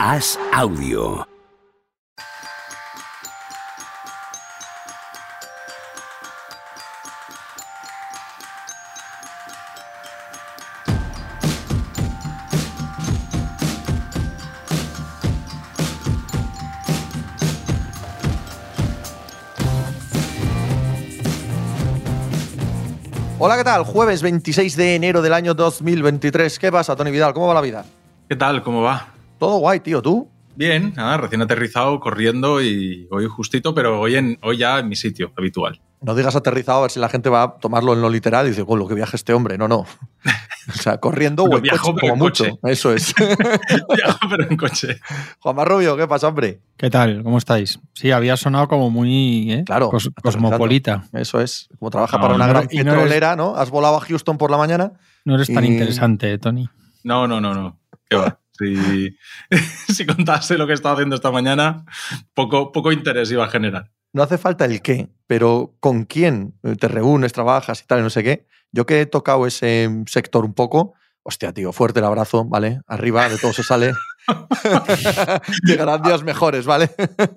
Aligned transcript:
Haz 0.00 0.38
audio. 0.52 1.26
Hola, 23.40 23.56
¿qué 23.56 23.64
tal? 23.64 23.82
Jueves 23.82 24.22
26 24.22 24.76
de 24.76 24.94
enero 24.94 25.22
del 25.22 25.32
año 25.32 25.54
2023. 25.54 26.56
¿Qué 26.60 26.70
pasa, 26.70 26.94
Tony 26.94 27.10
Vidal? 27.10 27.34
¿Cómo 27.34 27.48
va 27.48 27.54
la 27.54 27.60
vida? 27.60 27.84
¿Qué 28.28 28.36
tal? 28.36 28.62
¿Cómo 28.62 28.82
va? 28.82 29.17
Todo 29.38 29.58
guay, 29.58 29.80
tío. 29.80 30.02
¿Tú? 30.02 30.30
Bien, 30.56 30.92
nada, 30.96 31.18
recién 31.18 31.40
aterrizado, 31.40 32.00
corriendo 32.00 32.60
y 32.60 33.06
hoy 33.12 33.26
justito, 33.26 33.74
pero 33.74 34.00
hoy, 34.00 34.16
en, 34.16 34.38
hoy 34.42 34.58
ya 34.58 34.80
en 34.80 34.88
mi 34.88 34.96
sitio 34.96 35.32
habitual. 35.38 35.80
No 36.00 36.14
digas 36.16 36.34
aterrizado 36.36 36.78
a 36.78 36.82
ver 36.82 36.90
si 36.90 36.98
la 37.00 37.08
gente 37.08 37.28
va 37.28 37.42
a 37.44 37.54
tomarlo 37.58 37.92
en 37.92 38.00
lo 38.02 38.08
literal 38.10 38.46
y 38.46 38.50
dice, 38.50 38.64
oh, 38.66 38.76
lo 38.76 38.86
que 38.88 38.94
viaja 38.94 39.16
este 39.16 39.32
hombre. 39.34 39.56
No, 39.58 39.68
no. 39.68 39.84
O 40.68 40.72
sea, 40.72 40.98
corriendo 40.98 41.44
o 41.44 41.56
en 41.56 41.62
viajo, 41.62 41.78
coche, 41.94 41.98
pero 41.98 42.12
como 42.12 42.24
en 42.26 42.30
coche. 42.30 42.50
mucho. 42.50 42.68
Eso 42.68 42.92
es. 42.92 43.14
Viajo, 43.96 44.18
pero 44.28 44.50
en 44.50 44.54
coche. 44.58 45.00
Juanma 45.40 45.64
Rubio, 45.64 45.96
¿qué 45.96 46.06
pasa, 46.06 46.28
hombre? 46.28 46.60
¿Qué 46.76 46.90
tal? 46.90 47.22
¿Cómo 47.22 47.38
estáis? 47.38 47.80
Sí, 47.94 48.10
había 48.10 48.36
sonado 48.36 48.68
como 48.68 48.90
muy 48.90 49.50
¿eh? 49.50 49.62
Claro, 49.64 49.90
Cos- 49.90 50.12
cosmopolita. 50.22 51.04
Eso 51.14 51.40
es. 51.40 51.68
Como 51.78 51.90
trabaja 51.90 52.18
No, 52.18 52.22
para 52.22 52.34
una 52.34 52.46
no, 52.46 52.52
gran 52.52 52.68
y 52.70 52.76
no 52.76 52.82
eres- 52.82 52.94
petrolera, 52.96 53.34
¿no? 53.34 53.56
Has 53.56 53.70
volado 53.70 53.96
a 53.96 54.00
Houston 54.00 54.36
por 54.36 54.50
la 54.50 54.58
mañana. 54.58 54.92
No 55.24 55.36
eres 55.36 55.48
tan 55.50 55.64
interesante, 55.64 56.34
eh, 56.34 56.38
Tony. 56.38 56.68
No, 57.02 57.26
no, 57.26 57.40
no, 57.40 57.54
no. 57.54 57.78
¿Qué 58.10 58.16
va? 58.16 58.38
Si, 59.88 60.06
contase 60.06 60.58
lo 60.58 60.66
que 60.66 60.72
he 60.72 60.74
estado 60.74 60.94
haciendo 60.94 61.16
esta 61.16 61.30
mañana, 61.30 61.84
poco, 62.34 62.72
poco 62.72 62.92
interés 62.92 63.30
iba 63.30 63.44
a 63.44 63.48
generar. 63.48 63.90
No 64.12 64.22
hace 64.22 64.38
falta 64.38 64.64
el 64.64 64.82
qué, 64.82 65.08
pero 65.26 65.76
con 65.80 66.04
quién 66.04 66.54
te 66.78 66.88
reúnes, 66.88 67.32
trabajas 67.32 67.82
y 67.82 67.86
tal, 67.86 68.02
no 68.02 68.10
sé 68.10 68.22
qué. 68.22 68.46
Yo 68.72 68.86
que 68.86 69.00
he 69.00 69.06
tocado 69.06 69.46
ese 69.46 69.88
sector 70.06 70.44
un 70.44 70.54
poco, 70.54 70.94
hostia, 71.22 71.52
tío, 71.52 71.72
fuerte 71.72 72.00
el 72.00 72.06
abrazo, 72.06 72.44
¿vale? 72.44 72.80
Arriba 72.86 73.28
de 73.28 73.38
todo 73.38 73.52
se 73.52 73.62
sale. 73.62 73.92
Llegarán 75.64 76.02
días 76.02 76.22
mejores, 76.22 76.66
¿vale? 76.66 76.90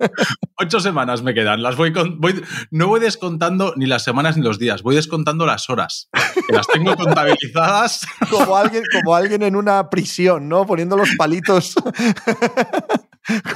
Ocho 0.58 0.80
semanas 0.80 1.22
me 1.22 1.34
quedan. 1.34 1.62
Las 1.62 1.76
voy, 1.76 1.92
con- 1.92 2.20
voy 2.20 2.42
no 2.70 2.86
voy 2.88 3.00
descontando 3.00 3.72
ni 3.76 3.86
las 3.86 4.04
semanas 4.04 4.36
ni 4.36 4.42
los 4.42 4.58
días, 4.58 4.82
voy 4.82 4.94
descontando 4.96 5.46
las 5.46 5.68
horas. 5.70 6.08
Que 6.46 6.54
las 6.54 6.66
tengo 6.66 6.94
contabilizadas. 6.96 8.06
Como 8.30 8.56
alguien, 8.56 8.82
como 8.92 9.14
alguien 9.14 9.42
en 9.42 9.56
una 9.56 9.88
prisión, 9.90 10.48
¿no? 10.48 10.66
Poniendo 10.66 10.96
los 10.96 11.10
palitos 11.16 11.74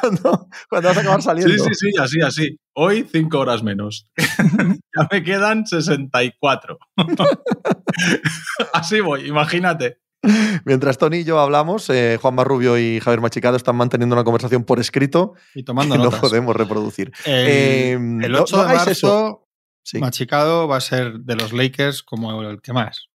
cuando, 0.01 0.49
cuando 0.69 0.89
vas 0.89 0.97
a 0.97 1.01
acabar 1.01 1.23
saliendo. 1.23 1.53
Sí, 1.53 1.61
sí, 1.61 1.75
sí, 1.75 1.91
así, 2.01 2.21
así. 2.21 2.57
Hoy 2.75 3.07
cinco 3.11 3.39
horas 3.39 3.63
menos. 3.63 4.07
ya 4.17 5.09
me 5.11 5.23
quedan 5.23 5.67
64. 5.67 6.79
así 8.73 9.01
voy, 9.01 9.27
imagínate. 9.27 9.99
Mientras 10.65 10.99
Tony 10.99 11.19
y 11.19 11.25
yo 11.25 11.39
hablamos, 11.39 11.89
eh, 11.91 12.19
Juan 12.21 12.35
Marrubio 12.35 12.79
y 12.79 13.01
Javier 13.01 13.21
Machicado 13.21 13.57
están 13.57 13.77
manteniendo 13.77 14.15
una 14.15 14.25
conversación 14.25 14.65
por 14.65 14.81
escrito 14.81 15.35
Y 15.55 15.61
que 15.61 15.65
tomando 15.65 15.97
no 15.99 16.11
podemos 16.11 16.57
reproducir. 16.57 17.13
El, 17.25 17.47
Eh, 17.49 17.93
el 17.93 18.33
no- 18.33 18.43
8 18.43 18.57
no 18.57 18.63
de 18.65 18.75
marzo, 18.75 18.91
eso. 18.91 19.49
Sí. 19.85 19.99
Machicado 19.99 20.67
va 20.67 20.79
a 20.79 20.81
ser 20.81 21.21
de 21.21 21.37
los 21.37 21.53
Lakers 21.53 22.03
como 22.03 22.43
el 22.43 22.61
que 22.61 22.73
más. 22.73 23.09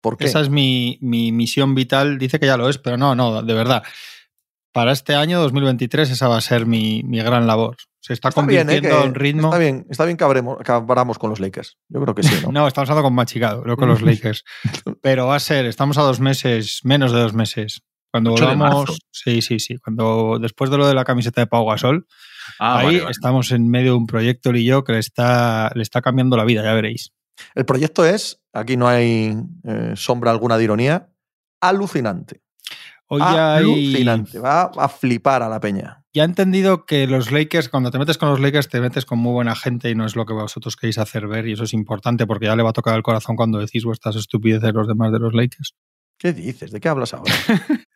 ¿Por 0.00 0.16
qué? 0.16 0.26
Esa 0.26 0.40
es 0.40 0.50
mi, 0.50 0.98
mi 1.00 1.32
misión 1.32 1.74
vital. 1.74 2.18
Dice 2.18 2.38
que 2.38 2.46
ya 2.46 2.56
lo 2.56 2.68
es, 2.68 2.78
pero 2.78 2.96
no, 2.96 3.14
no, 3.14 3.42
de 3.42 3.54
verdad. 3.54 3.82
Para 4.74 4.92
este 4.92 5.14
año 5.14 5.40
2023 5.40 6.10
esa 6.10 6.26
va 6.28 6.36
a 6.36 6.40
ser 6.40 6.66
mi, 6.66 7.02
mi 7.04 7.18
gran 7.20 7.46
labor. 7.46 7.76
Se 8.00 8.12
está, 8.12 8.28
Está 8.30 8.42
bien, 8.42 8.68
¿eh? 8.68 8.74
convirtiendo 8.74 9.00
Que- 9.00 9.06
en 9.06 9.14
ritmo. 9.14 9.48
Está 9.48 9.58
bien, 9.58 9.86
está 9.88 10.04
bien 10.04 10.16
que 10.18 10.24
abremos- 10.24 10.58
que 10.62 10.72
abramos 10.72 11.18
con 11.18 11.30
los 11.30 11.38
Lakers. 11.40 11.78
Yo 11.88 12.02
creo 12.02 12.14
que 12.14 12.22
sí, 12.24 12.34
¿no? 12.42 12.50
No, 12.52 12.66
estamos 12.68 12.90
hablando 12.90 13.06
con 13.06 13.14
Machicado, 13.14 13.64
no 13.64 13.76
con 13.76 13.88
los 13.88 14.02
Lakers. 14.02 14.44
Pero 15.00 15.28
va 15.28 15.36
a 15.36 15.40
ser, 15.40 15.64
estamos 15.66 15.96
a 15.96 16.02
dos 16.02 16.18
meses, 16.20 16.80
menos 16.82 17.12
de 17.12 17.20
dos 17.20 17.32
meses. 17.34 17.82
Cuando 18.12 18.32
8 18.34 18.44
de 18.48 18.56
volvamos. 18.56 18.98
Sí, 19.10 19.40
sí, 19.42 19.58
sí. 19.58 19.76
Cuando 19.78 20.38
después 20.40 20.70
de 20.70 20.76
lo 20.78 20.86
de 20.86 20.94
la 20.94 21.04
camiseta 21.04 21.40
de 21.40 21.46
Pau 21.46 21.66
Gasol, 21.66 22.06
Ah, 22.58 22.78
ahí 22.80 22.84
vale, 22.86 22.98
vale. 23.00 23.10
estamos 23.10 23.50
en 23.52 23.68
medio 23.68 23.92
de 23.92 23.96
un 23.98 24.06
proyecto 24.06 24.50
él 24.50 24.56
y 24.58 24.64
yo 24.66 24.84
que 24.84 24.92
le 24.92 24.98
está, 24.98 25.70
le 25.74 25.82
está 25.82 26.02
cambiando 26.02 26.36
la 26.36 26.44
vida, 26.44 26.62
ya 26.62 26.74
veréis. 26.74 27.12
El 27.54 27.64
proyecto 27.64 28.04
es, 28.04 28.42
aquí 28.52 28.76
no 28.76 28.86
hay 28.86 29.34
eh, 29.64 29.92
sombra 29.96 30.30
alguna 30.30 30.58
de 30.58 30.64
ironía, 30.64 31.08
alucinante. 31.60 32.42
Hoy 33.14 33.22
hay. 33.22 33.64
alucinante. 33.64 34.38
Va 34.38 34.70
a 34.76 34.88
flipar 34.88 35.42
a 35.42 35.48
la 35.48 35.60
peña. 35.60 36.02
Ya 36.12 36.22
he 36.22 36.26
entendido 36.26 36.86
que 36.86 37.06
los 37.06 37.32
Lakers, 37.32 37.68
cuando 37.68 37.90
te 37.90 37.98
metes 37.98 38.18
con 38.18 38.28
los 38.28 38.40
Lakers, 38.40 38.68
te 38.68 38.80
metes 38.80 39.04
con 39.04 39.18
muy 39.18 39.32
buena 39.32 39.56
gente 39.56 39.90
y 39.90 39.94
no 39.94 40.06
es 40.06 40.14
lo 40.14 40.26
que 40.26 40.32
vosotros 40.32 40.76
queréis 40.76 40.98
hacer 40.98 41.26
ver, 41.26 41.48
y 41.48 41.52
eso 41.52 41.64
es 41.64 41.72
importante 41.72 42.26
porque 42.26 42.46
ya 42.46 42.56
le 42.56 42.62
va 42.62 42.70
a 42.70 42.74
tocar 42.74 42.94
el 42.96 43.02
corazón 43.02 43.36
cuando 43.36 43.58
decís 43.58 43.84
vuestras 43.84 44.16
estupideces 44.16 44.72
los 44.72 44.86
demás 44.86 45.12
de 45.12 45.18
los 45.18 45.34
Lakers. 45.34 45.74
¿Qué 46.18 46.32
dices? 46.32 46.70
¿De 46.70 46.80
qué 46.80 46.88
hablas 46.88 47.14
ahora? 47.14 47.32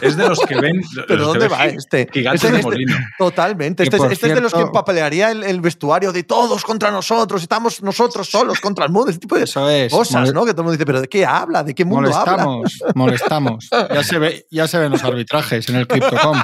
Es 0.00 0.16
de 0.16 0.28
los 0.28 0.38
que 0.40 0.60
ven. 0.60 0.80
¿Pero 1.08 1.26
dónde 1.26 1.48
va 1.48 1.66
este? 1.66 2.08
Gigantes 2.12 2.42
Este- 2.44 2.52
de 2.52 2.58
este- 2.60 2.70
molino. 2.70 2.96
Totalmente. 3.18 3.82
Este, 3.82 3.96
este 3.96 4.12
es 4.28 4.34
de 4.34 4.40
los 4.40 4.52
que 4.54 4.60
empapelearía 4.60 5.30
el, 5.30 5.42
el 5.44 5.60
vestuario 5.60 6.12
de 6.12 6.22
todos 6.22 6.64
contra 6.64 6.90
nosotros, 6.90 7.42
estamos 7.42 7.82
nosotros 7.82 8.28
solos 8.30 8.60
contra 8.60 8.84
el 8.84 8.90
mundo, 8.92 9.10
ese 9.10 9.18
tipo 9.20 9.36
de 9.36 9.44
Eso 9.44 9.68
es. 9.68 9.92
cosas, 9.92 10.32
¿no? 10.32 10.44
Que 10.44 10.52
todo 10.52 10.62
el 10.62 10.64
mundo 10.66 10.72
dice, 10.72 10.86
¿pero 10.86 11.00
de 11.00 11.08
qué 11.08 11.24
habla? 11.26 11.62
¿De 11.62 11.74
qué 11.74 11.84
mundo 11.84 12.14
habla? 12.14 12.44
Molestamos, 12.44 12.82
molestamos. 12.94 13.70
Ya 13.92 14.02
se, 14.04 14.18
ve, 14.18 14.46
ya 14.50 14.66
se 14.68 14.78
ven 14.78 14.90
los 14.92 15.02
arbitrajes 15.04 15.68
en 15.68 15.76
el 15.76 15.86
Crypto.com. 15.86 16.40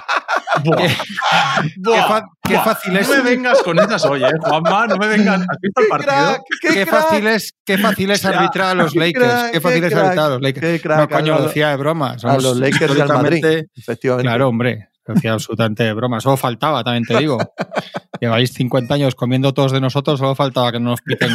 qué, 2.42 2.56
fácil 2.58 2.96
es. 2.96 3.08
No 3.08 3.16
me 3.16 3.22
vengas 3.22 3.62
con 3.62 3.78
esas 3.78 4.04
hoy, 4.04 4.24
¿eh, 4.24 4.30
Juanma? 4.40 4.86
No 4.86 4.96
me 4.96 5.06
vengas. 5.08 5.40
¿Has 5.40 5.58
visto 5.60 5.80
el 5.80 5.86
¡Qué 5.86 5.90
partido? 5.90 6.14
crack! 6.16 6.42
¡Qué, 6.74 6.86
fácil 6.86 7.26
es, 7.26 7.54
qué 7.64 7.78
fácil 7.78 8.10
es 8.10 8.24
arbitrar 8.24 8.70
a 8.70 8.74
los 8.74 8.92
qué 8.92 8.98
Lakers. 9.00 9.24
crack, 9.26 9.52
Qué 9.52 9.60
fácil 9.60 9.84
es 9.84 9.94
arbitrar 9.94 10.26
a 10.26 10.28
los 10.30 10.42
Lakers. 10.42 10.82
crack, 10.82 10.98
no, 10.98 11.08
coño, 11.08 11.38
lo 11.38 11.46
decía 11.46 11.68
de 11.70 11.76
broma. 11.76 12.16
A 12.22 12.36
los 12.38 12.56
Lakers 12.58 12.96
y 12.96 13.00
al 13.00 13.08
Madrid, 13.08 13.44
efectivamente. 13.76 14.28
Claro, 14.28 14.48
hombre. 14.48 14.88
Lo 15.06 15.14
decía 15.14 15.32
absolutamente 15.32 15.84
de 15.84 15.92
broma. 15.94 16.20
Solo 16.20 16.36
faltaba, 16.36 16.84
también 16.84 17.04
te 17.04 17.16
digo. 17.16 17.38
Lleváis 18.20 18.52
50 18.52 18.92
años 18.94 19.14
comiendo 19.14 19.54
todos 19.54 19.72
de 19.72 19.80
nosotros, 19.80 20.18
solo 20.18 20.34
faltaba 20.34 20.70
que 20.72 20.80
no 20.80 20.90
nos 20.90 21.00
piten. 21.00 21.30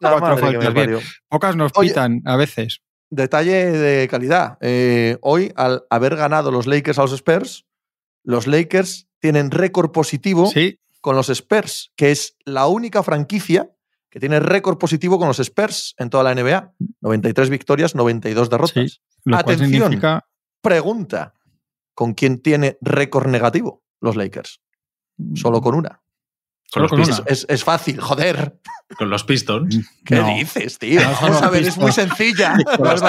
cuatro 0.00 0.36
faltas, 0.36 0.74
bien. 0.74 0.98
Pocas 1.28 1.56
nos 1.56 1.72
Oye. 1.76 1.88
pitan 1.88 2.20
a 2.26 2.36
veces. 2.36 2.82
Detalle 3.08 3.70
de 3.72 4.08
calidad. 4.08 4.58
Eh, 4.60 5.16
hoy, 5.22 5.52
al 5.56 5.84
haber 5.90 6.16
ganado 6.16 6.50
los 6.50 6.66
Lakers 6.66 6.98
a 6.98 7.02
los 7.02 7.12
Spurs, 7.12 7.64
los 8.24 8.46
Lakers 8.46 9.08
tienen 9.18 9.50
récord 9.50 9.90
positivo 9.92 10.46
Sí, 10.46 10.78
con 11.00 11.16
los 11.16 11.28
Spurs, 11.28 11.92
que 11.96 12.10
es 12.10 12.36
la 12.44 12.66
única 12.66 13.02
franquicia 13.02 13.70
que 14.10 14.20
tiene 14.20 14.40
récord 14.40 14.78
positivo 14.78 15.18
con 15.18 15.26
los 15.28 15.38
Spurs 15.40 15.94
en 15.98 16.10
toda 16.10 16.22
la 16.24 16.34
NBA. 16.34 16.74
93 17.00 17.48
victorias, 17.50 17.94
92 17.94 18.50
derrotas. 18.50 18.90
Sí. 18.92 19.00
lo 19.24 19.36
cual 19.42 19.54
Atención. 19.56 19.82
significa. 19.84 20.26
Pregunta, 20.60 21.34
¿con 21.94 22.14
quién 22.14 22.40
tiene 22.42 22.76
récord 22.80 23.26
negativo 23.28 23.82
los 24.00 24.16
Lakers? 24.16 24.60
Solo 25.34 25.60
con 25.60 25.74
una. 25.74 26.02
Con 26.72 26.82
los, 26.82 26.92
Pistons. 26.92 27.22
Es, 27.26 27.46
es 27.48 27.64
fácil, 27.64 28.00
joder. 28.00 28.58
con 28.96 29.10
los 29.10 29.24
Pistons. 29.24 29.78
¿Qué 30.04 30.14
No. 30.16 30.26
dices, 30.34 30.78
tío? 30.78 31.00
No 31.02 31.10
Vamos 31.20 31.42
a 31.42 31.50
ver, 31.50 31.64
es 31.64 31.76
muy 31.76 31.92
sencilla. 31.92 32.56
Con 32.76 32.88
los. 32.88 33.00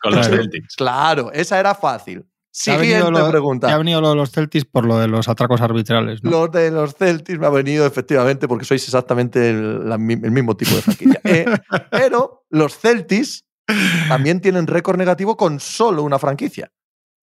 Con. 0.00 0.24
Celtics. 0.24 0.76
Claro, 0.76 1.32
esa 1.32 1.58
era 1.60 1.74
fácil. 1.74 2.26
Siguiente 2.52 3.10
lo- 3.10 3.30
pregunta. 3.30 3.72
Ha 3.72 3.78
venido 3.78 4.00
lo 4.00 4.10
de 4.10 4.16
los 4.16 4.30
Celtics 4.32 4.64
por 4.64 4.84
lo 4.84 4.98
de 4.98 5.06
los 5.08 5.28
atracos 5.28 5.60
arbitrales. 5.60 6.22
¿no? 6.24 6.30
Los 6.30 6.50
de 6.50 6.70
los 6.70 6.94
Celtics 6.94 7.38
me 7.38 7.46
ha 7.46 7.50
venido 7.50 7.86
efectivamente 7.86 8.48
porque 8.48 8.64
sois 8.64 8.82
exactamente 8.84 9.50
el, 9.50 9.88
la 9.88 9.98
mi- 9.98 10.14
el 10.14 10.30
mismo 10.32 10.56
tipo 10.56 10.74
de 10.74 10.82
franquicia. 10.82 11.20
Eh, 11.24 11.44
pero 11.90 12.44
los 12.50 12.76
Celtics 12.76 13.44
también 14.08 14.40
tienen 14.40 14.66
récord 14.66 14.98
negativo 14.98 15.36
con 15.36 15.60
solo 15.60 16.02
una 16.02 16.18
franquicia. 16.18 16.72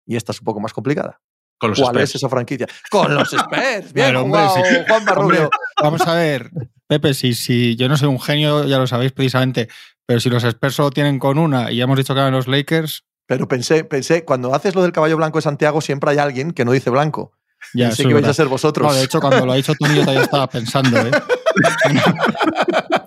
Y 0.07 0.17
esta 0.17 0.33
es 0.33 0.41
un 0.41 0.45
poco 0.45 0.61
más 0.61 0.75
complicada. 0.75 1.19
Con 1.59 1.71
los 1.71 1.79
¿Cuál 1.81 1.97
Spurs. 1.97 2.11
es 2.11 2.15
esa 2.17 2.29
franquicia? 2.29 2.67
Con 2.91 3.15
los 3.15 3.33
Spurs. 3.33 3.93
Bien 3.95 4.09
Pero, 4.09 4.23
hombre, 4.23 4.43
sí. 4.55 4.61
Juan 4.87 5.05
Barrubio. 5.07 5.51
Vamos 5.83 6.03
a 6.07 6.15
ver, 6.15 6.51
Pepe, 6.87 7.15
si, 7.15 7.33
si 7.33 7.75
yo 7.77 7.89
no 7.89 7.97
soy 7.97 8.09
un 8.09 8.21
genio, 8.21 8.65
ya 8.67 8.77
lo 8.77 8.87
sabéis 8.87 9.13
precisamente, 9.13 9.69
pero 10.05 10.21
si 10.21 10.29
los 10.29 10.45
Spurs 10.45 10.75
solo 10.75 10.91
tienen 10.91 11.19
con 11.19 11.39
una 11.39 11.73
y 11.73 11.79
ya 11.79 11.85
hemos 11.85 11.97
dicho 11.97 12.13
que 12.13 12.21
eran 12.21 12.35
los 12.35 12.47
Lakers, 12.47 13.06
Pero 13.27 13.49
pensé, 13.49 13.85
pensé, 13.85 14.25
cuando 14.25 14.55
haces 14.55 14.75
lo 14.75 14.83
del 14.83 14.93
caballo 14.93 15.17
blanco 15.17 15.39
de 15.39 15.43
Santiago, 15.43 15.81
siempre 15.81 16.11
hay 16.13 16.19
alguien 16.19 16.53
que 16.53 16.65
no 16.65 16.73
dice 16.73 16.91
blanco. 16.91 17.33
ya 17.75 17.87
pensé 17.89 18.03
eso 18.03 18.09
que 18.09 18.15
vais 18.15 18.27
a 18.29 18.35
ser 18.35 18.47
vosotros. 18.47 18.87
No, 18.87 18.95
de 18.95 19.05
hecho, 19.05 19.21
cuando 19.21 19.45
lo 19.45 19.53
ha 19.53 19.57
dicho 19.57 19.75
Tony, 19.79 19.97
yo 19.97 20.01
todavía 20.03 20.23
estaba 20.23 20.47
pensando, 20.49 20.99
¿eh? 21.01 21.11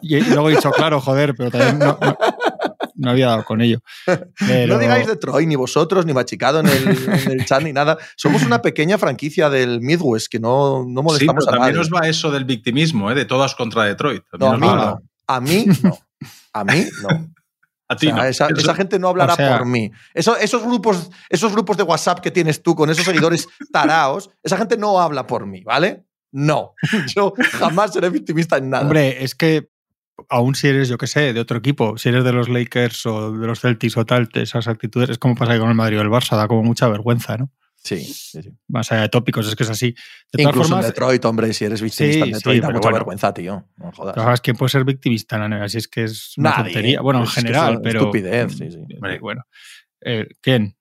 y, 0.01 0.19
luego 0.21 0.50
he 0.50 0.56
dicho, 0.56 0.71
claro, 0.71 1.00
joder, 1.01 1.36
pero 1.36 1.51
también 1.51 1.80
no, 1.80 1.98
no- 2.01 2.18
no 2.95 3.12
había 3.12 3.27
dado 3.27 3.45
con 3.45 3.62
ello. 3.62 3.80
Pero- 4.06 4.74
No 4.74 4.80
digáis 4.80 5.07
de 5.07 5.16
Troy, 5.16 5.45
ni 5.45 5.56
vosotros, 5.56 6.06
ni 6.06 6.13
Machicado 6.13 6.60
en 6.60 6.68
el, 6.68 6.88
en 7.07 7.31
el 7.31 7.45
chat, 7.45 7.62
ni 7.63 7.71
nada. 7.71 7.98
Somos 8.18 8.44
una 8.44 8.62
pequeña 8.62 8.98
franquicia 8.98 9.50
del 9.50 9.80
Midwest 9.80 10.27
que 10.30 10.39
no, 10.39 10.83
no 10.86 11.00
Sí, 11.01 11.06
molestamos 11.06 11.45
pero 11.45 11.56
a 11.56 11.60
también 11.60 11.75
nadie. 11.77 11.80
os 11.81 11.89
va 11.94 12.10
eso 12.10 12.30
del 12.30 12.44
victimismo, 12.44 13.10
¿eh? 13.10 13.16
de 13.16 13.24
todas 13.25 13.56
contra 13.56 13.86
Detroit. 13.86 14.24
No, 14.38 14.51
También 14.51 14.74
a 14.74 14.80
mí 14.80 14.86
no. 14.86 15.01
A 15.27 15.39
mí 15.39 15.66
no. 15.83 15.98
A 16.51 16.63
mí 16.66 16.86
no. 17.01 17.30
A 17.89 17.95
ti 17.95 18.07
O 18.07 18.12
sea, 18.12 18.24
no. 18.24 18.30
esa, 18.30 18.47
esa 18.56 18.75
gente 18.75 19.00
no 19.00 19.09
hablará 19.09 19.33
o 19.33 19.36
sea- 19.36 19.57
por 19.57 19.68
mí. 19.68 19.91
Eso- 20.13 20.38
esos, 20.38 20.63
grupos, 20.63 21.09
esos 21.27 21.51
grupos 21.51 21.75
de 21.75 21.83
WhatsApp 21.83 22.19
que 22.19 22.31
tienes 22.31 22.62
tú 22.63 22.75
con 22.75 22.89
esos 22.89 23.03
seguidores 23.03 23.47
taraos, 23.74 24.30
esa 24.44 24.57
gente 24.57 24.77
no 24.77 25.00
habla 25.00 25.25
por 25.27 25.45
mí, 25.47 25.63
¿vale? 25.63 26.06
No. 26.31 26.74
Yo 27.15 27.33
jamás 27.53 27.91
seré 27.94 28.09
victimista 28.12 28.57
en 28.57 28.69
nada. 28.69 28.83
Hombre, 28.83 29.24
es 29.24 29.33
que 29.36 29.69
aún 30.30 30.53
si 30.53 30.68
eres, 30.68 30.89
yo 30.89 30.97
qué 30.97 31.07
sé, 31.07 31.31
de 31.33 31.39
otro 31.39 31.57
equipo, 31.57 31.97
si 31.97 32.09
eres 32.09 32.24
de 32.25 32.33
los 32.33 32.50
Lakers 32.50 33.06
o 33.06 33.31
de 33.31 33.47
los 33.47 33.62
Celtics 33.62 33.95
o 33.97 34.06
tal, 34.06 34.30
esas 34.33 34.68
actitudes, 34.68 35.09
es 35.09 35.18
como 35.18 35.33
pasa 35.33 35.57
con 35.57 35.69
el 35.69 35.75
Madrid 35.75 35.97
o 35.97 36.01
el 36.01 36.09
Barça, 36.09 36.35
da 36.35 36.47
como 36.47 36.62
mucha 36.62 36.88
vergüenza, 36.89 37.38
¿no? 37.38 37.50
Sí, 37.84 37.98
sí, 38.04 38.42
sí. 38.44 38.50
Más 38.68 38.92
allá 38.92 39.04
de 39.04 39.10
tópicos, 39.10 39.48
es 39.48 39.56
que 39.56 39.64
es 39.64 39.70
así. 39.70 39.88
De 39.92 40.44
todas 40.44 40.48
Incluso 40.48 40.70
formas, 40.70 40.86
en 40.86 40.92
Detroit, 40.92 41.26
hombre, 41.26 41.54
si 41.54 41.66
eres 41.66 41.81
victimista 41.81 42.26
Sí, 42.26 42.30
en 42.30 42.36
Detroit, 42.36 42.56
sí, 42.58 42.62
da 42.62 42.68
mucha 42.70 42.80
bueno. 42.81 42.96
vergüenza, 42.96 43.34
tío. 43.34 43.68
No 43.78 43.92
jodas. 43.92 44.16
¿sabes 44.16 44.42
quién 44.42 44.56
puede 44.58 44.70
ser 44.70 44.84
victimista 44.86 45.36
en 45.38 45.42
la 45.42 45.48
NBA? 45.58 45.70
Si 45.70 45.78
es 45.78 45.88
que 45.88 46.04
es 46.04 46.38
una 46.38 46.50
Nadie. 46.52 46.64
tontería. 46.66 47.02
Bueno, 47.02 47.20
en 47.20 47.26
Es 47.26 47.34
que 47.34 47.40
es 47.40 47.46
general, 47.46 47.72
una 47.74 47.81
pero. 47.81 48.00
estupidez, 48.02 48.52
sí, 48.58 48.72
sí. 48.72 48.78
Hombre. 48.96 49.20
Bueno. 49.20 49.44
Eh, 50.02 50.28
¿Quién? 50.42 50.76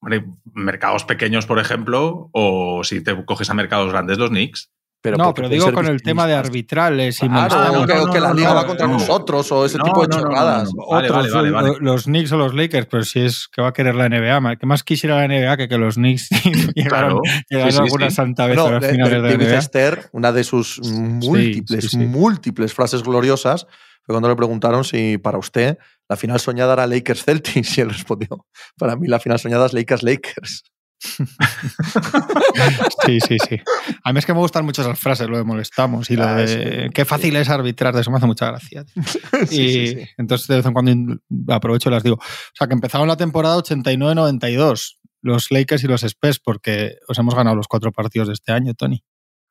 Hombre, 0.00 0.24
mercados 0.54 1.04
pequeños, 1.04 1.46
por 1.46 1.58
ejemplo, 1.58 2.30
o 2.32 2.82
si 2.84 3.02
te 3.02 3.24
coges 3.24 3.50
a 3.50 3.54
mercados 3.54 3.90
grandes, 3.90 4.18
los 4.18 4.30
Knicks. 4.30 4.70
Pero 5.00 5.16
no, 5.16 5.32
pero 5.32 5.48
digo 5.48 5.72
con 5.72 5.86
el 5.86 6.02
tema 6.02 6.26
de 6.26 6.34
arbitrales 6.34 7.22
y 7.22 7.28
Claro, 7.28 7.54
molestamos. 7.56 7.84
o 7.84 7.86
que, 7.86 7.94
no, 7.94 8.02
o 8.02 8.12
que 8.12 8.20
la 8.20 8.28
no, 8.30 8.34
liga 8.34 8.48
no, 8.48 8.54
va 8.56 8.66
contra 8.66 8.86
no. 8.88 8.94
nosotros 8.94 9.52
o 9.52 9.64
ese 9.64 9.78
No, 9.78 9.84
tipo 9.84 10.02
de 10.02 10.08
no, 10.08 10.16
no, 10.16 10.22
no, 10.22 10.28
chorradas. 10.28 10.64
no, 10.74 10.82
no. 10.82 10.90
Vale, 10.90 11.08
Otros, 11.10 11.32
vale, 11.32 11.50
vale, 11.52 11.68
lo- 11.68 11.78
los 11.78 12.04
Knicks 12.04 12.32
o 12.32 12.36
los 12.36 12.52
Lakers, 12.52 12.86
pero 12.90 13.04
si 13.04 13.20
es 13.20 13.48
que 13.52 13.62
va 13.62 13.68
a 13.68 13.72
querer 13.72 13.94
la 13.94 14.08
NBA, 14.08 14.56
¿qué 14.56 14.66
más 14.66 14.82
quisiera 14.82 15.16
la 15.16 15.24
NBA 15.28 15.56
que 15.56 15.68
que 15.68 15.78
los 15.78 15.94
Knicks 15.94 16.28
Claro. 16.88 17.20
llegaran 17.48 17.70
Sí, 17.72 17.76
sí, 17.76 17.82
alguna 17.84 18.10
sí. 18.10 18.16
santa 18.16 18.46
vez 18.46 18.56
No, 18.56 18.66
a 18.66 18.70
las 18.72 18.80
de- 18.82 18.88
finales 18.90 19.12
de- 19.12 19.16
de 19.18 19.22
la 19.22 19.28
David 19.34 19.46
NBA? 19.46 19.58
Esther, 19.58 20.08
una 20.12 20.32
de 20.32 20.42
sus 20.44 20.80
múltiples, 20.82 21.84
sí, 21.84 21.88
sí. 21.90 21.96
múltiples 21.98 22.74
frases 22.74 23.04
gloriosas, 23.04 23.66
fue 24.04 24.14
cuando 24.14 24.28
le 24.28 24.34
preguntaron 24.36 24.82
si 24.84 25.16
para 25.18 25.38
usted 25.38 25.78
la 26.08 26.16
final 26.16 26.40
soñada 26.40 26.72
era 26.72 26.86
Lakers 26.88 27.22
Celtics 27.24 27.76
y 27.78 27.82
él 27.82 27.90
respondió, 27.90 28.46
para 28.76 28.96
mí 28.96 29.06
la 29.06 29.20
final 29.20 29.38
soñada 29.38 29.66
es 29.66 29.72
Lakers 29.74 30.02
Lakers. 30.02 30.64
Sí, 33.06 33.20
sí, 33.20 33.36
sí. 33.48 33.56
A 34.04 34.12
mí 34.12 34.18
es 34.18 34.26
que 34.26 34.32
me 34.34 34.40
gustan 34.40 34.64
mucho 34.64 34.82
esas 34.82 34.98
frases, 34.98 35.28
lo 35.28 35.36
de 35.36 35.44
molestamos 35.44 36.10
y 36.10 36.16
lo 36.16 36.24
Ah, 36.24 36.34
de 36.34 36.84
sí. 36.86 36.90
qué 36.94 37.04
fácil 37.04 37.36
es 37.36 37.48
arbitrar, 37.48 37.94
de 37.94 38.00
eso 38.02 38.10
me 38.10 38.16
hace 38.18 38.26
mucha 38.26 38.46
gracia. 38.46 38.84
Sí, 39.48 39.62
y 39.62 39.68
sí, 39.68 39.86
sí. 40.00 40.08
entonces 40.18 40.46
de 40.48 40.56
vez 40.56 40.66
en 40.66 40.72
cuando 40.72 41.16
aprovecho 41.48 41.88
y 41.88 41.92
las 41.92 42.02
digo. 42.02 42.16
O 42.16 42.54
sea, 42.54 42.66
que 42.66 42.74
empezaron 42.74 43.06
la 43.08 43.16
temporada 43.16 43.56
89-92, 43.58 44.96
los 45.22 45.50
Lakers 45.50 45.84
y 45.84 45.86
los 45.86 46.02
Spurs, 46.02 46.40
porque 46.40 46.96
os 47.08 47.18
hemos 47.18 47.34
ganado 47.34 47.56
los 47.56 47.68
cuatro 47.68 47.92
partidos 47.92 48.28
de 48.28 48.34
este 48.34 48.52
año, 48.52 48.74
Tony. 48.74 49.02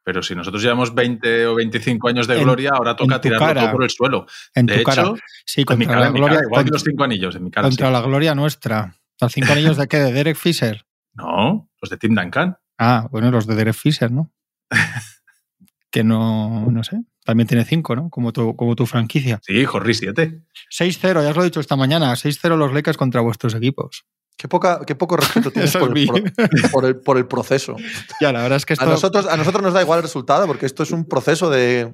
Pero 0.03 0.21
si 0.23 0.35
nosotros 0.35 0.61
llevamos 0.63 0.93
20 0.95 1.47
o 1.47 1.55
25 1.55 2.07
años 2.07 2.27
de 2.27 2.37
En- 2.37 2.43
gloria, 2.43 2.71
ahora 2.73 2.95
toca 2.95 3.19
tirarlo 3.19 3.45
cara. 3.47 3.61
todo 3.61 3.71
por 3.73 3.83
el 3.83 3.89
suelo. 3.89 4.25
En 4.55 4.65
De 4.65 4.75
tu 4.75 4.79
hecho, 4.81 4.85
cara. 4.89 5.13
Sí, 5.45 5.61
en 5.61 5.79
mi 5.79 5.85
contra 5.85 5.87
cara, 5.95 6.05
la 6.05 6.11
mi 6.11 6.19
gloria, 6.19 6.35
cara, 6.37 6.47
igual 6.47 6.63
que 6.63 6.69
contra, 6.69 6.75
los 6.75 6.83
cinco 6.83 7.03
anillos, 7.03 7.35
en 7.35 7.43
mi 7.43 7.51
cara. 7.51 7.67
contra 7.67 7.87
sí. 7.87 7.93
la 7.93 8.01
gloria 8.01 8.35
nuestra. 8.35 8.95
¿Los 9.19 9.33
cinco 9.33 9.51
anillos 9.51 9.75
de 9.77 9.87
qué? 9.87 9.97
¿De 9.97 10.13
Derek 10.13 10.37
Fisher? 10.37 10.85
No, 11.17 11.69
los 11.81 11.89
de 11.89 11.97
Tim 11.97 12.15
Duncan. 12.15 12.57
Ah, 12.77 13.07
bueno, 13.11 13.31
los 13.31 13.47
de 13.47 13.55
Derek 13.55 13.73
Fisher, 13.75 14.11
¿no? 14.11 14.31
que 15.91 16.03
no, 16.03 16.69
no 16.71 16.83
sé. 16.83 17.01
También 17.25 17.47
tiene 17.47 17.65
cinco, 17.65 17.95
¿no? 17.95 18.09
Como 18.09 18.31
tu, 18.31 18.55
como 18.55 18.75
tu 18.75 18.85
franquicia. 18.85 19.39
Sí, 19.43 19.65
Horry 19.65 19.93
7. 19.93 20.41
6-0, 20.71 21.23
ya 21.23 21.29
os 21.29 21.35
lo 21.35 21.41
he 21.41 21.45
dicho 21.45 21.59
esta 21.59 21.75
mañana. 21.75 22.13
6-0 22.13 22.55
los 22.55 22.73
Lakers 22.73 22.97
contra 22.97 23.21
vuestros 23.21 23.53
equipos. 23.55 24.05
Qué, 24.37 24.47
poca, 24.47 24.81
qué 24.85 24.95
poco 24.95 25.17
respeto 25.17 25.51
tienes 25.51 25.75
por 25.75 25.97
el, 25.97 26.07
por, 26.71 26.85
el, 26.85 26.95
por 26.97 27.17
el 27.17 27.25
proceso. 27.27 27.75
Ya, 28.21 28.31
la 28.31 28.41
verdad 28.43 28.57
es 28.57 28.65
que 28.65 28.75
A 28.77 28.85
nosotros, 28.85 29.25
a 29.27 29.35
nosotros 29.35 29.63
nos 29.63 29.73
da 29.73 29.81
igual 29.81 29.97
el 29.97 30.03
resultado 30.03 30.45
porque 30.47 30.65
esto 30.67 30.83
es 30.83 30.91
un 30.91 31.05
proceso 31.05 31.49
de, 31.49 31.91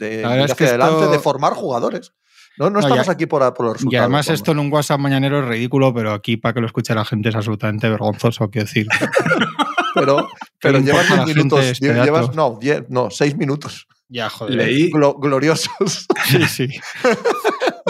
de 0.00 0.16
es 0.44 0.54
que 0.54 0.66
adelante, 0.66 0.94
esto- 1.00 1.10
de 1.12 1.18
formar 1.18 1.52
jugadores. 1.54 2.12
No, 2.58 2.66
no 2.66 2.70
No, 2.70 2.80
estamos 2.80 3.06
ya- 3.06 3.12
aquí 3.12 3.26
por, 3.26 3.40
por 3.54 3.66
los 3.66 3.72
resultados. 3.74 3.92
Y 3.92 3.96
además 3.96 4.26
vamos. 4.26 4.40
esto 4.40 4.52
en 4.52 4.58
un 4.60 4.72
WhatsApp 4.72 5.00
mañanero 5.00 5.40
es 5.40 5.46
ridículo, 5.48 5.92
pero 5.92 6.12
aquí 6.12 6.36
para 6.36 6.54
que 6.54 6.60
lo 6.60 6.66
escuche 6.66 6.94
la 6.94 7.04
gente 7.04 7.28
es 7.30 7.34
absolutamente 7.34 7.88
vergonzoso, 7.88 8.48
quiero 8.50 8.66
decir. 8.66 8.86
Pero, 9.96 10.16
¿Qué 10.16 10.24
pero 10.60 10.78
le 10.78 10.84
llevas 10.84 11.04
importa 11.04 11.22
a 11.22 11.24
10 11.24 11.36
la 11.36 11.42
gente 11.42 11.54
minutos. 11.56 11.64
este 11.66 11.86
lle- 11.94 12.04
llevas, 12.04 12.22
dato? 12.26 12.34
no, 12.36 12.58
diez- 12.60 12.84
no, 12.88 13.10
6 13.10 13.36
minutos. 13.36 13.86
Ya, 14.08 14.28
joder. 14.28 14.54
Leí, 14.56 14.90
Glo- 14.90 15.16
gloriosos. 15.20 16.06
Sí, 16.24 16.42
sí. 16.48 16.68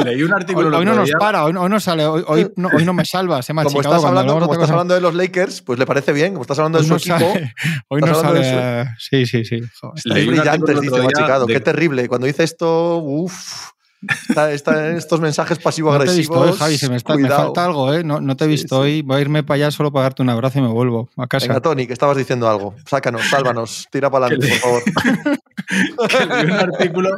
leí 0.05 0.23
un 0.23 0.33
artículo 0.35 0.77
hoy 0.79 0.85
no 0.85 0.95
nos 0.95 1.11
para, 1.13 1.45
hoy, 1.45 1.55
hoy 1.57 1.69
no 1.71 1.81
sale, 1.81 2.05
hoy, 2.05 2.23
hoy 2.27 2.53
no, 2.57 2.69
hoy 2.77 2.85
no 2.85 2.93
me 2.93 3.05
salvas, 3.07 3.49
he 3.49 3.53
Como 3.55 3.63
machicado 3.65 3.81
estás, 3.97 4.01
cuando 4.03 4.21
hablando, 4.21 4.41
como 4.41 4.53
estás 4.55 4.71
hablando 4.71 4.95
de 4.95 5.01
los 5.01 5.15
Lakers, 5.15 5.63
pues 5.63 5.79
le 5.79 5.87
parece 5.87 6.13
bien. 6.13 6.33
Como 6.33 6.43
estás 6.43 6.59
hablando 6.59 6.79
de 6.79 6.85
su 6.85 6.91
no 6.91 6.97
equipo, 6.97 7.17
sale, 7.19 7.55
hoy 7.89 8.01
no 8.03 8.07
hablando 8.09 8.33
de 8.35 8.45
sale. 8.45 8.91
Sí, 8.99 9.25
sí, 9.27 9.45
sí. 9.45 9.61
joder. 9.81 9.95
estáis 9.97 10.15
Leí 10.15 10.27
brillantes, 10.27 10.81
dice 10.83 10.99
Machicado. 11.03 11.47
de- 11.47 11.55
Qué 11.55 11.61
terrible. 11.61 12.07
Cuando 12.09 12.27
dice 12.27 12.45
esto, 12.45 12.99
uff. 12.99 13.71
Estos 14.51 15.21
mensajes 15.21 15.51
No 15.53 15.57
te 15.59 15.63
he 15.63 15.65
pasivo-agresivos. 15.65 16.17
visto 16.19 16.41
hoy, 16.41 16.53
Javi, 16.59 16.79
se 16.79 16.89
me, 16.89 16.97
está, 16.97 17.15
me 17.15 17.23
cuidado. 17.23 17.43
falta 17.45 17.65
algo, 17.65 17.93
¿eh? 17.93 18.05
No, 18.05 18.21
no 18.21 18.37
te 18.37 18.45
he 18.45 18.49
visto 18.49 18.77
sí. 18.77 18.81
hoy. 18.83 19.03
Voy 19.03 19.17
a 19.17 19.21
irme 19.21 19.43
para 19.43 19.57
allá 19.57 19.71
solo 19.71 19.93
para 19.93 20.05
darte 20.05 20.23
un 20.23 20.31
abrazo 20.31 20.59
y 20.59 20.63
me 20.63 20.69
vuelvo 20.69 21.09
a 21.17 21.27
casa. 21.27 21.47
Venga, 21.47 21.61
Tony, 21.61 21.87
que 21.87 21.93
estabas 21.93 22.17
diciendo 22.17 22.49
algo. 22.49 22.75
Sácanos, 22.89 23.23
sálvanos, 23.29 23.87
tira 23.93 24.11
para 24.11 24.27
adelante, 24.27 24.49
por 24.49 24.59
favor. 24.59 24.83
que 26.09 26.27
leí 26.27 26.45
un 26.47 26.53
artículo 26.53 27.11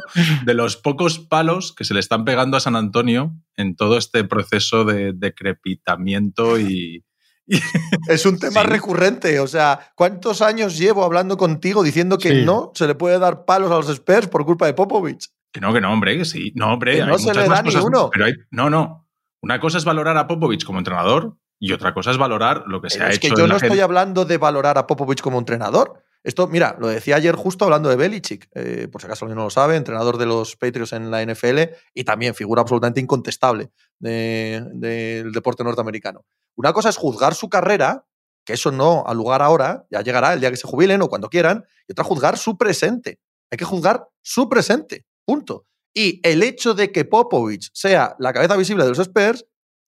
de 0.45 0.53
los 0.53 0.77
pocos 0.77 1.19
palos 1.19 1.73
que 1.73 1.83
se 1.83 1.93
le 1.93 1.99
están 1.99 2.25
pegando 2.25 2.57
a 2.57 2.59
San 2.59 2.75
Antonio 2.75 3.33
en 3.55 3.75
todo 3.75 3.97
este 3.97 4.23
proceso 4.23 4.85
de 4.85 5.13
decrepitamiento 5.13 6.59
y, 6.59 7.03
Es 8.09 8.25
un 8.25 8.37
tema 8.39 8.61
Sí. 8.61 8.67
recurrente. 8.67 9.39
O 9.39 9.47
sea, 9.47 9.79
¿cuántos 9.95 10.41
años 10.41 10.77
llevo 10.77 11.03
hablando 11.05 11.37
contigo 11.37 11.81
diciendo 11.81 12.17
que 12.17 12.39
Sí. 12.41 12.45
no 12.45 12.71
se 12.75 12.87
le 12.87 12.95
puede 12.95 13.19
dar 13.19 13.45
palos 13.45 13.71
a 13.71 13.75
los 13.75 13.89
Spurs 13.89 14.27
por 14.27 14.45
culpa 14.45 14.65
de 14.65 14.73
Popovich? 14.73 15.29
Que 15.57 15.61
no, 15.61 15.73
que 15.73 15.81
no, 15.81 15.91
hombre, 15.91 16.15
que 16.17 16.25
sí. 16.25 16.51
No, 16.55 16.73
hombre, 16.73 16.93
Que 16.97 17.01
hay 17.01 17.07
no 17.07 17.17
se 17.17 17.27
muchas 17.29 17.43
le 17.43 17.49
más 17.49 17.57
da 17.57 17.63
ni 17.63 17.69
cosas, 17.69 17.83
uno. 17.85 18.09
Pero 18.11 18.25
hay, 18.25 18.33
no, 18.51 18.69
no. 18.69 19.07
Una 19.41 19.59
cosa 19.59 19.79
es 19.79 19.85
valorar 19.85 20.15
a 20.17 20.27
Popovich 20.27 20.63
como 20.63 20.77
entrenador 20.77 21.35
y 21.59 21.71
otra 21.73 21.93
cosa 21.95 22.11
es 22.11 22.17
valorar 22.17 22.65
lo 22.67 22.79
que 22.81 22.89
se 22.91 22.97
Pero 22.99 23.07
ha 23.09 23.11
es 23.13 23.19
que 23.19 23.27
hecho 23.27 23.37
yo 23.37 23.43
en 23.45 23.49
no 23.49 23.55
estoy 23.55 23.69
gente. 23.69 23.81
hablando 23.83 24.23
de 24.25 24.37
valorar 24.37 24.77
a 24.77 24.85
Popovich 24.85 25.21
como 25.21 25.39
entrenador. 25.39 26.03
Esto, 26.23 26.47
mira, 26.47 26.75
lo 26.79 26.87
decía 26.89 27.15
ayer 27.15 27.35
justo 27.35 27.65
hablando 27.65 27.89
de 27.89 27.95
Belichick, 27.95 28.49
eh, 28.53 28.87
por 28.91 29.01
si 29.01 29.07
acaso 29.07 29.25
alguien 29.25 29.37
no 29.37 29.45
lo 29.45 29.49
sabe, 29.49 29.75
entrenador 29.77 30.17
de 30.17 30.25
los 30.27 30.55
Patriots 30.57 30.93
en 30.93 31.09
la 31.09 31.21
NFL 31.25 31.59
y 31.93 32.03
también 32.03 32.35
figura 32.35 32.61
absolutamente 32.61 32.99
incontestable 32.99 33.71
de- 33.99 34.63
del 34.73 35.31
deporte 35.31 35.63
norteamericano. 35.63 36.25
Una 36.55 36.73
cosa 36.73 36.89
es 36.89 36.97
juzgar 36.97 37.33
su 37.33 37.49
carrera, 37.49 38.05
que 38.45 38.53
eso 38.53 38.71
no 38.71 39.05
ha 39.07 39.13
lugar 39.13 39.41
ahora, 39.41 39.85
ya 39.89 40.01
llegará 40.01 40.33
el 40.33 40.39
día 40.39 40.51
que 40.51 40.57
se 40.57 40.67
jubilen 40.67 41.01
o 41.01 41.07
cuando 41.09 41.29
quieran, 41.29 41.65
y 41.87 41.93
otra 41.93 42.03
juzgar 42.03 42.37
su 42.37 42.57
presente. 42.57 43.19
Hay 43.51 43.57
que 43.57 43.65
juzgar 43.65 44.07
su 44.21 44.49
presente, 44.49 45.05
punto. 45.27 45.65
Y 45.93 46.21
el 46.23 46.41
hecho 46.41 46.73
de 46.73 46.91
que 46.91 47.05
Popovich 47.05 47.69
sea 47.73 48.15
la 48.19 48.31
cabeza 48.31 48.55
visible 48.55 48.83
de 48.83 48.89
los 48.89 48.99
Spurs 48.99 49.45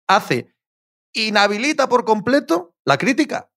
hace, 0.10 0.54
inhabilita 1.14 1.88
por 1.88 2.06
completo 2.06 2.76
la 2.86 2.98
crítica 2.98 3.50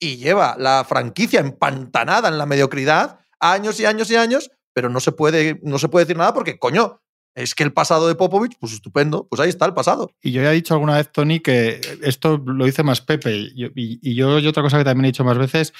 y 0.00 0.16
lleva 0.16 0.56
la 0.58 0.84
franquicia 0.84 1.40
empantanada 1.40 2.28
en 2.28 2.38
la 2.38 2.46
mediocridad 2.46 3.20
años 3.40 3.78
y 3.80 3.86
años 3.86 4.10
y 4.10 4.16
años, 4.16 4.50
pero 4.74 4.88
no 4.88 5.00
se 5.00 5.12
puede, 5.12 5.60
no 5.62 5.78
se 5.78 5.88
puede 5.88 6.04
decir 6.04 6.16
nada 6.16 6.34
porque, 6.34 6.58
coño, 6.58 7.00
es 7.34 7.54
que 7.54 7.62
el 7.62 7.72
pasado 7.72 8.08
de 8.08 8.14
Popovich, 8.14 8.56
pues 8.60 8.72
estupendo, 8.74 9.26
pues 9.28 9.40
ahí 9.40 9.48
está 9.48 9.64
el 9.64 9.72
pasado. 9.74 10.10
Y 10.20 10.32
yo 10.32 10.42
he 10.42 10.52
dicho 10.52 10.74
alguna 10.74 10.96
vez, 10.96 11.10
Tony, 11.10 11.40
que 11.40 11.80
esto 12.02 12.36
lo 12.38 12.64
dice 12.66 12.82
más 12.82 13.00
Pepe. 13.00 13.34
Y- 13.54 13.70
y 13.74 14.14
yo 14.14 14.38
y 14.38 14.46
otra 14.46 14.62
cosa 14.62 14.76
que 14.78 14.84
también 14.84 15.06
he 15.06 15.08
dicho 15.08 15.24
más 15.24 15.38
veces, 15.38 15.72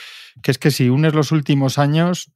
que 0.42 0.50
es 0.50 0.58
que 0.58 0.70
si 0.70 0.88
unes 0.88 1.14
los 1.14 1.30
últimos 1.30 1.78
años, 1.78 2.32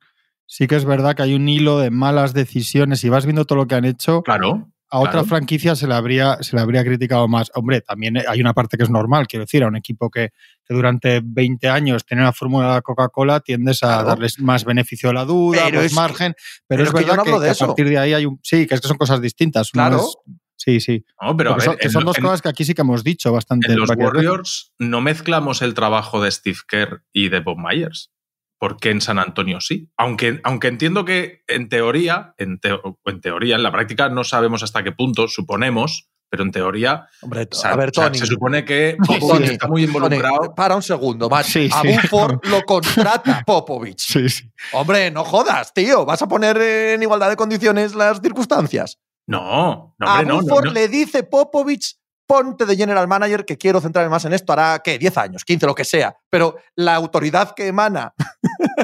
sí 0.47 0.67
que 0.67 0.77
es 0.77 0.85
verdad 0.85 1.15
que 1.15 1.23
hay 1.23 1.35
un 1.35 1.49
hilo 1.49 1.79
de 1.79 1.91
malas 1.91 2.33
decisiones 2.35 3.03
y 3.05 3.09
vas 3.09 3.27
viendo 3.27 3.45
todo 3.45 3.59
lo 3.59 3.67
que 3.67 3.75
han 3.75 3.85
hecho. 3.85 4.23
Claro. 4.23 4.71
A 4.89 5.01
otra 5.01 5.11
claro. 5.13 5.27
franquicia 5.27 5.75
se 5.75 5.89
le, 5.89 5.95
habría, 5.95 6.39
se 6.43 6.55
le 6.55 6.63
habría 6.63 6.85
criticado 6.85 7.27
más. 7.27 7.51
Hombre, 7.55 7.81
también 7.81 8.17
hay 8.29 8.41
una 8.41 8.55
parte 8.55 8.77
que 8.77 8.85
es 8.85 8.91
normal, 8.91 9.27
quiero 9.27 9.45
decir, 9.45 9.65
a 9.65 9.67
un 9.67 9.75
equipo 9.75 10.11
que, 10.11 10.31
que 10.65 10.75
durante 10.75 11.21
20 11.25 11.69
años 11.69 12.07
tiene 12.07 12.23
la 12.23 12.33
fórmula 12.33 12.69
de 12.69 12.75
la 12.75 12.83
Coca-Cola, 12.83 13.41
tiendes 13.41 13.83
a 13.83 13.89
Claro. 13.89 14.09
darles 14.09 14.39
más 14.39 14.65
beneficio 14.65 15.11
a 15.11 15.13
la 15.13 15.25
duda, 15.25 15.63
Pero 15.65 15.79
más 15.79 15.85
es 15.87 15.91
que- 15.93 15.97
margen. 15.97 16.35
pero 16.37 16.55
pero, 16.69 16.83
es 16.85 16.89
es 16.89 16.95
que 16.95 17.01
yo 17.01 17.07
verdad 17.09 17.17
no 17.17 17.25
que, 17.41 17.45
de 17.47 17.51
a 17.51 17.55
partir 17.55 17.89
de 17.89 17.99
ahí 17.99 18.13
hay 18.15 18.27
un. 18.27 18.39
Sí, 18.45 18.67
que 18.69 18.77
es 18.77 18.81
que 18.81 18.87
son 18.87 18.97
cosas 18.97 19.21
distintas. 19.21 19.73
Claro. 19.73 19.97
es- 19.97 20.17
sí, 20.55 20.79
sí. 20.79 21.05
No, 21.21 21.37
pero 21.37 21.51
a 21.51 21.55
Porque 21.55 21.69
ver, 21.69 21.75
son, 21.75 21.79
que 21.81 21.91
son 21.91 22.03
lo- 22.05 22.11
dos 22.11 22.19
en- 22.19 22.25
cosas 22.25 22.43
que 22.43 22.49
aquí 22.49 22.65
sí 22.65 22.73
que 22.73 22.83
hemos 22.83 23.03
dicho 23.03 23.33
bastante. 23.33 23.73
En 23.73 23.81
los. 23.81 23.91
Warriors 23.91 24.73
no 24.79 25.01
mezclamos 25.01 25.63
el 25.63 25.75
trabajo 25.75 26.23
de 26.23 26.31
Steve 26.31 26.59
Kerr 26.69 27.03
y 27.13 27.29
de 27.29 27.41
Bob 27.41 27.59
Myers. 27.59 28.13
Porque 28.59 28.91
en 28.91 29.01
San 29.03 29.19
Antonio 29.19 29.61
sí. 29.61 29.91
Aunque, 29.99 30.41
aunque 30.45 30.69
entiendo 30.69 31.05
que 31.05 31.43
en 31.47 31.69
teoría, 31.69 32.35
en, 32.39 32.59
teo- 32.59 32.99
en 33.05 33.21
teoría, 33.21 33.57
en 33.57 33.63
la 33.63 33.71
práctica 33.73 34.09
no 34.09 34.25
sabemos 34.25 34.63
hasta 34.63 34.83
qué 34.83 34.93
punto, 34.93 35.29
suponemos, 35.29 36.09
pero 36.31 36.43
en 36.43 36.51
teoría, 36.53 37.07
Hombre, 37.21 37.47
o 37.51 37.55
sea, 37.55 37.73
a 37.73 37.77
ver, 37.77 37.91
o 37.91 37.93
sea, 37.95 38.07
Tony. 38.07 38.19
se 38.19 38.27
supone 38.27 38.65
que 38.65 38.97
Tony, 39.07 39.21
Popovich 39.21 39.51
está 39.51 39.69
muy 39.69 39.83
Tony, 39.87 39.95
involucrado. 39.95 40.55
para 40.55 40.75
un 40.75 40.83
segundo. 40.83 41.29
Sí, 41.45 41.69
a 41.73 41.83
sí. 41.83 41.89
Buford 41.89 42.41
lo 42.51 42.63
contrata 42.63 43.43
Popovich. 43.47 44.01
Sí, 44.01 44.29
sí. 44.29 44.51
Hombre, 44.73 45.11
no 45.11 45.23
jodas, 45.25 45.73
tío. 45.75 46.05
¿Vas 46.07 46.23
a 46.23 46.27
poner 46.29 46.57
en 46.57 47.03
igualdad 47.03 47.29
de 47.29 47.37
condiciones 47.37 47.95
las 47.95 48.21
circunstancias? 48.21 48.99
No, 49.29 49.95
no, 49.99 50.07
a 50.07 50.13
hombre, 50.21 50.27
no, 50.27 50.35
no, 50.37 50.41
Buford 50.43 50.65
no. 50.67 50.73
le 50.73 50.89
dice 50.89 51.23
Popovich, 51.25 51.97
ponte 52.27 52.67
de 52.67 52.77
general 52.77 53.07
manager, 53.09 53.45
que 53.45 53.57
quiero 53.57 53.81
centrarme 53.81 54.11
más 54.11 54.25
en 54.25 54.33
esto. 54.33 54.53
Hará, 54.53 54.81
¿qué? 54.85 54.99
10 54.99 55.17
años, 55.19 55.45
15, 55.45 55.67
lo 55.67 55.75
que 55.75 55.85
sea. 55.85 56.17
Pero 56.31 56.57
la 56.75 56.95
autoridad 56.95 57.55
que 57.55 57.69
emana 57.69 58.13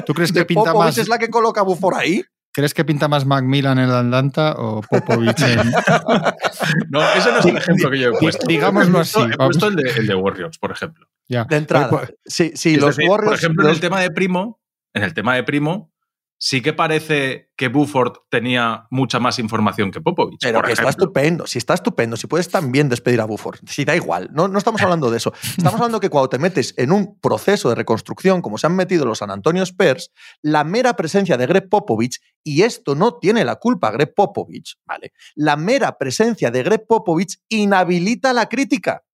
¿Tú 0.05 0.13
crees 0.13 0.31
de 0.33 0.41
que 0.41 0.45
pinta 0.45 0.71
Popovich 0.71 0.85
más? 0.87 0.97
es 0.97 1.07
la 1.07 1.17
que 1.17 1.29
coloca 1.29 1.61
a 1.61 1.63
ahí. 1.97 2.23
¿Crees 2.55 2.73
que 2.75 2.85
pinta 2.85 3.07
más 3.07 3.25
Macmillan 3.25 3.79
en 3.79 3.85
el 3.85 3.95
Atlanta 3.95 4.53
o 4.57 4.81
Popovich 4.81 5.41
en.? 5.41 5.71
no, 6.89 7.01
ese 7.13 7.31
no 7.31 7.39
es 7.39 7.45
el 7.45 7.57
ejemplo 7.57 7.89
que 7.89 7.99
yo 7.99 8.09
he 8.09 8.19
puesto. 8.19 8.45
Digámoslo 8.47 8.99
así. 8.99 9.19
He 9.21 9.37
puesto 9.37 9.67
el 9.67 9.75
de, 9.75 9.89
el 9.89 10.07
de 10.07 10.15
Warriors, 10.15 10.57
por 10.59 10.71
ejemplo. 10.71 11.07
Ya. 11.27 11.45
De 11.45 11.57
entrada. 11.57 11.89
Pues, 11.89 12.13
Sí, 12.25 12.51
sí, 12.55 12.75
Es 12.75 12.81
los 12.81 12.95
decir, 12.95 13.09
Warriors. 13.09 13.29
Por 13.31 13.39
ejemplo, 13.39 13.63
los- 13.63 13.71
en 13.71 13.75
el 13.75 13.81
tema 13.81 13.99
de 14.01 14.11
Primo, 14.11 14.59
en 14.93 15.03
el 15.03 15.13
tema 15.13 15.35
de 15.35 15.43
Primo, 15.43 15.91
sí 16.45 16.61
que 16.61 16.73
parece 16.73 17.51
que 17.55 17.69
Buford 17.69 18.17
tenía 18.29 18.85
mucha 18.91 19.17
más 19.17 19.39
información 19.39 19.91
que 19.91 20.01
Popovich. 20.01 20.41
Pero 20.41 20.59
por 20.59 20.65
que 20.65 20.73
está 20.73 20.89
estupendo, 20.89 21.47
si 21.47 21.57
está 21.57 21.73
estupendo, 21.73 22.17
si 22.17 22.27
puedes 22.27 22.49
también 22.49 22.89
despedir 22.89 23.21
a 23.21 23.25
Buford, 23.25 23.59
si 23.65 23.85
da 23.85 23.95
igual, 23.95 24.29
no, 24.33 24.49
no 24.49 24.57
estamos 24.57 24.81
hablando 24.81 25.09
de 25.09 25.15
eso. 25.15 25.31
Estamos 25.57 25.75
hablando 25.75 26.01
que 26.01 26.09
cuando 26.09 26.27
te 26.27 26.39
metes 26.39 26.73
en 26.75 26.91
un 26.91 27.17
proceso 27.17 27.69
de 27.69 27.75
reconstrucción, 27.75 28.41
como 28.41 28.57
se 28.57 28.67
han 28.67 28.75
metido 28.75 29.05
los 29.05 29.19
San 29.19 29.31
Antonio 29.31 29.63
Spurs, 29.63 30.11
la 30.41 30.65
mera 30.65 30.97
presencia 30.97 31.37
de 31.37 31.47
Greg 31.47 31.69
Popovich, 31.69 32.19
y 32.43 32.63
esto 32.63 32.93
no 32.93 33.19
tiene 33.19 33.45
la 33.45 33.55
culpa 33.55 33.91
Greg 33.91 34.13
Popovich, 34.13 34.75
¿vale? 34.85 35.13
La 35.35 35.55
mera 35.55 35.97
presencia 35.97 36.51
de 36.51 36.61
Greg 36.61 36.85
Popovich 36.85 37.37
inhabilita 37.47 38.33
la 38.33 38.49
crítica, 38.49 39.05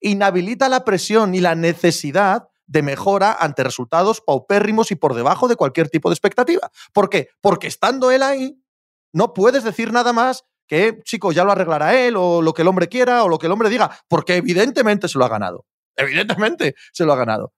inhabilita 0.00 0.70
la 0.70 0.82
presión 0.86 1.34
y 1.34 1.40
la 1.40 1.54
necesidad 1.54 2.48
de 2.70 2.82
mejora 2.82 3.36
ante 3.38 3.64
resultados 3.64 4.20
paupérrimos 4.20 4.90
y 4.92 4.94
por 4.94 5.14
debajo 5.14 5.48
de 5.48 5.56
cualquier 5.56 5.88
tipo 5.88 6.08
de 6.08 6.14
expectativa. 6.14 6.70
¿Por 6.92 7.10
qué? 7.10 7.28
Porque 7.40 7.66
estando 7.66 8.10
él 8.12 8.22
ahí, 8.22 8.62
no 9.12 9.34
puedes 9.34 9.64
decir 9.64 9.92
nada 9.92 10.12
más 10.12 10.44
que, 10.68 11.00
chico, 11.04 11.32
ya 11.32 11.42
lo 11.42 11.50
arreglará 11.50 11.98
él, 12.00 12.14
o 12.16 12.40
lo 12.42 12.54
que 12.54 12.62
el 12.62 12.68
hombre 12.68 12.86
quiera, 12.88 13.24
o 13.24 13.28
lo 13.28 13.38
que 13.38 13.46
el 13.46 13.52
hombre 13.52 13.68
diga, 13.70 13.90
porque 14.06 14.36
evidentemente 14.36 15.08
se 15.08 15.18
lo 15.18 15.24
ha 15.24 15.28
ganado. 15.28 15.66
Evidentemente 15.96 16.76
se 16.92 17.04
lo 17.04 17.12
ha 17.12 17.16
ganado. 17.16 17.52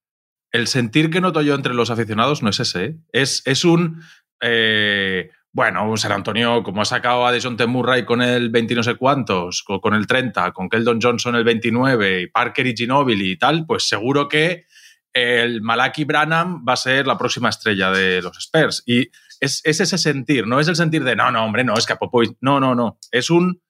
El 0.50 0.66
sentir 0.66 1.10
que 1.10 1.20
noto 1.20 1.42
yo 1.42 1.54
entre 1.54 1.74
los 1.74 1.90
aficionados 1.90 2.42
no 2.42 2.48
es 2.48 2.60
ese. 2.60 2.84
¿eh? 2.84 2.96
Es, 3.12 3.42
es 3.44 3.64
un. 3.66 4.02
eh, 4.40 5.30
bueno, 5.54 5.94
San 5.98 6.12
Antonio, 6.12 6.62
como 6.62 6.80
ha 6.80 6.86
sacado 6.86 7.26
a 7.26 7.32
Dejounte 7.32 7.66
Murray 7.66 8.06
con 8.06 8.22
el 8.22 8.48
20 8.48 8.72
y 8.72 8.76
no 8.76 8.82
sé 8.82 8.94
cuántos, 8.94 9.62
co- 9.62 9.82
con 9.82 9.92
el 9.92 10.06
30, 10.06 10.52
con 10.52 10.70
Keldon 10.70 10.98
Johnson 11.02 11.34
el 11.36 11.44
29, 11.44 12.22
y 12.22 12.26
Parker 12.28 12.66
y 12.66 12.74
Ginobili 12.74 13.32
y 13.32 13.36
tal, 13.38 13.66
pues 13.66 13.86
seguro 13.86 14.28
que 14.28 14.64
el 15.12 15.60
Malaki 15.62 16.04
Branham 16.04 16.64
va 16.66 16.72
a 16.74 16.76
ser 16.76 17.06
la 17.06 17.18
próxima 17.18 17.48
estrella 17.50 17.90
de 17.90 18.22
los 18.22 18.36
Spurs. 18.38 18.82
Y 18.86 19.08
es, 19.40 19.60
es 19.64 19.80
ese 19.80 19.98
sentir, 19.98 20.46
no 20.46 20.60
es 20.60 20.68
el 20.68 20.76
sentir 20.76 21.04
de 21.04 21.16
no, 21.16 21.30
no, 21.30 21.44
hombre, 21.44 21.64
no, 21.64 21.74
es 21.74 21.86
que 21.86 21.92
a 21.92 21.96
Popovich. 21.96 22.36
No, 22.40 22.60
no, 22.60 22.74
no. 22.74 22.98
Es 23.10 23.28
un. 23.30 23.60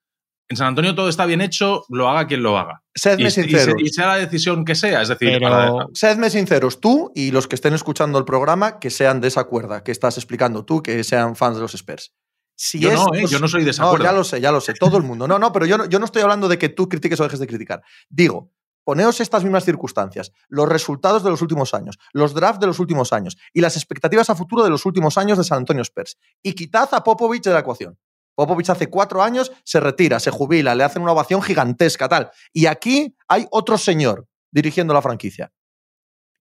En 0.49 0.56
San 0.56 0.66
Antonio 0.66 0.94
todo 0.94 1.08
está 1.08 1.25
bien 1.25 1.40
hecho, 1.40 1.84
lo 1.88 2.11
haga 2.11 2.26
quien 2.26 2.42
lo 2.42 2.58
haga. 2.58 2.82
Sedme 2.94 3.28
Y, 3.28 3.30
sinceros. 3.30 3.75
y 3.78 3.88
sea 3.88 4.08
la 4.08 4.16
decisión 4.16 4.66
que 4.66 4.75
sea. 4.75 5.00
Es 5.00 5.08
decir, 5.08 5.30
Pero- 5.38 5.49
para- 5.49 5.87
Sedme 5.94 6.28
sinceros, 6.28 6.78
tú 6.80 7.11
y 7.14 7.30
los 7.30 7.49
que 7.49 7.54
estén 7.54 7.72
escuchando 7.72 8.18
el 8.18 8.26
programa, 8.26 8.78
que 8.78 8.90
sean 8.90 9.20
de 9.22 9.28
esa 9.28 9.44
cuerda 9.44 9.82
que 9.82 9.92
estás 9.92 10.18
explicando 10.18 10.64
tú, 10.66 10.82
que 10.82 11.02
sean 11.04 11.37
fans 11.37 11.56
de 11.56 11.62
los 11.62 11.75
Spurs. 11.75 12.12
Si 12.54 12.78
yo 12.80 12.92
no, 12.92 13.06
¿eh? 13.14 13.25
yo 13.28 13.38
no 13.38 13.49
soy 13.49 13.64
de 13.64 13.70
esa 13.70 13.84
No, 13.84 13.90
cuerda. 13.90 14.04
ya 14.06 14.12
lo 14.12 14.25
sé, 14.25 14.40
ya 14.42 14.52
lo 14.52 14.61
sé, 14.61 14.75
todo 14.75 14.99
el 14.99 15.04
mundo. 15.04 15.26
No, 15.26 15.38
no, 15.38 15.52
pero 15.52 15.64
yo 15.64 15.78
no, 15.78 15.87
yo 15.88 15.99
no 15.99 16.04
estoy 16.04 16.20
hablando 16.20 16.49
de 16.49 16.58
que 16.58 16.68
tú 16.68 16.87
critiques 16.87 17.18
o 17.18 17.25
dejes 17.25 17.40
de 17.40 17.46
criticar. 17.46 17.80
Digo, 18.11 18.52
poneos 18.84 19.20
estas 19.20 19.44
mismas 19.44 19.64
circunstancias, 19.64 20.32
los 20.48 20.68
resultados 20.68 21.22
de 21.22 21.30
los 21.30 21.42
últimos 21.42 21.74
años, 21.74 21.98
los 22.12 22.34
drafts 22.34 22.60
de 22.60 22.66
los 22.66 22.78
últimos 22.78 23.12
años 23.12 23.36
y 23.52 23.60
las 23.60 23.76
expectativas 23.76 24.30
a 24.30 24.34
futuro 24.34 24.64
de 24.64 24.70
los 24.70 24.86
últimos 24.86 25.18
años 25.18 25.38
de 25.38 25.44
San 25.44 25.58
Antonio 25.58 25.82
Spurs. 25.82 26.18
Y 26.42 26.54
quitad 26.54 26.88
a 26.92 27.02
Popovich 27.02 27.44
de 27.44 27.52
la 27.52 27.60
ecuación. 27.60 27.98
Popovich 28.34 28.70
hace 28.70 28.88
cuatro 28.88 29.22
años 29.22 29.52
se 29.64 29.80
retira, 29.80 30.18
se 30.18 30.30
jubila, 30.30 30.74
le 30.74 30.84
hacen 30.84 31.02
una 31.02 31.12
ovación 31.12 31.42
gigantesca, 31.42 32.08
tal. 32.08 32.30
Y 32.52 32.66
aquí 32.66 33.14
hay 33.28 33.46
otro 33.50 33.76
señor 33.78 34.26
dirigiendo 34.50 34.94
la 34.94 35.02
franquicia. 35.02 35.52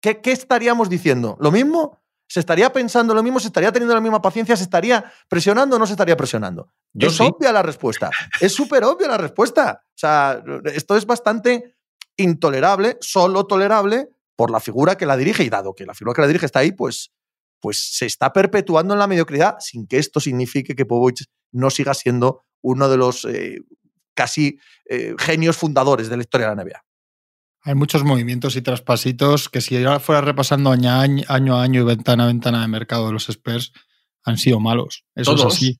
¿Qué, 0.01 0.21
qué 0.21 0.31
estaríamos 0.31 0.89
diciendo? 0.89 1.38
¿Lo 1.39 1.51
mismo? 1.51 2.01
¿Se 2.31 2.39
estaría 2.39 2.71
pensando 2.71 3.13
lo 3.13 3.21
mismo? 3.21 3.41
¿Se 3.41 3.48
estaría 3.48 3.74
teniendo 3.74 3.93
la 3.93 4.00
misma 4.00 4.21
paciencia? 4.21 4.55
¿Se 4.55 4.63
estaría 4.63 5.03
presionando 5.27 5.75
o 5.75 5.79
no 5.79 5.86
se 5.86 5.93
estaría 5.93 6.15
presionando? 6.15 6.71
Yo 6.93 7.10
es 7.10 7.17
sí. 7.17 7.24
obvia 7.24 7.51
la 7.51 7.62
respuesta. 7.62 8.10
Es 8.39 8.53
súper 8.53 8.86
obvia 8.86 9.10
la 9.10 9.17
respuesta. 9.17 9.83
O 9.86 9.98
sea, 9.98 10.41
esto 10.74 10.95
es 10.95 11.05
bastante 11.05 11.75
intolerable, 12.18 12.98
solo 13.01 13.46
tolerable 13.46 14.10
por 14.36 14.51
la 14.51 14.60
figura 14.60 14.98
que 14.98 15.06
la 15.06 15.18
dirige 15.18 15.44
y 15.44 15.50
dado 15.50 15.74
que 15.74 15.86
la 15.86 15.94
figura 15.94 16.15
que 16.15 16.22
la 16.22 16.27
dirige 16.27 16.46
está 16.46 16.60
ahí, 16.60 16.72
pues, 16.72 17.12
pues 17.60 17.77
se 17.96 18.06
está 18.06 18.34
perpetuando 18.34 18.94
en 18.94 19.00
la 19.00 19.08
mediocridad 19.08 19.56
sin 19.60 19.88
que 19.88 19.98
esto 19.98 20.20
signifique 20.20 20.75
que 20.75 20.86
Popovich 20.86 21.25
no 21.51 21.70
siga 21.70 21.94
siendo 21.94 22.44
uno 22.62 22.89
de 22.89 22.98
los 22.98 23.25
eh, 23.25 23.60
casi 24.13 24.60
eh, 24.89 25.15
genios 25.18 25.58
fundadores 25.58 26.10
de 26.10 26.18
la 26.18 26.24
historia 26.24 26.50
de 26.50 26.56
la 26.56 26.63
NBA. 26.63 26.84
Hay 27.63 27.75
muchos 27.75 28.03
movimientos 28.03 28.56
y 28.56 28.62
traspasitos 28.62 29.48
que 29.48 29.62
si 29.62 29.77
ahora 29.77 30.00
fuera 30.00 30.22
repasando 30.22 30.72
año 30.72 30.89
a 30.89 31.01
año, 31.01 31.24
año 31.27 31.56
a 31.56 31.63
año 31.63 31.82
y 31.82 31.86
ventana 31.86 32.24
a 32.24 32.27
ventana 32.27 32.62
de 32.62 32.68
mercado 32.68 33.08
de 33.08 33.13
los 33.13 33.30
Spurs 33.30 33.72
han 34.24 34.38
sido 34.38 34.60
malos. 34.60 35.06
Eso 35.15 35.36
Todos. 35.36 35.53
es 35.53 35.58
así. 35.58 35.80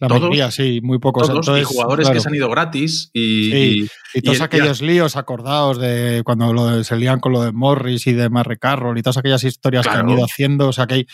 La 0.00 0.06
Todos. 0.08 0.20
mayoría, 0.20 0.50
sí, 0.52 0.80
muy 0.82 0.98
pocos. 1.00 1.26
todos, 1.26 1.34
y 1.46 1.50
Entonces, 1.50 1.66
jugadores 1.66 2.06
claro, 2.06 2.14
que 2.16 2.20
se 2.22 2.28
han 2.28 2.34
ido 2.36 2.48
gratis 2.48 3.10
y, 3.12 3.50
Sí. 3.50 3.88
y- 4.14 4.18
Y 4.18 4.22
todos 4.22 4.38
y- 4.38 4.42
aquellos 4.42 4.80
líos 4.80 5.16
acordados 5.16 5.78
de 5.80 6.22
cuando 6.24 6.52
lo 6.52 6.66
de- 6.66 6.84
se 6.84 6.96
lían 6.96 7.18
con 7.18 7.32
lo 7.32 7.42
de 7.42 7.50
Morris 7.52 8.06
y 8.06 8.12
de 8.12 8.30
Marre 8.30 8.58
Carroll 8.58 8.96
y 8.96 9.02
todas 9.02 9.16
aquellas 9.16 9.42
historias 9.42 9.84
que 9.86 9.90
han 9.90 10.06
Claro. 10.06 10.12
ido 10.18 10.24
haciendo. 10.24 10.68
O 10.68 10.72
sea 10.72 10.86
que 10.86 10.94
hay, 10.94 11.06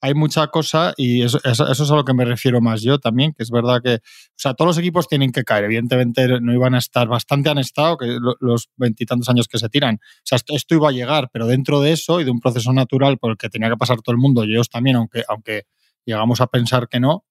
hay 0.00 0.14
mucha 0.14 0.46
cosa 0.46 0.94
y 0.96 1.20
eso, 1.22 1.38
eso- 1.44 1.70
eso 1.70 1.84
es 1.84 1.90
a 1.90 1.94
lo 1.94 2.06
que 2.06 2.14
me 2.14 2.24
refiero 2.24 2.62
más 2.62 2.80
yo 2.80 2.98
también, 2.98 3.34
que 3.36 3.42
es 3.42 3.50
verdad 3.50 3.82
que, 3.84 3.96
o 3.96 4.00
sea, 4.36 4.54
todos 4.54 4.68
los 4.68 4.78
equipos 4.78 5.06
tienen 5.06 5.32
que 5.32 5.44
caer. 5.44 5.64
Evidentemente 5.64 6.40
no 6.40 6.54
iban 6.54 6.74
a 6.74 6.78
estar, 6.78 7.06
bastante 7.08 7.50
han 7.50 7.58
estado, 7.58 7.98
que 7.98 8.06
lo- 8.06 8.36
los 8.40 8.70
veintitantos 8.78 9.28
años 9.28 9.48
que 9.48 9.58
se 9.58 9.68
tiran. 9.68 9.96
O 9.96 10.22
sea, 10.24 10.36
esto, 10.36 10.56
esto 10.56 10.74
iba 10.74 10.88
a 10.88 10.92
llegar, 10.92 11.28
pero 11.30 11.46
dentro 11.46 11.82
de 11.82 11.92
eso 11.92 12.18
y 12.22 12.24
de 12.24 12.30
un 12.30 12.40
proceso 12.40 12.72
natural 12.72 13.18
por 13.18 13.32
el 13.32 13.36
que 13.36 13.50
tenía 13.50 13.68
que 13.68 13.76
pasar 13.76 14.00
todo 14.00 14.14
el 14.14 14.18
mundo, 14.18 14.44
y 14.44 14.52
ellos 14.54 14.70
también, 14.70 14.96
aunque, 14.96 15.24
aunque 15.28 15.64
llegamos 16.06 16.40
a 16.40 16.46
pensar 16.46 16.88
que 16.88 16.98
no, 17.00 17.26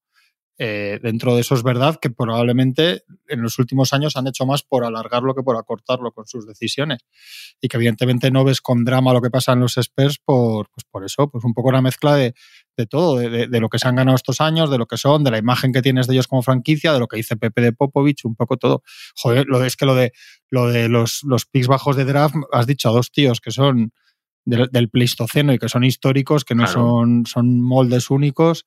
eh, 0.61 0.99
dentro 1.01 1.33
de 1.35 1.41
eso 1.41 1.55
es 1.55 1.63
verdad 1.63 1.97
que 2.01 2.09
probablemente 2.09 3.03
en 3.29 3.41
los 3.41 3.57
últimos 3.59 3.93
años 3.93 4.17
han 4.17 4.27
hecho 4.27 4.45
más 4.45 4.61
por 4.61 4.83
alargarlo 4.83 5.33
que 5.33 5.41
por 5.41 5.55
acortarlo 5.55 6.11
con 6.11 6.27
sus 6.27 6.45
decisiones. 6.45 6.99
Y 7.61 7.69
que 7.69 7.77
evidentemente 7.77 8.29
no 8.29 8.43
ves 8.43 8.59
con 8.59 8.83
drama 8.83 9.13
lo 9.13 9.21
que 9.21 9.29
pasa 9.29 9.53
en 9.53 9.61
los 9.61 9.77
Spurs 9.77 10.17
por, 10.23 10.69
pues 10.69 10.83
por 10.91 11.05
eso, 11.05 11.29
pues 11.31 11.45
un 11.45 11.53
poco 11.53 11.69
una 11.69 11.81
mezcla 11.81 12.13
de, 12.15 12.33
de 12.75 12.85
todo, 12.85 13.15
de, 13.17 13.47
de- 13.47 13.59
lo 13.61 13.69
que 13.69 13.79
se 13.79 13.87
han 13.87 13.95
ganado 13.95 14.15
estos 14.17 14.41
años, 14.41 14.69
de 14.69 14.77
lo 14.77 14.85
que 14.85 14.97
son, 14.97 15.23
de 15.23 15.31
la 15.31 15.37
imagen 15.37 15.71
que 15.71 15.81
tienes 15.81 16.07
de 16.07 16.13
ellos 16.15 16.27
como 16.27 16.41
franquicia, 16.41 16.91
de 16.91 16.99
lo 16.99 17.07
que 17.07 17.15
dice 17.17 17.37
Pepe 17.37 17.61
de 17.61 17.71
Popovich, 17.71 18.25
un 18.25 18.35
poco 18.35 18.57
todo. 18.57 18.83
Joder, 19.15 19.45
lo 19.47 19.59
de, 19.59 19.67
es 19.67 19.77
que 19.77 19.85
lo 19.85 19.95
de, 19.95 20.11
lo 20.49 20.67
de 20.67 20.89
los, 20.89 21.21
los 21.23 21.45
picks 21.45 21.67
bajos 21.67 21.95
de 21.95 22.03
draft, 22.03 22.35
has 22.51 22.67
dicho 22.67 22.89
a 22.89 22.91
dos 22.91 23.11
tíos 23.11 23.39
que 23.39 23.51
son 23.51 23.93
del, 24.43 24.67
del 24.71 24.89
Pleistoceno 24.89 25.53
y 25.53 25.57
que 25.57 25.69
son 25.69 25.85
históricos, 25.85 26.43
que 26.43 26.55
no 26.55 26.63
Claro. 26.65 26.81
son, 26.81 27.25
son 27.25 27.61
moldes 27.61 28.09
únicos 28.09 28.65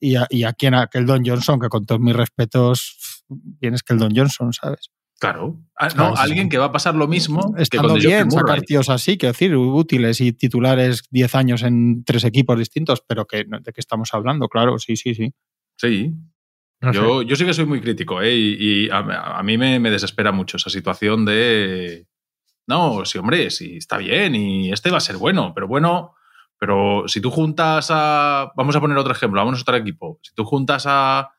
y 0.00 0.16
a, 0.16 0.26
y 0.30 0.44
a 0.44 0.52
quien 0.52 0.74
a 0.74 0.86
Keldon 0.88 1.24
Johnson, 1.24 1.58
que 1.60 1.68
con 1.68 1.86
todos 1.86 2.00
mis 2.00 2.14
respetos, 2.14 3.24
quién 3.60 3.74
es 3.74 3.82
Keldon 3.82 4.14
Johnson, 4.14 4.52
¿sabes? 4.52 4.90
Claro. 5.18 5.58
Ah, 5.78 5.88
no, 5.96 6.14
alguien 6.14 6.44
sí. 6.44 6.48
que 6.50 6.58
va 6.58 6.66
a 6.66 6.72
pasar 6.72 6.94
lo 6.94 7.08
mismo 7.08 7.54
que 7.54 7.62
Estando 7.62 7.88
con 7.88 7.98
bien 7.98 8.28
DeJounte 8.28 8.34
sacar 8.34 8.56
Murray. 8.56 8.66
tíos 8.66 8.90
así, 8.90 9.16
quiero 9.16 9.32
decir, 9.32 9.56
útiles 9.56 10.20
y 10.20 10.32
titulares 10.32 11.04
10 11.10 11.34
años 11.34 11.62
en 11.62 12.04
tres 12.04 12.24
equipos 12.24 12.58
distintos, 12.58 13.02
pero 13.06 13.26
que, 13.26 13.44
¿de 13.46 13.72
qué 13.72 13.80
estamos 13.80 14.12
hablando? 14.12 14.48
Claro, 14.48 14.78
sí, 14.78 14.96
sí, 14.96 15.14
sí. 15.14 15.32
Sí. 15.78 16.12
No 16.82 16.92
sé. 16.92 16.98
Yo, 16.98 17.22
yo 17.22 17.34
sí 17.36 17.46
que 17.46 17.54
soy 17.54 17.64
muy 17.64 17.80
crítico, 17.80 18.20
¿eh? 18.20 18.34
Y, 18.36 18.56
y 18.86 18.90
a, 18.90 19.38
a 19.38 19.42
mí 19.42 19.56
me, 19.56 19.80
me 19.80 19.90
desespera 19.90 20.32
mucho 20.32 20.58
esa 20.58 20.68
situación 20.68 21.24
de. 21.24 22.06
No, 22.66 23.04
sí, 23.06 23.16
hombre, 23.16 23.50
sí, 23.50 23.76
está 23.78 23.96
bien 23.96 24.34
y 24.34 24.72
este 24.72 24.90
va 24.90 24.98
a 24.98 25.00
ser 25.00 25.16
bueno, 25.16 25.52
pero 25.54 25.66
bueno. 25.66 26.14
Pero 26.58 27.04
si 27.06 27.20
tú 27.20 27.30
juntas 27.30 27.88
a. 27.90 28.50
Vamos 28.56 28.74
a 28.76 28.80
poner 28.80 28.96
otro 28.98 29.12
ejemplo, 29.12 29.40
vamos 29.40 29.58
a 29.58 29.62
otro 29.62 29.76
equipo. 29.76 30.18
Si 30.22 30.34
tú 30.34 30.44
juntas 30.44 30.84
a 30.86 31.30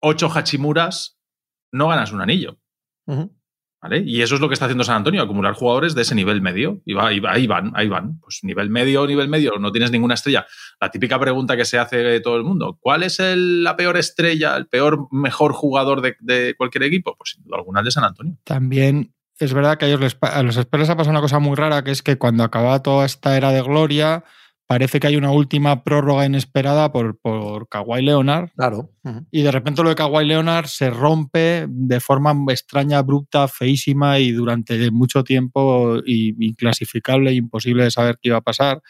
ocho 0.00 0.28
Hachimuras, 0.32 1.18
no 1.72 1.88
ganas 1.88 2.12
un 2.12 2.20
anillo. 2.20 2.58
¿Vale? 3.82 3.98
Y 4.06 4.22
eso 4.22 4.34
es 4.36 4.40
lo 4.40 4.48
que 4.48 4.54
está 4.54 4.64
haciendo 4.64 4.82
San 4.82 4.96
Antonio, 4.96 5.20
acumular 5.20 5.52
jugadores 5.52 5.94
de 5.94 6.02
ese 6.02 6.14
nivel 6.14 6.40
medio. 6.40 6.80
Y 6.86 6.94
va, 6.94 7.12
y 7.12 7.20
va- 7.20 7.32
ahí 7.32 7.46
van, 7.46 7.70
ahí 7.74 7.86
van. 7.86 8.18
Pues 8.18 8.40
nivel 8.42 8.70
medio, 8.70 9.06
nivel 9.06 9.28
medio, 9.28 9.58
no 9.58 9.72
tienes 9.72 9.90
ninguna 9.90 10.14
estrella. 10.14 10.46
La 10.80 10.90
típica 10.90 11.18
pregunta 11.20 11.54
que 11.54 11.66
se 11.66 11.78
hace 11.78 12.20
todo 12.20 12.36
el 12.38 12.44
mundo, 12.44 12.78
¿cuál 12.80 13.02
es 13.02 13.20
el- 13.20 13.62
la 13.62 13.76
peor 13.76 13.98
estrella, 13.98 14.56
el 14.56 14.68
peor, 14.68 15.08
mejor 15.10 15.52
jugador 15.52 16.00
de, 16.00 16.16
de 16.20 16.54
cualquier 16.56 16.84
equipo? 16.84 17.14
Pues 17.16 17.32
sin 17.34 17.44
duda 17.44 17.58
alguna 17.58 17.80
el 17.80 17.84
de 17.84 17.90
San 17.90 18.04
Antonio. 18.04 18.38
También 18.44 19.13
es 19.38 19.52
verdad 19.52 19.78
que 19.78 19.86
a, 19.86 19.88
ellos 19.88 20.00
les, 20.00 20.16
a 20.20 20.42
los 20.42 20.56
Spurs 20.56 20.80
les 20.80 20.90
ha 20.90 20.96
pasado 20.96 21.10
una 21.12 21.20
cosa 21.20 21.38
muy 21.38 21.54
rara, 21.56 21.82
que 21.84 21.90
es 21.90 22.02
que 22.02 22.16
cuando 22.16 22.44
acaba 22.44 22.82
toda 22.82 23.04
esta 23.06 23.36
era 23.36 23.50
de 23.52 23.62
gloria, 23.62 24.24
parece 24.66 24.98
que 25.00 25.06
hay 25.08 25.16
una 25.16 25.30
última 25.30 25.84
prórroga 25.84 26.24
inesperada 26.24 26.90
por, 26.92 27.18
por 27.18 27.68
Kawhi 27.68 28.02
Leonard, 28.02 28.50
Claro. 28.56 28.90
Y 29.30 29.42
de 29.42 29.50
repente 29.52 29.82
lo 29.82 29.90
de 29.90 29.94
Kawhi 29.94 30.24
Leonard 30.24 30.66
se 30.66 30.88
rompe 30.90 31.66
de 31.68 32.00
forma 32.00 32.34
extraña, 32.50 32.98
abrupta, 32.98 33.46
feísima 33.48 34.18
y 34.18 34.32
durante 34.32 34.90
mucho 34.90 35.22
tiempo 35.24 35.98
y- 36.06 36.34
inclasificable 36.46 37.30
e 37.30 37.34
imposible 37.34 37.84
de 37.84 37.90
saber 37.90 38.18
qué 38.22 38.28
iba 38.30 38.38
a 38.38 38.42
pasar. 38.42 38.80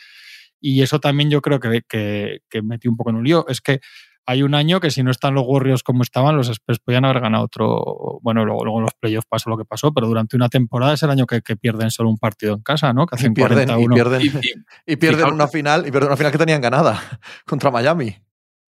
Y 0.60 0.82
eso 0.82 1.00
también 1.00 1.28
yo 1.30 1.42
creo 1.42 1.58
que, 1.60 1.82
que, 1.88 2.38
que 2.48 2.62
metió 2.62 2.90
un 2.90 2.96
poco 2.96 3.10
en 3.10 3.16
un 3.16 3.24
lío. 3.24 3.44
Es 3.48 3.60
que 3.60 3.80
hay 4.26 4.42
un 4.42 4.54
año 4.54 4.80
que 4.80 4.90
si 4.90 5.02
no 5.02 5.10
están 5.10 5.34
los 5.34 5.44
Warriors 5.46 5.82
como 5.82 6.02
estaban, 6.02 6.36
los 6.36 6.48
Spurs 6.48 6.78
podían 6.78 7.04
haber 7.04 7.20
ganado 7.20 7.44
otro. 7.44 8.18
Bueno, 8.22 8.44
luego, 8.44 8.64
luego 8.64 8.78
en 8.78 8.84
los 8.84 8.94
playoffs 8.94 9.26
pasó 9.28 9.50
lo 9.50 9.58
que 9.58 9.64
pasó, 9.64 9.92
pero 9.92 10.06
durante 10.06 10.36
una 10.36 10.48
temporada 10.48 10.94
es 10.94 11.02
el 11.02 11.10
año 11.10 11.26
que, 11.26 11.42
que 11.42 11.56
pierden 11.56 11.90
solo 11.90 12.08
un 12.10 12.18
partido 12.18 12.54
en 12.54 12.62
casa, 12.62 12.92
¿no? 12.92 13.06
Que 13.06 13.16
Y 13.16 13.18
hacen 13.18 13.34
pierden, 13.34 13.68
y 13.68 13.72
41. 13.72 13.94
pierden, 13.94 14.22
Y, 14.22 14.26
y- 14.26 14.64
y 14.92 14.96
pierden 14.96 15.32
una 15.32 15.48
final, 15.48 15.86
y 15.86 15.90
pierden 15.90 16.08
una 16.08 16.16
final 16.16 16.32
que 16.32 16.38
tenían 16.38 16.60
ganada 16.60 17.00
contra 17.46 17.70
Miami. 17.70 18.16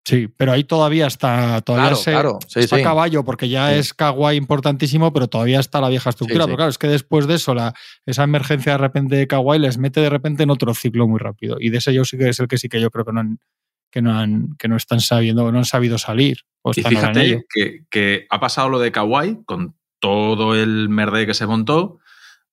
Sí, 0.08 0.28
pero 0.28 0.52
ahí 0.52 0.64
todavía 0.64 1.08
está, 1.08 1.62
todavía 1.62 1.88
Claro, 1.90 1.96
se- 1.96 2.12
claro, 2.12 2.40
sí, 2.48 2.60
está 2.60 2.76
sí. 2.78 2.84
caballo, 2.84 3.24
porque 3.24 3.50
ya 3.50 3.70
Sí. 3.74 3.80
es 3.80 3.94
Kawhi 3.96 4.36
importantísimo, 4.36 5.12
pero 5.12 5.28
todavía 5.28 5.60
está 5.60 5.82
la 5.82 5.90
vieja 5.90 6.12
estructura. 6.12 6.46
Pero 6.46 6.58
claro, 6.58 6.70
es 6.70 6.78
que 6.78 6.88
después 6.88 7.26
de 7.26 7.34
eso, 7.36 7.56
la, 7.56 7.74
esa 8.06 8.24
emergencia 8.24 8.74
de 8.74 8.78
repente 8.78 9.16
de 9.16 9.26
Kawhi 9.26 9.58
les 9.58 9.80
mete 9.80 10.02
de 10.02 10.10
repente 10.12 10.44
en 10.44 10.52
otro 10.52 10.76
ciclo 10.76 11.08
muy 11.08 11.18
rápido. 11.18 11.58
Y 11.60 11.72
de 11.72 11.80
ese 11.80 11.92
yo 11.92 12.06
sí 12.06 12.20
que 12.20 12.30
es 12.30 12.40
el 12.40 12.48
que 12.48 12.60
sí 12.60 12.70
que 12.70 12.80
yo 12.80 12.92
creo 12.92 13.04
que 13.04 13.14
no 13.14 13.22
han, 13.22 13.40
que 13.92 14.02
no 14.02 14.18
han, 14.18 14.56
que 14.58 14.68
no 14.68 14.76
están 14.76 15.00
sabiendo, 15.00 15.52
no 15.52 15.58
han 15.58 15.66
sabido 15.66 15.98
salir. 15.98 16.40
O 16.62 16.72
Y 16.76 16.80
están 16.80 16.92
fíjate 16.92 17.46
que, 17.54 17.86
que 17.90 18.28
ha 18.30 18.40
pasado 18.40 18.70
lo 18.70 18.80
de 18.80 18.92
Kawhi 18.92 19.44
con 19.46 19.76
todo 20.00 20.56
el 20.56 20.90
merde 20.90 21.26
que 21.26 21.34
se 21.34 21.48
montó. 21.48 22.00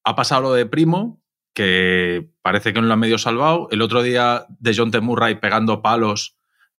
Ha 0.04 0.14
pasado 0.14 0.42
lo 0.42 0.52
de 0.52 0.66
Primo, 0.66 1.20
que 1.54 2.28
parece 2.42 2.72
que 2.72 2.80
no 2.80 2.86
lo 2.86 2.92
han 2.92 3.00
medio 3.00 3.18
salvado. 3.18 3.68
El 3.70 3.82
otro 3.82 4.02
día 4.02 4.46
de 4.48 4.74
John 4.76 4.90
T. 4.90 5.00
Murray 5.00 5.36
pegando 5.36 5.82
palos 5.82 6.36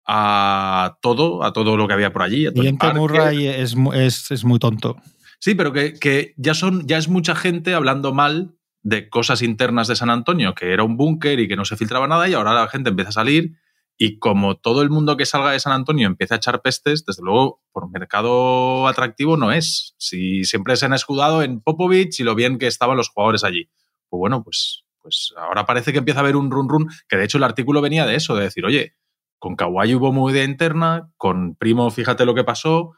a 0.07 0.99
todo, 1.01 1.45
a 1.45 1.53
todo 1.53 1.77
lo 1.77 1.87
que 1.87 1.95
había 1.95 2.13
por 2.13 2.23
allí. 2.23 2.47
a 2.47 2.51
Dejounte 2.51 2.79
Parker. 2.79 3.01
Murray 3.01 3.47
es, 3.47 3.77
es, 3.95 4.31
es 4.31 4.45
muy 4.45 4.59
tonto. 4.59 4.97
Sí, 5.39 5.55
pero 5.55 5.73
que, 5.73 5.95
que 5.95 6.35
ya, 6.37 6.55
son, 6.55 6.87
ya 6.87 6.99
es 6.99 7.09
mucha 7.09 7.35
gente 7.35 7.75
hablando 7.75 8.13
mal 8.13 8.55
de 8.83 9.09
cosas 9.09 9.43
internas 9.43 9.89
de 9.89 9.97
San 9.97 10.11
Antonio, 10.11 10.55
que 10.55 10.73
era 10.73 10.85
un 10.85 10.97
búnker 10.97 11.39
y 11.41 11.49
que 11.49 11.57
no 11.57 11.65
se 11.65 11.77
filtraba 11.77 12.07
nada, 12.09 12.29
y 12.29 12.35
ahora 12.35 12.53
la 12.55 12.69
gente 12.69 12.91
empieza 12.91 13.11
a 13.11 13.13
salir. 13.13 13.57
Y 13.99 14.19
como 14.19 14.57
todo 14.57 14.83
el 14.83 14.91
mundo 14.91 15.17
que 15.17 15.27
salga 15.27 15.53
de 15.53 15.61
San 15.61 15.73
Antonio 15.73 16.07
empieza 16.07 16.35
a 16.35 16.39
echar 16.39 16.63
pestes, 16.63 17.05
desde 17.05 17.23
luego, 17.23 17.63
por 17.73 17.91
mercado 17.91 18.89
atractivo 18.89 19.37
no 19.37 19.53
es. 19.53 19.95
Si 19.99 20.45
siempre 20.45 20.77
se 20.77 20.87
han 20.87 20.95
escudado 20.95 21.43
en 21.43 21.61
Popovich 21.61 22.19
y 22.21 22.25
lo 22.25 22.35
bien 22.35 22.59
que 22.59 22.67
estaban 22.67 22.97
los 22.97 23.11
jugadores 23.11 23.45
allí. 23.45 23.71
Pues 24.09 24.19
bueno, 24.19 24.43
pues, 24.43 24.85
pues 25.01 25.33
ahora 25.37 25.67
parece 25.67 25.93
que 25.93 25.99
empieza 25.99 26.21
a 26.21 26.23
haber 26.23 26.37
un 26.37 26.51
run 26.51 26.69
run, 26.69 26.89
que 27.09 27.17
de 27.17 27.25
hecho 27.25 27.39
el 27.39 27.45
artículo 27.45 27.81
venía 27.81 28.07
de 28.07 28.17
eso, 28.17 28.35
de 28.35 28.45
decir, 28.45 28.65
oye, 28.65 28.97
con 29.39 29.57
Kawhi 29.57 29.95
hubo 29.95 30.13
movida 30.13 30.45
interna, 30.45 31.11
con 31.17 31.57
Primo 31.57 31.91
fíjate 31.91 32.25
lo 32.25 32.35
que 32.35 32.45
pasó, 32.45 32.93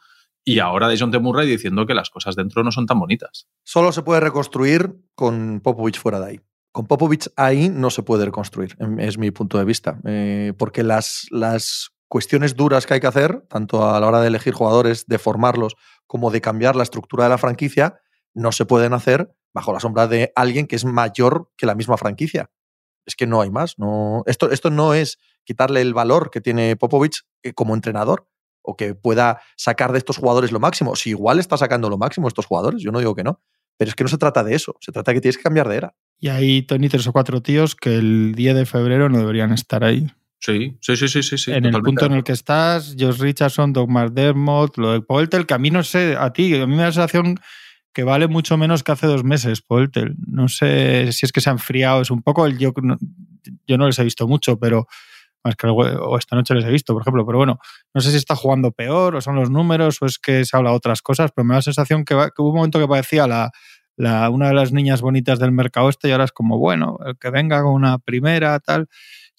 y 0.44 0.58
ahora 0.58 0.88
de 0.88 0.98
John 0.98 1.10
T. 1.10 1.18
Murray 1.18 1.48
diciendo 1.48 1.86
que 1.86 1.94
las 1.94 2.10
cosas 2.10 2.36
dentro 2.36 2.62
no 2.62 2.70
son 2.70 2.86
tan 2.86 3.00
bonitas. 3.00 3.48
Solo 3.62 3.92
se 3.92 4.02
puede 4.02 4.20
reconstruir 4.20 4.94
con 5.14 5.60
Popovich 5.60 5.98
fuera 5.98 6.20
de 6.20 6.26
ahí. 6.26 6.40
Con 6.74 6.88
Popovich 6.88 7.30
ahí 7.36 7.68
no 7.68 7.88
se 7.88 8.02
puede 8.02 8.24
reconstruir, 8.24 8.76
es 8.98 9.16
mi 9.16 9.30
punto 9.30 9.58
de 9.58 9.64
vista. 9.64 10.00
Eh, 10.04 10.54
porque 10.58 10.82
las, 10.82 11.28
las 11.30 11.92
cuestiones 12.08 12.56
duras 12.56 12.84
que 12.84 12.94
hay 12.94 13.00
que 13.00 13.06
hacer, 13.06 13.42
tanto 13.48 13.88
a 13.88 14.00
la 14.00 14.08
hora 14.08 14.20
de 14.20 14.26
elegir 14.26 14.54
jugadores, 14.54 15.06
de 15.06 15.20
formarlos, 15.20 15.76
como 16.08 16.32
de 16.32 16.40
cambiar 16.40 16.74
la 16.74 16.82
estructura 16.82 17.22
de 17.22 17.30
la 17.30 17.38
franquicia, 17.38 18.00
no 18.34 18.50
se 18.50 18.66
pueden 18.66 18.92
hacer 18.92 19.32
bajo 19.52 19.72
la 19.72 19.78
sombra 19.78 20.08
de 20.08 20.32
alguien 20.34 20.66
que 20.66 20.74
es 20.74 20.84
mayor 20.84 21.48
que 21.56 21.64
la 21.66 21.76
misma 21.76 21.96
franquicia. 21.96 22.50
Es 23.06 23.14
que 23.14 23.28
no 23.28 23.40
hay 23.40 23.50
más. 23.50 23.78
No, 23.78 24.24
esto, 24.26 24.50
esto 24.50 24.70
no 24.70 24.94
es 24.94 25.20
quitarle 25.44 25.80
el 25.80 25.94
valor 25.94 26.32
que 26.32 26.40
tiene 26.40 26.74
Popovich 26.74 27.22
eh, 27.44 27.52
como 27.52 27.76
entrenador 27.76 28.26
o 28.62 28.76
que 28.76 28.96
pueda 28.96 29.40
sacar 29.56 29.92
de 29.92 29.98
estos 29.98 30.16
jugadores 30.16 30.50
lo 30.50 30.58
máximo. 30.58 30.96
Si 30.96 31.10
igual 31.10 31.38
está 31.38 31.56
sacando 31.56 31.88
lo 31.88 31.98
máximo 31.98 32.26
estos 32.26 32.46
jugadores, 32.46 32.82
yo 32.82 32.90
no 32.90 32.98
digo 32.98 33.14
que 33.14 33.22
no. 33.22 33.40
Pero 33.76 33.88
es 33.88 33.94
que 33.94 34.04
no 34.04 34.08
se 34.08 34.18
trata 34.18 34.44
de 34.44 34.54
eso, 34.54 34.76
se 34.80 34.92
trata 34.92 35.10
de 35.10 35.16
que 35.16 35.20
tienes 35.20 35.36
que 35.36 35.42
cambiar 35.42 35.68
de 35.68 35.76
era. 35.76 35.94
Y 36.20 36.28
hay, 36.28 36.62
Tony, 36.62 36.88
tres 36.88 37.06
o 37.06 37.12
cuatro 37.12 37.42
tíos 37.42 37.74
que 37.74 37.96
el 37.96 38.34
10 38.34 38.54
de 38.54 38.66
febrero 38.66 39.08
no 39.08 39.18
deberían 39.18 39.52
estar 39.52 39.84
ahí. 39.84 40.06
Sí, 40.38 40.76
sí, 40.80 40.96
sí, 40.96 41.08
sí, 41.08 41.38
sí. 41.38 41.52
en 41.52 41.64
el 41.64 41.80
punto 41.80 42.04
en 42.04 42.12
el 42.12 42.22
que 42.22 42.32
estás, 42.32 42.96
Josh 42.98 43.18
Richardson, 43.18 43.72
Doug 43.72 43.88
McDermott, 43.88 44.76
lo 44.76 44.92
de 44.92 45.00
Poeltel, 45.00 45.46
que 45.46 45.54
a 45.54 45.58
mí 45.58 45.70
no 45.70 45.82
sé, 45.82 46.16
a 46.18 46.32
ti, 46.34 46.54
a 46.54 46.66
mí 46.66 46.72
me 46.74 46.82
da 46.82 46.88
la 46.88 46.92
sensación 46.92 47.40
que 47.94 48.04
vale 48.04 48.26
mucho 48.28 48.58
menos 48.58 48.82
que 48.82 48.92
hace 48.92 49.06
dos 49.06 49.24
meses, 49.24 49.62
Poeltel. 49.62 50.16
No 50.26 50.48
sé 50.48 51.12
si 51.12 51.24
es 51.24 51.32
que 51.32 51.40
se 51.40 51.48
ha 51.48 51.52
enfriado, 51.52 52.02
es 52.02 52.10
un 52.10 52.22
poco 52.22 52.44
el 52.44 52.58
yo, 52.58 52.74
yo 53.66 53.78
no 53.78 53.86
les 53.86 53.98
he 53.98 54.04
visto 54.04 54.28
mucho, 54.28 54.58
pero 54.58 54.86
más 55.44 55.56
que 55.56 55.66
o 55.68 56.18
esta 56.18 56.36
noche 56.36 56.54
les 56.54 56.64
he 56.64 56.70
visto, 56.70 56.92
por 56.94 57.02
ejemplo, 57.02 57.26
pero 57.26 57.38
bueno, 57.38 57.58
no 57.92 58.00
sé 58.00 58.10
si 58.10 58.16
está 58.16 58.34
jugando 58.34 58.72
peor 58.72 59.14
o 59.16 59.20
son 59.20 59.36
los 59.36 59.50
números 59.50 59.98
o 60.00 60.06
es 60.06 60.18
que 60.18 60.44
se 60.44 60.56
habla 60.56 60.70
de 60.70 60.76
otras 60.76 61.02
cosas, 61.02 61.30
pero 61.34 61.44
me 61.44 61.52
da 61.54 61.58
la 61.58 61.62
sensación 61.62 62.04
que, 62.04 62.14
va- 62.14 62.30
que 62.30 62.40
hubo 62.42 62.50
un 62.50 62.56
momento 62.56 62.78
que 62.78 62.88
parecía 62.88 63.26
la, 63.26 63.50
la- 63.96 64.30
una 64.30 64.48
de 64.48 64.54
las 64.54 64.72
niñas 64.72 65.02
bonitas 65.02 65.38
del 65.38 65.52
mercado 65.52 65.88
este 65.90 66.08
y 66.08 66.12
ahora 66.12 66.24
es 66.24 66.32
como, 66.32 66.58
bueno, 66.58 66.98
el 67.04 67.16
que 67.18 67.30
venga 67.30 67.62
con 67.62 67.72
una 67.74 67.98
primera, 67.98 68.58
tal. 68.60 68.88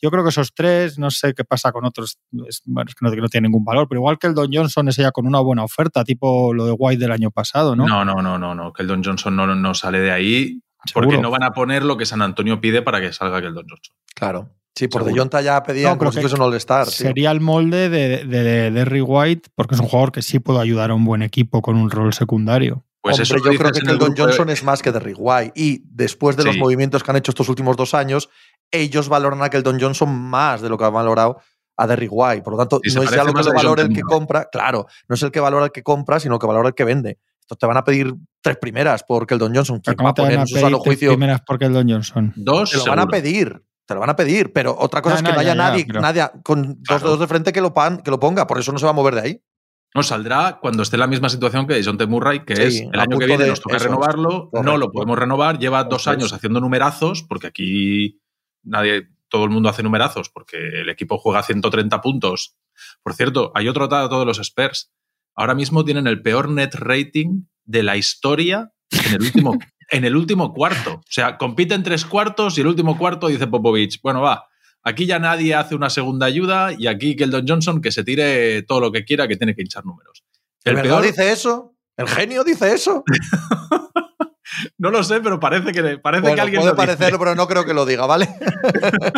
Yo 0.01 0.11
creo 0.11 0.23
que 0.23 0.29
esos 0.29 0.53
tres, 0.53 0.99
no 0.99 1.09
sé 1.09 1.33
qué 1.33 1.43
pasa 1.45 1.71
con 1.71 1.85
otros, 1.85 2.19
es, 2.47 2.61
bueno, 2.65 2.87
es 2.89 2.95
que 2.95 3.05
no, 3.05 3.11
que 3.11 3.21
no 3.21 3.29
tiene 3.29 3.47
ningún 3.47 3.63
valor, 3.63 3.87
pero 3.89 3.99
igual 4.01 4.19
que 4.19 4.27
el 4.27 4.35
Don 4.35 4.51
Johnson 4.53 4.87
es 4.89 4.97
ya 4.97 5.11
con 5.11 5.25
una 5.25 5.39
buena 5.39 5.63
oferta, 5.63 6.03
tipo 6.03 6.53
lo 6.53 6.65
de 6.65 6.73
White 6.77 7.01
del 7.01 7.11
año 7.13 7.31
pasado, 7.31 7.75
¿no? 7.75 7.87
No, 7.87 8.05
no, 8.05 8.21
no, 8.21 8.37
no, 8.37 8.53
no. 8.53 8.73
Que 8.73 8.83
el 8.83 8.87
Don 8.89 9.03
Johnson 9.03 9.35
no, 9.35 9.47
no 9.55 9.73
sale 9.73 9.99
de 10.01 10.11
ahí 10.11 10.59
porque 10.93 11.11
Seguro. 11.11 11.21
no 11.21 11.31
van 11.31 11.43
a 11.43 11.51
poner 11.51 11.83
lo 11.83 11.97
que 11.97 12.05
San 12.05 12.21
Antonio 12.21 12.61
pide 12.61 12.83
para 12.83 13.01
que 13.01 13.11
salga 13.13 13.41
que 13.41 13.47
el 13.47 13.55
Don 13.55 13.65
Johnson. 13.67 13.95
Claro. 14.13 14.49
Sí, 14.75 14.87
por 14.89 15.01
Seguro. 15.01 15.13
De 15.13 15.19
Jonta 15.19 15.41
ya 15.41 15.63
pedían 15.63 15.93
No, 15.93 15.97
como 15.97 16.11
si 16.11 16.17
que 16.17 16.21
fuese 16.23 16.35
un 16.35 16.41
All-Star. 16.41 16.85
tío. 16.85 16.93
Sería 16.93 17.31
el 17.31 17.39
molde 17.39 17.87
de, 17.89 18.25
de, 18.25 18.43
de 18.43 18.71
Derry 18.71 19.01
White, 19.01 19.49
porque 19.55 19.75
es 19.75 19.81
un 19.81 19.87
jugador 19.87 20.11
que 20.11 20.21
sí 20.21 20.39
puede 20.39 20.59
ayudar 20.59 20.91
a 20.91 20.95
un 20.95 21.05
buen 21.05 21.21
equipo 21.21 21.61
con 21.61 21.77
un 21.77 21.89
rol 21.89 22.13
secundario. 22.13 22.83
Pues 23.01 23.13
Hombre, 23.15 23.23
eso 23.23 23.35
yo 23.37 23.41
creo 23.57 23.71
que, 23.71 23.79
el 23.89 23.97
Don 23.97 24.13
de- 24.13 24.21
Johnson 24.21 24.49
es 24.49 24.63
más 24.63 24.81
que 24.81 24.91
Derrick 24.91 25.15
White. 25.19 25.53
Y 25.55 25.81
después 25.85 26.35
de 26.35 26.43
los 26.43 26.57
movimientos 26.57 27.03
que 27.03 27.11
han 27.11 27.17
hecho 27.17 27.31
estos 27.31 27.47
últimos 27.49 27.77
dos 27.77 27.93
años, 27.93 28.29
ellos 28.71 29.07
valoran 29.09 29.41
a 29.43 29.49
que 29.49 29.57
el 29.57 29.63
Don 29.63 29.79
Johnson 29.79 30.09
más 30.13 30.61
de 30.61 30.69
lo 30.69 30.77
que 30.77 30.85
han 30.85 30.93
valorado 30.93 31.37
a 31.77 31.87
Derrick 31.87 32.09
White. 32.11 32.41
Por 32.41 32.53
lo 32.53 32.59
tanto, 32.59 32.81
no 32.83 33.03
es 33.03 33.11
ya 33.11 33.23
lo 33.23 33.31
que 33.33 33.43
lo 33.43 33.53
valora 33.53 33.83
el 33.83 33.93
que 33.93 34.01
compra. 34.01 34.49
Claro, 34.51 34.87
no 35.07 35.15
es 35.15 35.21
el 35.23 35.31
que 35.31 35.39
valora 35.39 35.65
el 35.65 35.71
que 35.71 35.83
compra, 35.83 36.19
sino 36.19 36.33
el 36.35 36.39
que 36.41 36.47
valora 36.47 36.67
el 36.69 36.73
que 36.75 36.83
vende. 36.83 37.19
Estos 37.39 37.59
te 37.59 37.65
van 37.67 37.77
a 37.77 37.83
pedir 37.83 38.11
tres 38.41 38.57
primeras 38.57 39.03
porque 39.07 39.35
el 39.35 39.39
Don 39.39 39.53
Johnson, 39.55 39.79
¿quién 39.79 39.93
va 39.93 39.97
¿Cómo 39.97 40.09
a 40.09 40.13
te 40.15 40.21
van 40.23 40.27
poner 40.29 40.39
a 40.39 40.41
en 40.41 40.47
su 40.47 40.55
sano 40.55 40.79
tres 40.79 40.95
juicio? 40.95 41.09
primeras 41.11 41.41
porque 41.45 41.65
el 41.65 41.73
Don 41.73 41.87
Johnson? 41.87 42.33
Dos, 42.35 42.71
Te 42.71 42.77
lo 42.77 42.85
van 42.85 42.99
a 42.99 43.07
pedir. 43.07 43.61
Te 43.85 43.93
lo 43.93 43.99
van 43.99 44.09
a 44.09 44.15
pedir. 44.15 44.51
Pero 44.53 44.75
otra 44.77 45.01
cosa 45.01 45.15
No, 45.15 45.17
es 45.17 45.21
que 45.23 45.29
no, 45.29 45.35
no, 45.35 45.39
haya 45.41 45.49
ya, 45.53 45.55
ya, 45.55 45.69
nadie, 45.69 45.85
pero- 45.85 46.01
nadie 46.01 46.23
con 46.43 46.63
dos 46.75 46.77
Claro. 46.87 47.03
dedos 47.05 47.19
de 47.19 47.27
frente 47.27 47.53
que 47.53 47.61
lo, 47.61 47.73
pan- 47.73 48.01
que 48.01 48.11
lo 48.11 48.19
ponga. 48.19 48.47
Por 48.47 48.59
eso 48.59 48.71
no 48.71 48.79
se 48.79 48.85
va 48.85 48.91
a 48.91 48.95
mover 48.95 49.15
de 49.15 49.21
ahí. 49.21 49.41
No, 49.93 50.03
saldrá 50.03 50.59
cuando 50.61 50.83
esté 50.83 50.97
en 50.97 50.99
la 51.01 51.07
misma 51.07 51.29
situación 51.29 51.65
que 51.67 51.81
John 51.83 51.97
T. 51.97 52.05
Murray, 52.05 52.43
que 52.43 52.55
Sí, 52.57 52.61
es 52.63 52.81
el 52.91 52.99
año 52.99 53.17
que 53.17 53.27
viene 53.27 53.47
nos 53.47 53.61
toca 53.61 53.77
eso 53.77 53.85
renovarlo, 53.85 54.49
no 54.51 54.75
lo 54.77 54.91
podemos 54.91 55.17
renovar, 55.17 55.57
lleva 55.57 55.85
dos 55.85 56.07
años 56.09 56.33
haciendo 56.33 56.59
numerazos, 56.59 57.23
porque 57.23 57.47
aquí 57.47 58.19
nadie, 58.61 59.07
todo 59.29 59.45
el 59.45 59.51
mundo 59.51 59.69
hace 59.69 59.83
numerazos, 59.83 60.29
porque 60.29 60.57
el 60.81 60.89
equipo 60.89 61.17
juega 61.17 61.43
130 61.43 62.01
puntos. 62.01 62.57
Por 63.03 63.13
cierto, 63.13 63.53
hay 63.55 63.69
otro 63.69 63.87
dato 63.87 64.19
de 64.19 64.25
los 64.25 64.37
Spurs. 64.39 64.91
Ahora 65.33 65.55
mismo 65.55 65.85
tienen 65.85 66.07
el 66.07 66.21
peor 66.21 66.49
net 66.49 66.75
rating 66.75 67.43
de 67.63 67.83
la 67.83 67.95
historia 67.95 68.73
en 68.91 69.13
el 69.13 69.21
último, 69.21 69.57
en 69.89 70.05
el 70.05 70.15
último 70.15 70.53
cuarto. 70.53 70.95
O 70.95 71.03
sea, 71.09 71.37
compiten 71.37 71.83
tres 71.83 72.05
cuartos 72.05 72.57
y 72.57 72.61
el 72.61 72.67
último 72.67 72.97
cuarto 72.97 73.27
dice 73.27 73.47
Popovich, 73.47 74.01
bueno, 74.01 74.21
va, 74.21 74.47
aquí 74.83 75.05
ya 75.05 75.19
nadie 75.19 75.55
hace 75.55 75.75
una 75.75 75.89
segunda 75.89 76.25
ayuda 76.25 76.71
y 76.77 76.87
aquí 76.87 77.15
que 77.15 77.25
el 77.25 77.31
Don 77.31 77.47
Johnson 77.47 77.81
que 77.81 77.91
se 77.91 78.03
tire 78.03 78.61
todo 78.63 78.79
lo 78.79 78.91
que 78.91 79.03
quiera, 79.03 79.27
que 79.27 79.35
tiene 79.35 79.55
que 79.55 79.61
hinchar 79.61 79.85
números. 79.85 80.23
¿El 80.63 80.81
peor, 80.81 81.03
dice 81.03 81.31
eso? 81.31 81.75
¿El 81.97 82.07
genio 82.07 82.43
dice 82.43 82.73
eso? 82.73 83.03
no 84.77 84.89
lo 84.89 85.03
sé, 85.03 85.21
pero 85.21 85.39
parece 85.39 85.71
que, 85.71 85.97
parece 85.99 86.33
que 86.33 86.41
alguien 86.41 86.61
puede 86.61 86.73
lo 86.73 86.75
dice. 86.75 86.87
parecerlo, 86.87 87.19
pero 87.19 87.35
no 87.35 87.47
creo 87.47 87.65
que 87.65 87.73
lo 87.73 87.85
diga, 87.85 88.05
¿vale? 88.05 88.29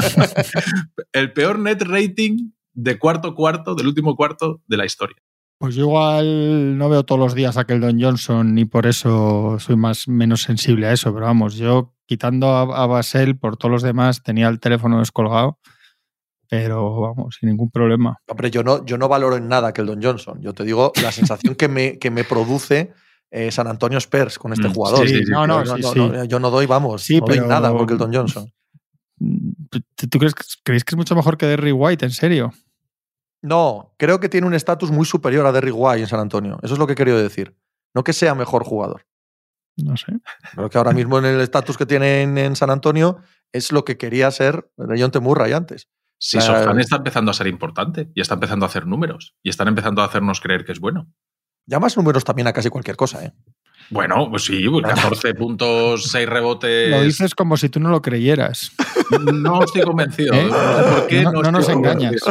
El 1.14 1.32
peor 1.34 1.60
net 1.60 1.82
rating 1.84 2.52
de 2.74 3.00
cuarto 3.00 3.34
cuarto, 3.34 3.76
del 3.76 3.88
último 3.88 4.16
cuarto 4.16 4.62
de 4.68 4.78
la 4.78 4.86
historia. 4.86 5.18
Pues 5.60 5.74
yo 5.74 5.84
igual 5.86 6.78
no 6.78 6.88
veo 6.88 7.04
todos 7.04 7.20
los 7.20 7.34
días 7.34 7.58
a 7.58 7.62
aquel 7.62 7.82
Don 7.82 8.00
Johnson 8.00 8.58
y 8.60 8.66
por 8.66 8.86
eso 8.86 9.58
soy 9.60 9.76
más 9.76 10.08
menos 10.08 10.44
sensible 10.44 10.86
a 10.88 10.94
eso, 10.94 11.12
pero 11.14 11.26
vamos, 11.26 11.56
yo 11.56 11.96
quitando 12.06 12.48
a, 12.50 12.84
a 12.84 12.86
Basel 12.86 13.38
por 13.38 13.58
todos 13.58 13.72
los 13.72 13.82
demás 13.82 14.22
tenía 14.22 14.50
el 14.50 14.60
teléfono 14.60 15.00
descolgado, 15.00 15.58
pero 16.48 17.02
vamos, 17.02 17.38
sin 17.40 17.50
ningún 17.50 17.72
problema. 17.72 18.18
Hombre, 18.28 18.52
yo 18.52 18.64
no, 18.64 18.86
yo 18.86 19.00
no 19.00 19.08
valoro 19.08 19.36
en 19.36 19.48
nada 19.48 19.74
que 19.74 19.82
el 19.82 19.88
Don 19.88 20.02
Johnson. 20.02 20.40
Yo 20.42 20.54
te 20.54 20.64
digo 20.64 20.92
la 21.02 21.12
sensación 21.12 21.56
que 21.56 21.68
me, 21.68 21.98
que 21.98 22.12
me 22.12 22.24
produce 22.24 22.94
eh, 23.32 23.50
San 23.52 23.66
Antonio 23.68 23.98
Spurs 23.98 24.38
con 24.38 24.54
este 24.54 24.68
Mm, 24.70 24.74
jugador. 24.74 25.08
sí, 25.08 25.16
sí, 25.26 25.32
no, 25.32 25.48
no, 25.48 25.66
sí, 25.66 25.82
no, 25.82 26.24
yo 26.26 26.40
no 26.40 26.52
doy, 26.52 26.68
vamos, 26.68 27.02
Sí, 27.02 27.20
no 27.20 27.26
doy 27.26 27.38
pero- 27.38 27.48
nada 27.50 27.72
porque 27.76 27.94
el 27.94 28.00
Don 28.00 28.14
Johnson. 28.14 28.54
¿Tú 29.20 30.20
crees, 30.20 30.36
que- 30.36 30.44
creéis 30.64 30.84
que 30.84 30.92
es 30.94 30.98
mucho 30.98 31.16
mejor 31.16 31.36
que 31.36 31.48
Derry 31.48 31.72
White, 31.72 32.06
en 32.06 32.12
serio? 32.12 32.54
No, 33.42 33.94
creo 33.98 34.20
que 34.20 34.30
tiene 34.30 34.48
un 34.48 34.54
estatus 34.54 34.92
muy 34.92 35.06
superior 35.06 35.46
a 35.46 35.52
Derrick 35.52 35.76
White 35.76 36.02
en 36.02 36.08
San 36.08 36.20
Antonio. 36.20 36.60
Eso 36.64 36.74
es 36.74 36.80
lo 36.80 36.88
que 36.88 36.94
he 36.94 36.96
querido 36.96 37.18
decir. 37.18 37.56
No 37.94 38.04
que 38.04 38.14
sea 38.14 38.36
mejor 38.36 38.64
jugador. 38.64 39.06
No 39.78 39.96
sé. 39.96 40.14
Creo 40.54 40.70
que 40.70 40.78
ahora 40.78 40.92
mismo 40.92 41.20
en 41.20 41.26
el 41.26 41.40
estatus 41.42 41.78
que 41.78 41.86
tiene 41.86 42.24
en, 42.24 42.38
en 42.38 42.56
San 42.56 42.72
Antonio 42.72 43.20
es 43.52 43.72
lo 43.72 43.86
que 43.86 43.98
quería 43.98 44.32
ser 44.32 44.72
John 44.78 45.12
T. 45.12 45.20
Murray 45.20 45.54
antes. 45.54 45.88
Si 46.20 46.38
Claro. 46.40 46.58
Sofran 46.60 46.80
está 46.80 46.96
empezando 46.96 47.30
a 47.30 47.34
ser 47.36 47.46
importante 47.48 48.10
y 48.16 48.22
está 48.22 48.34
empezando 48.34 48.66
a 48.66 48.70
hacer 48.70 48.88
números 48.88 49.36
y 49.44 49.50
están 49.50 49.68
empezando 49.68 50.02
a 50.02 50.06
hacernos 50.06 50.42
creer 50.42 50.66
que 50.66 50.72
es 50.72 50.80
bueno. 50.80 51.08
Llamas 51.68 51.96
números 51.96 52.24
también 52.24 52.48
a 52.48 52.54
casi 52.54 52.70
cualquier 52.70 52.98
cosa, 52.98 53.24
¿eh? 53.24 53.34
Bueno, 53.90 54.30
pues 54.30 54.44
sí, 54.46 54.68
pues 54.70 54.84
14 54.86 55.34
puntos, 55.34 56.04
6 56.12 56.28
rebotes. 56.28 56.90
Lo 56.90 57.02
dices 57.04 57.34
como 57.36 57.56
si 57.58 57.70
tú 57.70 57.80
no 57.80 57.90
lo 57.90 58.02
creyeras. 58.02 58.72
No 59.34 59.64
estoy 59.64 59.84
convencido. 59.84 60.34
¿Eh? 60.34 60.48
No 60.50 60.78
sé 60.78 60.84
por 60.92 61.08
qué 61.08 61.22
No- 61.24 61.32
no, 61.32 61.42
no 61.44 61.52
nos 61.54 61.70
engañas. 61.70 62.22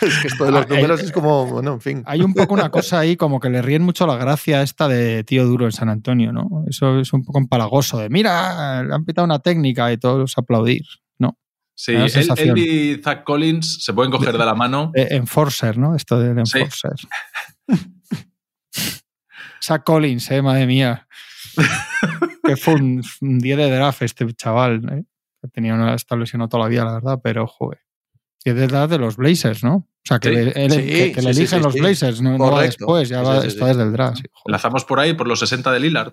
Es 0.00 0.18
que 0.22 0.28
esto 0.28 0.44
de 0.44 0.52
los 0.52 0.62
Ah, 0.62 0.66
números 0.68 1.00
el- 1.00 1.06
es 1.06 1.12
como, 1.12 1.44
bueno, 1.46 1.72
en 1.72 1.80
fin. 1.80 2.02
Hay 2.06 2.20
un 2.20 2.32
poco 2.34 2.54
una 2.54 2.70
cosa 2.70 3.00
ahí 3.00 3.16
como 3.16 3.40
que 3.40 3.50
le 3.50 3.60
ríen 3.62 3.82
mucho 3.82 4.06
la 4.06 4.14
gracia 4.16 4.62
esta 4.62 4.86
de 4.86 5.24
tío 5.24 5.44
duro 5.44 5.64
en 5.64 5.72
San 5.72 5.88
Antonio, 5.88 6.32
¿no? 6.32 6.48
Eso 6.68 7.00
es 7.00 7.12
un 7.12 7.24
poco 7.24 7.38
empalagoso 7.38 7.98
de, 7.98 8.08
mira, 8.08 8.84
le 8.84 8.94
han 8.94 9.04
pitado 9.04 9.24
una 9.24 9.40
técnica 9.40 9.90
y 9.92 9.96
todos 9.96 10.34
aplaudir, 10.38 10.82
¿no? 11.18 11.36
Sí, 11.74 11.94
él, 11.94 12.58
y 12.58 13.00
Zach 13.02 13.24
Collins 13.24 13.82
se 13.84 13.92
pueden 13.92 14.12
coger 14.12 14.38
de 14.38 14.44
la 14.44 14.54
mano. 14.54 14.92
Eh, 14.94 15.08
Enforcer, 15.10 15.76
¿no? 15.78 15.96
Esto 15.96 16.20
del 16.20 16.46
Sí. 16.46 16.60
Zach 19.66 19.82
Collins, 19.84 20.30
eh, 20.30 20.42
madre 20.42 20.66
mía. 20.66 21.06
que 22.44 22.56
fue 22.56 22.74
un, 22.74 23.02
un 23.20 23.38
10 23.38 23.56
de 23.58 23.70
draft 23.70 24.02
este 24.02 24.26
chaval. 24.34 24.82
¿eh? 24.92 25.04
Que 25.42 25.48
Tenía 25.48 25.74
una 25.74 25.94
está 25.94 26.16
lesionado 26.16 26.48
toda 26.48 26.64
la 26.64 26.68
vida, 26.68 26.84
la 26.84 26.94
verdad, 26.94 27.20
pero 27.22 27.46
joder. 27.46 27.80
10 28.44 28.56
de 28.56 28.66
draft 28.68 28.90
de 28.92 28.98
los 28.98 29.16
Blazers, 29.16 29.64
¿no? 29.64 29.74
O 29.76 29.88
sea, 30.04 30.20
que, 30.20 30.28
Sí. 30.28 30.34
le, 30.36 30.64
él- 30.64 30.70
Sí, 30.72 30.76
que- 30.86 31.12
que 31.12 31.22
le 31.22 31.34
sí, 31.34 31.34
sí, 31.34 31.40
eligen 31.40 31.58
sí, 31.58 31.64
los 31.64 31.72
sí. 31.74 31.80
Blazers, 31.80 32.20
no, 32.22 32.38
no 32.38 32.50
va 32.52 32.62
después, 32.62 33.08
ya 33.08 33.20
Sí, 33.20 33.26
va, 33.26 33.40
sí, 33.42 33.48
está 33.48 33.64
sí. 33.64 33.68
desde 33.70 33.82
el 33.82 33.92
draft. 33.92 34.20
Lanzamos 34.46 34.84
por 34.84 35.00
ahí 35.00 35.14
por 35.14 35.26
los 35.26 35.40
60 35.40 35.72
de 35.72 35.80
Lillard. 35.80 36.12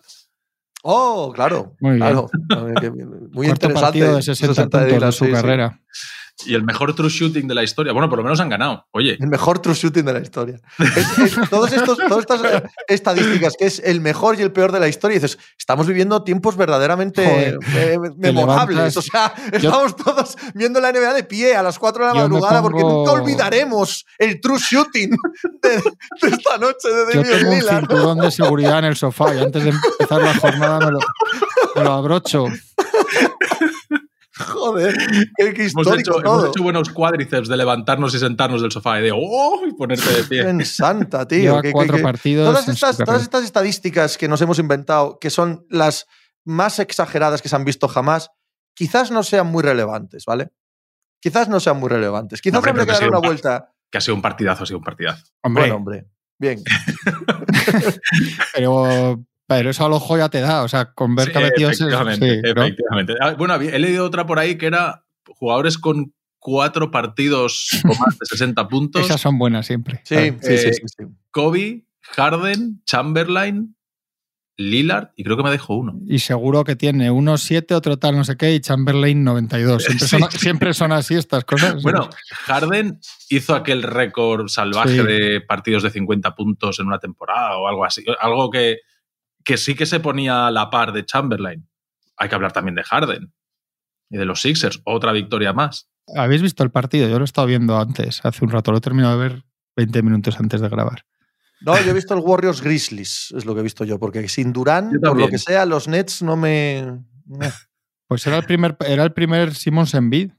Oh, 0.82 1.32
claro. 1.34 1.76
Muy 1.80 1.92
bien. 1.92 2.02
claro. 2.02 2.30
Eh, 2.50 2.74
que- 2.82 2.90
Muy 2.90 3.06
Cuarto 3.48 3.68
interesante. 3.68 3.74
partido 3.82 4.16
de 4.16 4.22
60 4.24 4.64
puntos 4.64 4.82
de 4.82 4.94
Dylan, 4.94 5.12
su 5.12 5.26
sí, 5.26 5.30
sí. 5.30 5.36
carrera. 5.36 5.80
Y 6.46 6.56
el 6.56 6.64
mejor 6.64 6.96
true 6.96 7.10
shooting 7.10 7.48
de 7.48 7.54
la 7.56 7.64
historia. 7.64 7.94
Bueno, 7.94 8.10
por 8.10 8.18
lo 8.18 8.24
menos 8.24 8.40
han 8.40 8.50
ganado. 8.50 8.86
Oye, 8.92 9.18
El 9.20 9.28
mejor 9.28 9.60
true 9.60 9.76
shooting 9.76 10.04
de 10.04 10.14
la 10.14 10.20
historia. 10.20 10.60
Es- 10.80 11.20
es- 11.38 11.50
todos 11.50 11.72
estos, 11.72 11.98
todas 11.98 12.20
estas 12.22 12.44
eh, 12.44 12.64
estadísticas, 12.88 13.56
que 13.58 13.66
es 13.66 13.80
el 13.80 14.02
mejor 14.02 14.38
y 14.40 14.42
el 14.42 14.52
peor 14.52 14.72
de 14.72 14.80
la 14.80 14.88
historia, 14.88 15.16
y 15.16 15.20
dices, 15.20 15.38
estamos 15.58 15.86
viviendo 15.88 16.24
tiempos 16.24 16.58
verdaderamente 16.58 17.24
Joder, 17.26 17.58
eh, 17.76 17.98
memorables. 18.18 18.78
levantas- 18.78 18.98
O 18.98 19.02
sea, 19.02 19.34
estamos 19.52 19.96
todos 19.96 20.36
viendo 20.56 20.80
la 20.82 20.92
NBA 20.92 21.14
de 21.14 21.24
pie 21.24 21.56
a 21.56 21.62
las 21.64 21.78
4 21.80 22.04
de 22.08 22.10
la 22.14 22.16
Yo 22.20 22.28
madrugada 22.28 22.62
porque 22.62 22.82
pongo- 22.82 22.98
nunca 23.06 23.12
olvidaremos 23.12 24.06
el 24.18 24.42
true 24.42 24.58
shooting 24.60 25.12
de, 25.62 25.70
de 25.70 26.30
esta 26.36 26.58
noche 26.58 26.90
de 26.90 27.14
Yo 27.14 27.22
tengo 27.24 27.52
un 27.52 27.62
cinturón 27.62 28.20
de 28.20 28.32
seguridad 28.32 28.80
en 28.80 28.86
el 28.86 28.96
sofá 28.96 29.34
y 29.36 29.40
antes 29.40 29.64
de 29.64 29.70
empezar 29.70 30.22
la 30.22 30.34
jornada 30.36 30.80
me 30.80 30.92
lo, 30.94 31.00
me 31.76 31.84
lo 31.84 31.92
abrocho. 31.94 32.46
Joder, 34.54 34.96
qué, 35.38 35.54
qué 35.54 35.62
hemos 35.68 35.86
histórico 35.86 36.20
hecho, 36.20 36.20
hemos 36.22 36.46
hecho 36.50 36.64
buenos 36.64 36.90
cuádriceps 36.90 37.48
de 37.48 37.58
levantarnos 37.58 38.16
y 38.16 38.20
sentarnos 38.20 38.62
del 38.62 38.72
sofá 38.72 39.00
y 39.00 39.04
de 39.04 39.12
¡oh! 39.14 39.62
y 39.68 39.74
ponerte 39.74 40.12
de 40.12 40.24
pie. 40.24 40.42
En 40.50 40.66
santa, 40.66 41.28
tío. 41.28 41.40
Lleva 41.42 41.62
que- 41.62 41.72
cuatro 41.72 41.98
que- 41.98 42.04
partidos. 42.04 42.48
Todas 42.50 42.68
estas, 42.68 42.98
carrera. 42.98 43.06
todas 43.06 43.22
estas 43.22 43.44
estadísticas 43.44 44.18
que 44.18 44.28
nos 44.28 44.42
hemos 44.42 44.58
inventado, 44.58 45.20
que 45.20 45.30
son 45.30 45.66
las 45.70 46.08
más 46.46 46.80
exageradas 46.80 47.42
que 47.42 47.50
se 47.50 47.56
han 47.56 47.64
visto 47.64 47.88
jamás, 47.88 48.32
quizás 48.74 49.12
no 49.12 49.22
sean 49.24 49.48
muy 49.48 49.62
relevantes, 49.64 50.26
¿vale? 50.26 50.50
Quizás 51.22 51.48
no 51.48 51.60
sean 51.60 51.80
muy 51.80 51.90
relevantes. 51.90 52.42
Quizás 52.42 52.58
habría 52.58 52.74
pero 52.74 52.86
que 52.88 52.92
dar 52.92 53.08
una 53.10 53.20
un 53.20 53.26
vuelta. 53.28 53.72
Que 53.92 54.00
ha 54.00 54.02
sido 54.02 54.16
un 54.16 54.22
partidazo, 54.22 54.64
ha 54.64 54.66
sido 54.66 54.80
un 54.80 54.84
partidazo. 54.84 55.24
Hombre, 55.44 55.62
Bueno, 55.64 55.76
hombre. 55.76 56.08
Bien. 56.40 56.62
pero, 58.54 59.24
pero 59.58 59.70
eso 59.70 59.86
al 59.86 59.94
ojo 59.94 60.18
ya 60.18 60.30
te 60.30 60.42
da. 60.42 60.64
O 60.64 60.68
sea, 60.68 60.94
con 60.94 61.16
ver 61.16 61.32
Sí, 61.32 61.32
efectivamente, 61.38 62.36
sí, 62.36 62.42
¿no? 62.56 62.64
efectivamente. 62.64 63.14
Ah, 63.22 63.34
Bueno, 63.38 63.56
he 63.56 63.80
leído 63.80 64.06
otra 64.06 64.26
por 64.26 64.40
ahí 64.40 64.58
que 64.58 64.68
era 64.68 65.06
jugadores 65.28 65.78
con 65.78 66.14
cuatro 66.40 66.92
partidos 66.92 67.70
con 67.82 67.98
más 68.00 68.20
de 68.20 68.26
60 68.26 68.68
puntos. 68.68 69.02
Esas 69.04 69.22
son 69.22 69.38
buenas 69.38 69.66
siempre. 69.66 70.02
Sí, 70.04 70.16
Claro. 70.16 70.38
sí, 70.42 70.58
sí, 70.58 70.68
Eh, 70.70 70.74
sí, 70.74 70.82
sí. 70.86 71.04
Kobe, 71.32 71.86
Harden, 72.02 72.82
Chamberlain, 72.86 73.76
Lillard 74.56 75.10
y 75.16 75.24
creo 75.24 75.36
que 75.36 75.42
me 75.44 75.50
dejo 75.50 75.76
uno. 75.76 76.00
Y 76.06 76.20
seguro 76.20 76.64
que 76.64 76.76
tiene 76.76 77.10
uno 77.10 77.38
7, 77.40 77.74
otro 77.74 77.98
tal, 77.98 78.16
no 78.16 78.24
sé 78.24 78.38
qué, 78.38 78.54
y 78.54 78.60
Chamberlain 78.60 79.24
92. 79.24 79.84
Siempre, 79.88 80.08
son, 80.08 80.22
Sí. 80.32 80.38
siempre 80.38 80.74
son 80.76 80.92
así 80.92 81.16
estas 81.16 81.44
cosas. 81.44 81.82
Bueno, 81.82 82.08
Harden 82.46 83.00
hizo 83.30 83.56
aquel 83.56 83.82
récord 83.82 84.48
salvaje 84.50 85.02
Sí. 85.02 85.08
de 85.08 85.42
partidos 85.42 85.82
de 85.82 85.90
50 85.90 86.36
puntos 86.36 86.80
en 86.80 86.86
una 86.86 87.00
temporada 87.00 87.58
o 87.58 87.68
algo 87.68 87.84
así. 87.84 88.04
Algo 88.20 88.52
que, 88.52 88.78
que 89.44 89.58
sí 89.58 89.76
que 89.76 89.86
se 89.86 90.00
ponía 90.00 90.48
a 90.48 90.52
la 90.52 90.70
par 90.70 90.92
de 90.94 91.06
Chamberlain. 91.06 91.68
Hay 92.18 92.30
que 92.30 92.36
hablar 92.36 92.52
también 92.54 92.76
de 92.76 92.84
Harden 92.84 93.34
y 94.10 94.18
de 94.18 94.26
los 94.26 94.42
Sixers. 94.42 94.82
Otra 94.86 95.12
victoria 95.12 95.54
más. 95.54 95.90
¿Habéis 96.16 96.42
visto 96.42 96.64
el 96.64 96.72
partido? 96.72 97.08
Yo 97.08 97.18
lo 97.18 97.24
he 97.24 97.26
estado 97.26 97.48
viendo 97.48 97.78
antes, 97.78 98.24
hace 98.26 98.44
un 98.44 98.52
rato. 98.52 98.72
Lo 98.72 98.78
he 98.78 98.82
terminado 98.82 99.18
de 99.20 99.30
ver 99.30 99.44
20 99.76 100.02
minutos 100.04 100.40
antes 100.40 100.62
de 100.62 100.70
grabar. 100.70 101.06
No, 101.62 101.80
yo 101.82 101.92
he 101.92 101.94
visto 101.94 102.14
el 102.14 102.20
Warriors 102.20 102.62
Grizzlies, 102.62 103.34
es 103.38 103.46
lo 103.46 103.54
que 103.54 103.62
he 103.62 103.64
visto 103.64 103.86
yo, 103.86 103.98
porque 103.98 104.28
sin 104.28 104.52
Durán, 104.52 104.92
por 105.02 105.18
lo 105.18 105.30
que 105.30 105.38
sea, 105.38 105.66
los 105.66 105.88
Nets 105.88 106.22
no 106.22 106.36
me. 106.36 107.00
Pues 108.08 108.28
era 108.28 108.38
el 108.38 108.44
primer, 108.44 108.76
era 108.86 109.04
el 109.04 109.14
primer 109.14 109.56
Simmons 109.56 109.94
en 109.94 110.10
bid, 110.10 110.32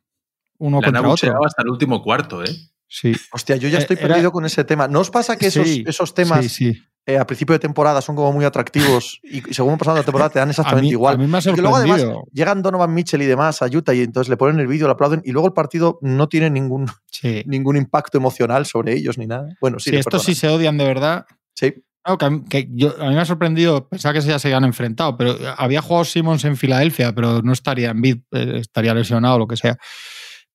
uno 0.59 0.77
han 0.79 0.83
contra 0.93 1.09
otro. 1.09 1.45
hasta 1.47 1.62
el 1.62 1.69
último 1.71 2.03
cuarto, 2.03 2.45
¿eh? 2.45 2.55
Sí. 2.87 3.12
Hostia, 3.33 3.57
yo 3.57 3.69
ya 3.69 3.79
Eh, 3.79 3.81
estoy 3.81 3.97
era- 3.99 4.09
perdido 4.09 4.31
con 4.33 4.45
ese 4.45 4.64
tema. 4.64 4.87
¿No 4.87 5.01
os 5.01 5.11
pasa 5.11 5.37
que 5.38 5.47
esos, 5.47 5.67
Sí, 5.67 5.83
esos 5.87 6.12
temas 6.14 6.43
Sí, 6.45 6.49
sí. 6.75 6.83
Eh, 7.07 7.19
a 7.19 7.27
principio 7.27 7.53
de 7.53 7.59
temporada 7.59 8.01
son 8.01 8.17
como 8.17 8.33
muy 8.33 8.45
atractivos 8.45 9.21
y, 9.23 9.38
y 9.51 9.55
según 9.55 9.77
pasando 9.79 10.01
la 10.01 10.05
temporada 10.05 10.31
te 10.31 10.38
dan 10.38 10.49
A 10.49 10.53
exactamente 10.53 10.83
mí, 10.87 10.90
igual? 10.90 11.14
a 11.14 11.19
mí 11.19 11.27
me 11.27 11.38
ha 11.38 11.40
Y 11.40 11.57
luego 11.57 11.77
además 11.77 12.05
llegan 12.33 12.62
Donovan 12.62 12.93
Mitchell 12.95 13.23
y 13.23 13.27
demás 13.27 13.61
a 13.62 13.67
Utah 13.67 13.95
y 13.95 14.01
entonces 14.03 14.29
le 14.31 14.37
ponen 14.37 14.59
el 14.61 14.67
vídeo, 14.67 14.87
le 14.87 14.93
aplauden 14.93 15.23
y 15.25 15.33
luego 15.33 15.49
el 15.49 15.55
partido 15.55 15.99
no 16.03 16.29
tiene 16.29 16.51
ningún, 16.51 16.87
Sí, 17.11 17.43
ningún 17.47 17.77
impacto 17.77 18.19
emocional 18.19 18.67
sobre 18.67 18.95
ellos 18.95 19.19
ni 19.19 19.27
nada. 19.27 19.49
Bueno, 19.61 19.79
sí, 19.79 19.90
le 19.93 20.01
estos 20.01 20.23
sí 20.25 20.35
se 20.35 20.49
odian 20.49 20.77
de 20.79 20.85
verdad. 20.85 21.27
Sí. 21.55 21.75
Claro, 22.03 22.19
que 22.19 22.25
a, 22.27 22.31
mí, 22.31 22.43
que 22.51 22.69
yo- 22.71 22.95
a 23.01 23.09
mí 23.09 23.14
me 23.14 23.21
ha 23.21 23.25
sorprendido, 23.25 23.88
pensaba 23.88 24.12
que 24.12 24.21
ya 24.21 24.38
se 24.38 24.49
habían 24.49 24.64
enfrentado, 24.64 25.17
pero 25.17 25.37
había 25.57 25.81
jugado 25.81 26.05
Simmons 26.05 26.45
en 26.45 26.57
Filadelfia, 26.59 27.14
pero 27.14 27.40
no 27.40 27.53
estaría 27.55 27.90
en 27.90 28.03
bid, 28.03 28.17
eh, 28.33 28.59
estaría 28.61 28.93
lesionado 28.93 29.37
o 29.37 29.38
lo 29.38 29.47
que 29.47 29.57
sea. 29.57 29.79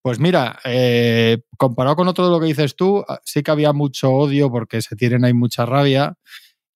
Pues 0.02 0.20
mira, 0.20 0.60
eh, 0.64 1.40
comparado 1.58 1.96
con 1.98 2.08
otro 2.08 2.26
de 2.26 2.32
lo 2.32 2.40
que 2.40 2.46
dices 2.48 2.76
tú, 2.76 3.04
ah, 3.08 3.20
sí 3.26 3.44
que 3.44 3.52
había 3.52 3.74
mucho 3.74 4.10
odio 4.12 4.50
porque 4.50 4.82
se 4.82 4.96
tienen 4.96 5.26
ahí 5.26 5.34
mucha 5.34 5.66
rabia 5.66 6.16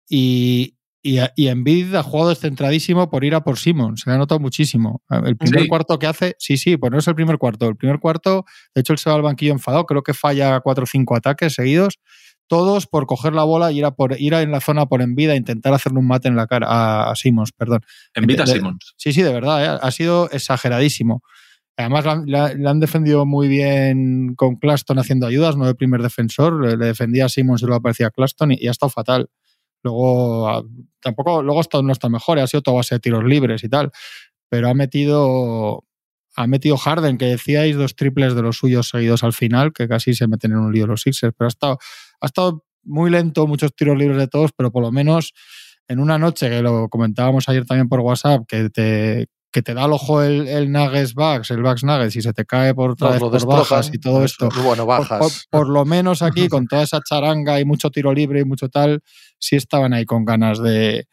y, 0.08 0.76
y, 1.02 1.18
y 1.36 1.48
Embiid 1.48 1.94
ha 1.94 2.02
jugado 2.02 2.30
descentradísimo 2.30 3.10
por 3.10 3.24
ir 3.24 3.34
a 3.34 3.44
por 3.44 3.58
Simmons, 3.58 4.02
se 4.02 4.10
le 4.10 4.14
ha 4.16 4.18
notado 4.18 4.40
muchísimo. 4.40 5.02
El 5.08 5.36
primer 5.36 5.62
Sí. 5.62 5.68
cuarto 5.68 5.98
que 5.98 6.06
hace, 6.06 6.34
sí, 6.38 6.56
sí, 6.56 6.76
pues 6.76 6.90
no 6.92 6.98
es 6.98 7.06
el 7.08 7.14
primer 7.14 7.38
cuarto. 7.38 7.68
El 7.68 7.76
primer 7.76 8.00
cuarto, 8.00 8.44
de 8.74 8.80
hecho, 8.80 8.92
él 8.92 8.98
se 8.98 9.08
va 9.08 9.16
al 9.16 9.22
banquillo 9.22 9.52
enfadado, 9.52 9.86
creo 9.86 10.02
que 10.02 10.14
falla 10.14 10.60
cuatro 10.60 10.84
o 10.84 10.86
cinco 10.86 11.14
ataques 11.16 11.54
seguidos, 11.54 11.98
todos 12.48 12.86
por 12.86 13.06
coger 13.06 13.32
la 13.34 13.44
bola 13.44 13.72
y 13.72 13.78
ir 13.78 13.84
a, 13.84 13.92
por, 13.92 14.20
ir 14.20 14.34
a 14.34 14.42
en 14.42 14.50
la 14.50 14.60
zona 14.60 14.86
por 14.86 15.00
Embiid 15.00 15.30
a 15.30 15.36
intentar 15.36 15.72
hacerle 15.72 16.00
un 16.00 16.06
mate 16.08 16.28
en 16.28 16.36
la 16.36 16.46
cara 16.48 16.66
a, 16.68 17.10
a 17.10 17.16
Simmons, 17.16 17.52
perdón. 17.52 17.82
Invita 18.16 18.42
a 18.42 18.46
Simmons. 18.46 18.94
Sí, 18.96 19.12
sí, 19.12 19.22
de 19.22 19.32
verdad, 19.32 19.64
¿eh? 19.64 19.78
ha 19.80 19.90
sido 19.92 20.28
exageradísimo. 20.30 21.22
Además, 21.76 22.04
la 22.26 22.70
han 22.70 22.80
defendido 22.80 23.24
muy 23.24 23.48
bien 23.48 24.34
con 24.36 24.56
Claston 24.56 24.98
haciendo 24.98 25.26
ayudas, 25.26 25.56
no 25.56 25.66
de 25.66 25.74
primer 25.74 26.02
defensor. 26.02 26.64
Le, 26.64 26.76
le 26.76 26.86
defendía 26.86 27.26
a 27.26 27.28
Simmons 27.28 27.62
y 27.62 27.66
luego 27.66 27.78
aparecía 27.78 28.10
Claston 28.10 28.52
y, 28.52 28.66
ha 28.66 28.70
estado 28.70 28.90
fatal. 28.90 29.30
Luego, 29.82 30.48
ah, 30.48 30.62
tampoco, 31.00 31.42
luego 31.42 31.60
ha 31.60 31.62
estado, 31.62 31.82
no 31.82 31.92
está 31.92 32.08
mejor, 32.08 32.38
ha 32.38 32.46
sido 32.46 32.62
toda 32.62 32.78
base 32.78 32.96
de 32.96 33.00
tiros 33.00 33.24
libres 33.24 33.64
y 33.64 33.68
tal. 33.68 33.90
Pero 34.50 34.68
ha 34.68 34.74
metido, 34.74 35.84
ha 36.36 36.46
metido 36.46 36.76
Harden, 36.76 37.16
que 37.18 37.26
decíais 37.26 37.76
dos 37.76 37.96
triples 37.96 38.34
de 38.34 38.42
los 38.42 38.58
suyos 38.58 38.90
seguidos 38.90 39.24
al 39.24 39.32
final, 39.32 39.72
que 39.72 39.88
casi 39.88 40.14
se 40.14 40.28
meten 40.28 40.52
en 40.52 40.58
un 40.58 40.72
lío 40.72 40.86
los 40.86 41.02
Sixers. 41.02 41.34
Pero 41.36 41.46
ha 41.46 41.48
estado, 41.48 41.78
ha 42.20 42.26
estado 42.26 42.64
muy 42.84 43.10
lento, 43.10 43.46
muchos 43.46 43.74
tiros 43.74 43.96
libres 43.96 44.18
de 44.18 44.28
todos, 44.28 44.52
pero 44.52 44.70
por 44.70 44.82
lo 44.82 44.92
menos 44.92 45.32
en 45.88 46.00
una 46.00 46.18
noche, 46.18 46.48
que 46.48 46.62
lo 46.62 46.88
comentábamos 46.88 47.48
ayer 47.48 47.64
también 47.64 47.88
por 47.88 48.00
WhatsApp, 48.00 48.44
que 48.46 48.70
te, 48.70 49.28
que 49.52 49.62
te 49.62 49.74
da 49.74 49.84
al 49.84 49.92
ojo 49.92 50.22
el, 50.22 50.48
el 50.48 50.72
Nuggets 50.72 51.14
Bucks, 51.14 51.50
el 51.50 51.62
Bucks 51.62 51.84
Nuggets, 51.84 52.16
y 52.16 52.22
se 52.22 52.32
te 52.32 52.44
cae 52.44 52.74
por 52.74 52.90
lo 52.90 52.96
por 52.96 53.46
bajas 53.46 53.90
y 53.92 53.98
todo 53.98 54.24
esto. 54.24 54.48
Bueno, 54.64 54.86
Por, 54.86 54.98
bajas. 54.98 55.18
por- 55.50 55.60
por 55.60 55.68
lo 55.68 55.84
menos 55.84 56.22
aquí, 56.22 56.48
con 56.48 56.66
toda 56.66 56.82
esa 56.82 57.00
charanga 57.06 57.60
y 57.60 57.64
mucho 57.64 57.90
tiro 57.90 58.12
libre 58.14 58.40
y 58.40 58.44
mucho 58.44 58.68
tal, 58.68 59.00
sí 59.38 59.56
estaban 59.56 59.92
ahí 59.92 60.04
con 60.06 60.24
ganas 60.24 60.58
de, 60.58 61.06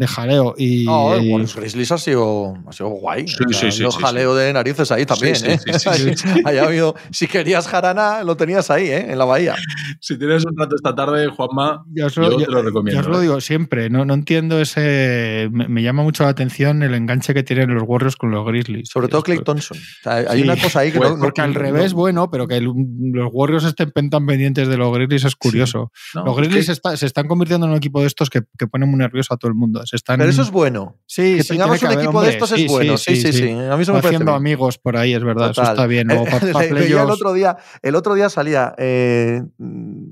de 0.00 0.06
jaleo. 0.06 0.54
Y, 0.56 0.84
No, 0.86 1.08
Warriors 1.08 1.54
Grizzlies 1.54 1.92
ha 1.92 1.98
sido, 1.98 2.54
ha 2.66 2.72
sido 2.72 2.88
guay. 2.88 3.28
Sí, 3.28 3.34
O 3.46 3.52
sea, 3.52 3.70
sí, 3.70 3.76
sí, 3.76 3.82
lo 3.82 3.90
sí, 3.90 3.98
jaleo 4.00 4.34
de 4.34 4.50
narices 4.52 4.90
ahí 4.90 5.04
también, 5.04 5.36
sí, 5.36 5.44
¿eh? 5.46 5.58
Ahí- 6.46 6.56
ha 6.56 6.64
habido- 6.64 6.94
si 7.10 7.26
querías 7.28 7.68
jarana, 7.68 8.24
lo 8.24 8.34
tenías 8.34 8.70
ahí, 8.70 8.88
¿eh? 8.88 9.12
En 9.12 9.18
la 9.18 9.26
bahía. 9.26 9.54
Si 10.00 10.16
tienes 10.18 10.46
un 10.46 10.56
rato 10.56 10.74
esta 10.74 10.94
tarde, 10.94 11.26
Juanma, 11.28 11.84
yo 11.92 12.06
os 12.06 12.16
lo, 12.16 12.30
yo 12.30 12.38
yo- 12.40 12.46
te 12.46 12.52
lo 12.52 12.62
recomiendo. 12.62 13.02
yo 13.02 13.06
os 13.06 13.14
lo 13.14 13.18
¿eh? 13.18 13.22
digo 13.26 13.40
siempre, 13.42 13.90
no, 13.90 14.06
no 14.06 14.14
entiendo 14.14 14.58
ese. 14.58 15.48
Me, 15.52 15.68
me 15.68 15.82
llama 15.82 16.02
mucho 16.02 16.22
la 16.24 16.30
atención 16.30 16.82
el 16.82 16.94
enganche 16.94 17.34
que 17.34 17.42
tienen 17.42 17.74
los 17.74 17.82
Warriors 17.86 18.16
con 18.16 18.30
los 18.30 18.46
Grizzlies. 18.46 18.88
Sobre 18.88 19.08
todo 19.08 19.22
Clay 19.22 19.40
Thompson. 19.44 19.76
O 19.76 20.02
sea, 20.02 20.14
hay 20.30 20.38
Sí. 20.38 20.44
una 20.44 20.56
cosa 20.56 20.80
ahí 20.80 20.92
que 20.92 20.98
Pues 20.98 21.10
no, 21.10 21.16
no- 21.16 21.22
Porque 21.22 21.42
al 21.42 21.52
no- 21.52 21.60
revés, 21.60 21.92
bueno, 21.92 22.30
pero 22.30 22.48
que 22.48 22.56
el- 22.56 22.64
los 23.12 23.28
Warriors 23.32 23.64
estén 23.64 23.92
tan 24.08 24.24
pendientes 24.24 24.66
de 24.66 24.76
los 24.78 24.90
Grizzlies 24.94 25.24
es 25.26 25.36
curioso. 25.36 25.92
No, 26.14 26.24
los 26.24 26.34
es 26.34 26.36
que- 26.36 26.42
Grizzlies 26.44 26.68
está- 26.70 26.96
se 26.96 27.04
están 27.04 27.28
convirtiendo 27.28 27.66
en 27.66 27.72
un 27.72 27.76
equipo 27.76 28.00
de 28.00 28.06
estos 28.06 28.30
que, 28.30 28.40
que 28.58 28.66
ponen 28.66 28.88
muy 28.88 28.98
nervioso 28.98 29.34
a 29.34 29.36
todo 29.36 29.48
el 29.50 29.54
mundo. 29.54 29.82
Están, 29.92 30.18
Pero 30.18 30.30
eso 30.30 30.42
es 30.42 30.50
bueno. 30.50 30.96
sí, 31.06 31.36
Que 31.36 31.42
sí, 31.42 31.48
tengamos 31.50 31.74
un 31.74 31.80
que 31.80 31.86
haber, 31.94 31.98
equipo 32.04 32.22
de 32.22 32.30
estos 32.30 32.52
es 32.52 32.66
bueno. 32.66 32.96
Sí, 32.96 33.16
sí, 33.16 33.32
sí. 33.32 33.50
A 33.50 33.76
mí 33.76 33.82
eso 33.82 33.92
me 33.92 33.98
parece 34.00 34.16
Haciendo 34.16 34.32
amigos 34.34 34.78
por 34.78 34.96
ahí, 34.96 35.14
es 35.14 35.22
verdad. 35.24 35.50
Eso 35.50 35.62
está 35.62 35.86
bien. 35.86 36.08
El 36.10 37.10
otro 37.10 37.32
día, 37.32 37.56
el 37.82 37.94
otro 37.94 38.14
día 38.14 38.28
salía 38.30 38.74
eh, 38.78 39.42
mm, 39.58 40.04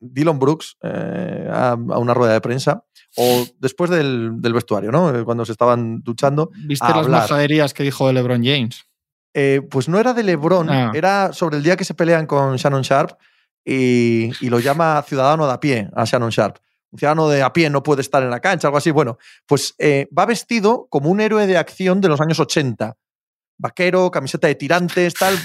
Dylan 0.00 0.38
Brooks 0.38 0.76
eh, 0.82 1.48
a, 1.50 1.70
a 1.72 1.74
una 1.98 2.14
rueda 2.14 2.32
de 2.32 2.40
prensa 2.40 2.84
o 3.16 3.44
después 3.58 3.90
del, 3.90 4.40
del 4.40 4.52
vestuario, 4.52 4.90
¿no? 4.92 5.14
Eh, 5.16 5.24
Cuando 5.24 5.44
se 5.44 5.52
estaban 5.52 6.00
duchando. 6.02 6.50
¿Viste 6.66 6.86
las 6.88 6.96
hablar. 6.96 7.22
majaderías 7.22 7.74
que 7.74 7.82
dijo 7.82 8.06
de 8.06 8.12
LeBron 8.14 8.42
James? 8.44 8.84
Eh, 9.34 9.60
pues 9.70 9.88
no 9.88 9.98
era 10.00 10.12
de 10.14 10.22
LeBron, 10.24 10.68
Ah. 10.70 10.90
era 10.94 11.32
sobre 11.32 11.56
el 11.58 11.62
día 11.62 11.76
que 11.76 11.84
se 11.84 11.94
pelean 11.94 12.26
con 12.26 12.56
Shannon 12.56 12.82
Sharp 12.82 13.12
y, 13.64 14.30
y 14.40 14.48
lo 14.48 14.58
llama 14.60 15.02
ciudadano 15.06 15.46
de 15.46 15.52
a 15.52 15.60
pie 15.60 15.88
a 15.94 16.04
Shannon 16.04 16.30
Sharp. 16.30 16.56
Un 16.92 16.98
ciudadano 16.98 17.28
de 17.28 17.42
a 17.42 17.52
pie 17.52 17.70
no 17.70 17.82
puede 17.82 18.02
estar 18.02 18.22
en 18.22 18.30
la 18.30 18.40
cancha, 18.40 18.68
algo 18.68 18.78
así. 18.78 18.90
Bueno, 18.90 19.18
pues 19.46 19.74
eh, 19.78 20.08
va 20.16 20.26
vestido 20.26 20.86
como 20.90 21.10
un 21.10 21.20
héroe 21.20 21.46
de 21.46 21.56
acción 21.56 22.00
de 22.00 22.08
los 22.08 22.20
años 22.20 22.40
80. 22.40 22.96
vaquero, 23.58 24.10
camiseta 24.10 24.48
de 24.48 24.54
tirantes, 24.54 25.14
tal, 25.14 25.38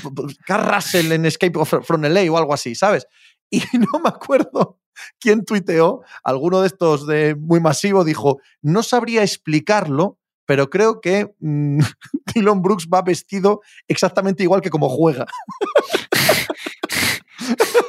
Carl 0.45 0.73
Russell 0.73 1.11
en 1.11 1.25
Escape 1.25 1.65
from 1.65 2.01
LA 2.03 2.31
o 2.31 2.37
algo 2.37 2.53
así, 2.53 2.73
¿sabes? 2.73 3.07
Y 3.49 3.59
no 3.77 3.99
me 3.99 4.09
acuerdo 4.09 4.79
quién 5.19 5.43
tuiteó, 5.45 6.01
alguno 6.23 6.61
de 6.61 6.67
estos 6.67 7.05
de 7.07 7.35
muy 7.35 7.59
masivo 7.59 8.03
dijo, 8.03 8.39
no 8.61 8.83
sabría 8.83 9.23
explicarlo, 9.23 10.17
pero 10.45 10.69
creo 10.69 11.01
que 11.01 11.33
mm, 11.39 11.79
Dylan 12.33 12.61
Brooks 12.61 12.87
va 12.93 13.01
vestido 13.01 13.61
exactamente 13.87 14.43
igual 14.43 14.61
que 14.61 14.69
como 14.69 14.89
juega. 14.89 15.25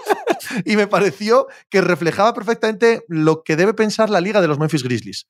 y 0.65 0.77
me 0.77 0.87
pareció 0.87 1.47
que 1.71 1.81
reflejaba 1.81 2.35
perfectamente 2.35 3.03
lo 3.09 3.43
que 3.43 3.57
debe 3.57 3.75
pensar 3.75 4.11
la 4.11 4.21
liga 4.21 4.41
de 4.41 4.49
los 4.49 4.59
Memphis 4.59 4.83
Grizzlies. 4.83 5.27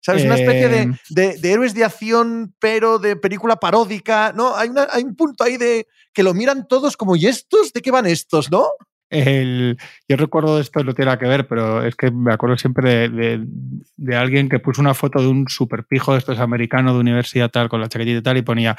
¿Sabes? 0.00 0.24
Una 0.24 0.34
especie 0.34 0.68
de, 0.68 0.78
Em. 0.82 0.96
de- 1.08 1.38
de 1.38 1.52
héroes 1.52 1.72
de 1.72 1.82
acción, 1.84 2.54
pero 2.58 2.98
de 2.98 3.16
película 3.16 3.56
paródica. 3.56 4.32
No, 4.36 4.54
hay, 4.54 4.68
una- 4.68 4.86
hay 4.92 5.02
un 5.02 5.16
punto 5.16 5.44
ahí 5.44 5.56
de 5.56 5.86
que 6.12 6.22
lo 6.22 6.34
miran 6.34 6.68
todos 6.68 6.96
como, 6.98 7.16
¿y 7.16 7.26
estos? 7.26 7.72
¿De 7.72 7.80
qué 7.80 7.90
van 7.90 8.04
estos? 8.04 8.50
¿No? 8.50 8.66
El- 9.10 9.78
yo 10.08 10.16
recuerdo 10.16 10.58
esto, 10.60 10.82
no 10.82 10.92
tiene 10.92 11.06
nada 11.06 11.18
que 11.18 11.26
ver, 11.26 11.46
pero 11.46 11.84
es 11.86 11.94
que 11.94 12.10
me 12.10 12.32
acuerdo 12.34 12.56
siempre 12.58 12.90
de, 12.90 13.08
de- 13.08 13.44
de 13.96 14.16
alguien 14.16 14.48
que 14.48 14.58
puso 14.58 14.80
una 14.82 14.92
foto 14.92 15.20
de 15.20 15.28
un 15.28 15.46
superpijo 15.48 16.12
de 16.12 16.18
estos 16.18 16.38
americano 16.38 16.92
de 16.92 17.00
universidad 17.00 17.50
tal, 17.50 17.68
con 17.68 17.80
la 17.80 17.88
chaquetita 17.88 18.18
y 18.18 18.22
tal, 18.22 18.36
y 18.38 18.42
ponía, 18.42 18.72
"E- 18.72 18.76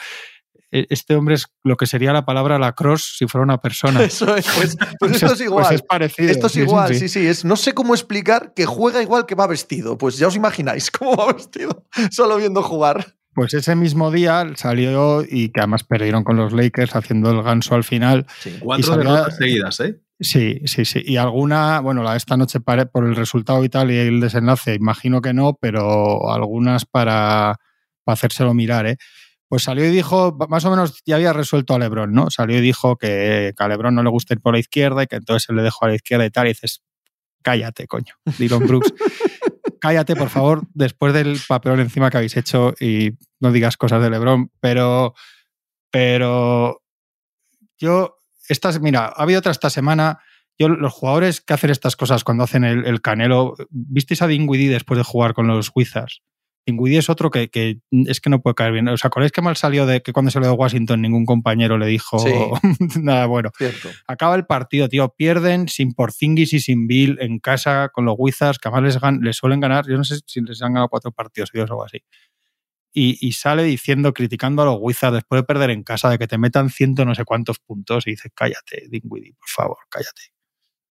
este 0.89 1.15
hombre 1.15 1.35
es 1.35 1.45
lo 1.63 1.77
que 1.77 1.85
sería 1.87 2.11
la 2.13 2.25
palabra 2.25 2.59
lacrosse 2.59 3.15
si 3.17 3.27
fuera 3.27 3.43
una 3.43 3.59
persona. 3.59 4.03
Eso 4.03 4.35
es, 4.35 4.45
pues, 4.57 4.77
pues 4.99 5.11
esto 5.21 5.25
es 5.27 5.31
Pues 5.33 5.41
igual. 5.41 5.73
es 5.75 5.81
parecido. 5.81 6.29
Esto 6.31 6.47
es 6.47 6.53
sí, 6.53 6.59
sí, 6.59 6.65
igual, 6.65 6.87
sí. 6.89 6.99
sí, 6.99 7.09
sí, 7.09 7.27
Es, 7.27 7.45
no 7.45 7.55
sé 7.55 7.73
cómo 7.73 7.93
explicar 7.93 8.53
que 8.55 8.65
juega 8.65 9.01
igual 9.01 9.25
que 9.25 9.35
va 9.35 9.47
vestido. 9.47 9.97
Pues 9.97 10.17
ya 10.17 10.27
os 10.27 10.35
imagináis 10.35 10.91
cómo 10.97 11.15
va 11.15 11.33
vestido 11.33 11.85
solo 12.11 12.37
viendo 12.37 12.61
jugar. 12.63 13.15
Pues 13.33 13.53
ese 13.53 13.75
mismo 13.75 14.11
día 14.11 14.45
salió 14.55 15.21
y 15.27 15.49
que 15.49 15.59
además 15.59 15.83
perdieron 15.83 16.23
con 16.23 16.37
los 16.37 16.53
Lakers 16.53 16.95
haciendo 16.95 17.31
el 17.31 17.43
ganso 17.43 17.75
al 17.75 17.83
final. 17.83 18.25
Cuatro 18.61 18.93
sabía- 18.95 19.11
derrotas 19.11 19.37
seguidas, 19.37 19.79
¿eh? 19.81 19.99
Sí, 20.21 20.61
sí, 20.63 20.85
sí. 20.85 21.01
Y 21.05 21.17
alguna, 21.17 21.81
bueno, 21.81 22.01
la 22.01 22.11
de 22.11 22.17
esta 22.17 22.37
noche 22.37 22.61
por 22.61 23.03
el 23.05 23.17
resultado 23.17 23.61
y 23.65 23.67
tal 23.67 23.91
y 23.91 23.97
el 23.97 24.21
desenlace, 24.21 24.73
imagino 24.75 25.19
que 25.19 25.33
no, 25.33 25.57
pero 25.59 26.31
algunas 26.31 26.85
para, 26.85 27.57
para 28.05 28.13
hacérselo 28.13 28.53
mirar, 28.53 28.87
¿eh? 28.87 28.95
Pues 29.55 29.63
salió 29.63 29.85
y 29.85 29.89
dijo, 29.89 30.37
más 30.49 30.65
o 30.65 30.69
menos 30.69 31.01
ya 31.05 31.15
había 31.15 31.31
resuelto 31.31 31.73
a 31.73 31.79
Lebron, 31.79 32.11
¿no? 32.11 32.29
Salió 32.29 32.57
y 32.57 32.61
dijo 32.61 32.97
que, 32.97 33.53
que 33.57 33.63
a 33.63 33.69
Lebron 33.69 33.95
no 33.95 34.03
le 34.03 34.09
gusta 34.09 34.33
ir 34.33 34.41
por 34.41 34.51
la 34.51 34.59
izquierda 34.59 35.03
y 35.03 35.07
que 35.07 35.15
entonces 35.15 35.43
se 35.43 35.53
le 35.53 35.61
dejó 35.61 35.85
a 35.85 35.87
la 35.87 35.95
izquierda 35.95 36.25
y 36.25 36.29
tal. 36.29 36.47
Y 36.47 36.49
dices, 36.49 36.83
cállate, 37.41 37.87
coño, 37.87 38.15
Dylan 38.37 38.67
Brooks. 38.67 38.93
cállate, 39.79 40.17
por 40.17 40.27
favor, 40.27 40.63
después 40.73 41.13
del 41.13 41.39
papelón 41.47 41.79
encima 41.79 42.09
que 42.09 42.17
habéis 42.17 42.35
hecho 42.35 42.73
y 42.81 43.11
no 43.39 43.53
digas 43.53 43.77
cosas 43.77 44.01
de 44.01 44.09
Lebron. 44.09 44.51
Pero, 44.59 45.13
pero 45.89 46.83
yo, 47.77 48.17
estas, 48.49 48.81
mira, 48.81 49.05
ha 49.05 49.23
habido 49.23 49.39
otra 49.39 49.53
esta 49.53 49.69
semana. 49.69 50.19
Yo, 50.59 50.67
los 50.67 50.91
jugadores 50.91 51.39
que 51.39 51.53
hacen 51.53 51.69
estas 51.69 51.95
cosas 51.95 52.25
cuando 52.25 52.43
hacen 52.43 52.65
el, 52.65 52.85
el 52.85 52.99
canelo, 52.99 53.55
¿visteis 53.69 54.21
a 54.21 54.27
Dinwiddie 54.27 54.69
después 54.69 54.97
de 54.97 55.05
jugar 55.05 55.33
con 55.33 55.47
los 55.47 55.71
Wizards? 55.73 56.23
Dinwiddie 56.65 56.97
es 56.99 57.09
otro 57.09 57.29
que, 57.29 57.49
que 57.49 57.79
es 57.91 58.19
que 58.19 58.29
no 58.29 58.41
puede 58.41 58.55
caer 58.55 58.73
bien. 58.73 58.87
¿Os 58.87 59.05
acordáis 59.05 59.31
que 59.31 59.41
mal 59.41 59.55
salió 59.55 59.85
de 59.85 60.01
que 60.01 60.13
cuando 60.13 60.31
lo 60.39 60.45
de 60.47 60.51
Washington 60.51 61.01
ningún 61.01 61.25
compañero 61.25 61.77
le 61.77 61.85
dijo 61.85 62.17
Sí. 62.19 62.31
nada 63.01 63.25
bueno? 63.27 63.51
Cierto. 63.57 63.89
Acaba 64.07 64.35
el 64.35 64.45
partido, 64.45 64.89
tío. 64.89 65.09
Pierden 65.15 65.67
sin 65.67 65.93
Porzingis 65.93 66.53
y 66.53 66.59
sin 66.59 66.87
Bill 66.87 67.17
en 67.21 67.39
casa 67.39 67.89
con 67.93 68.05
los 68.05 68.15
Wizards, 68.17 68.57
que 68.59 68.67
además 68.69 68.93
les, 68.95 69.01
gan- 69.01 69.19
les 69.21 69.37
suelen 69.37 69.59
ganar. 69.59 69.85
Yo 69.87 69.97
no 69.97 70.03
sé 70.03 70.19
si 70.25 70.41
les 70.41 70.61
han 70.61 70.73
ganado 70.73 70.89
cuatro 70.89 71.11
partidos 71.11 71.51
o 71.53 71.61
algo 71.61 71.83
así. 71.85 71.99
Y, 72.97 73.17
y 73.19 73.33
sale 73.33 73.63
diciendo, 73.63 74.13
criticando 74.13 74.61
a 74.61 74.65
los 74.65 74.77
Wizards 74.79 75.15
después 75.15 75.41
de 75.41 75.43
perder 75.45 75.69
en 75.69 75.83
casa, 75.83 76.09
de 76.09 76.17
que 76.17 76.27
te 76.27 76.37
metan 76.37 76.69
ciento 76.69 77.03
no 77.05 77.13
sé 77.13 77.25
cuántos 77.25 77.59
puntos. 77.59 78.07
Y 78.07 78.11
dice, 78.11 78.29
cállate, 78.33 78.87
Dinwiddie, 78.89 79.33
por 79.33 79.49
favor, 79.49 79.77
cállate. 79.89 80.21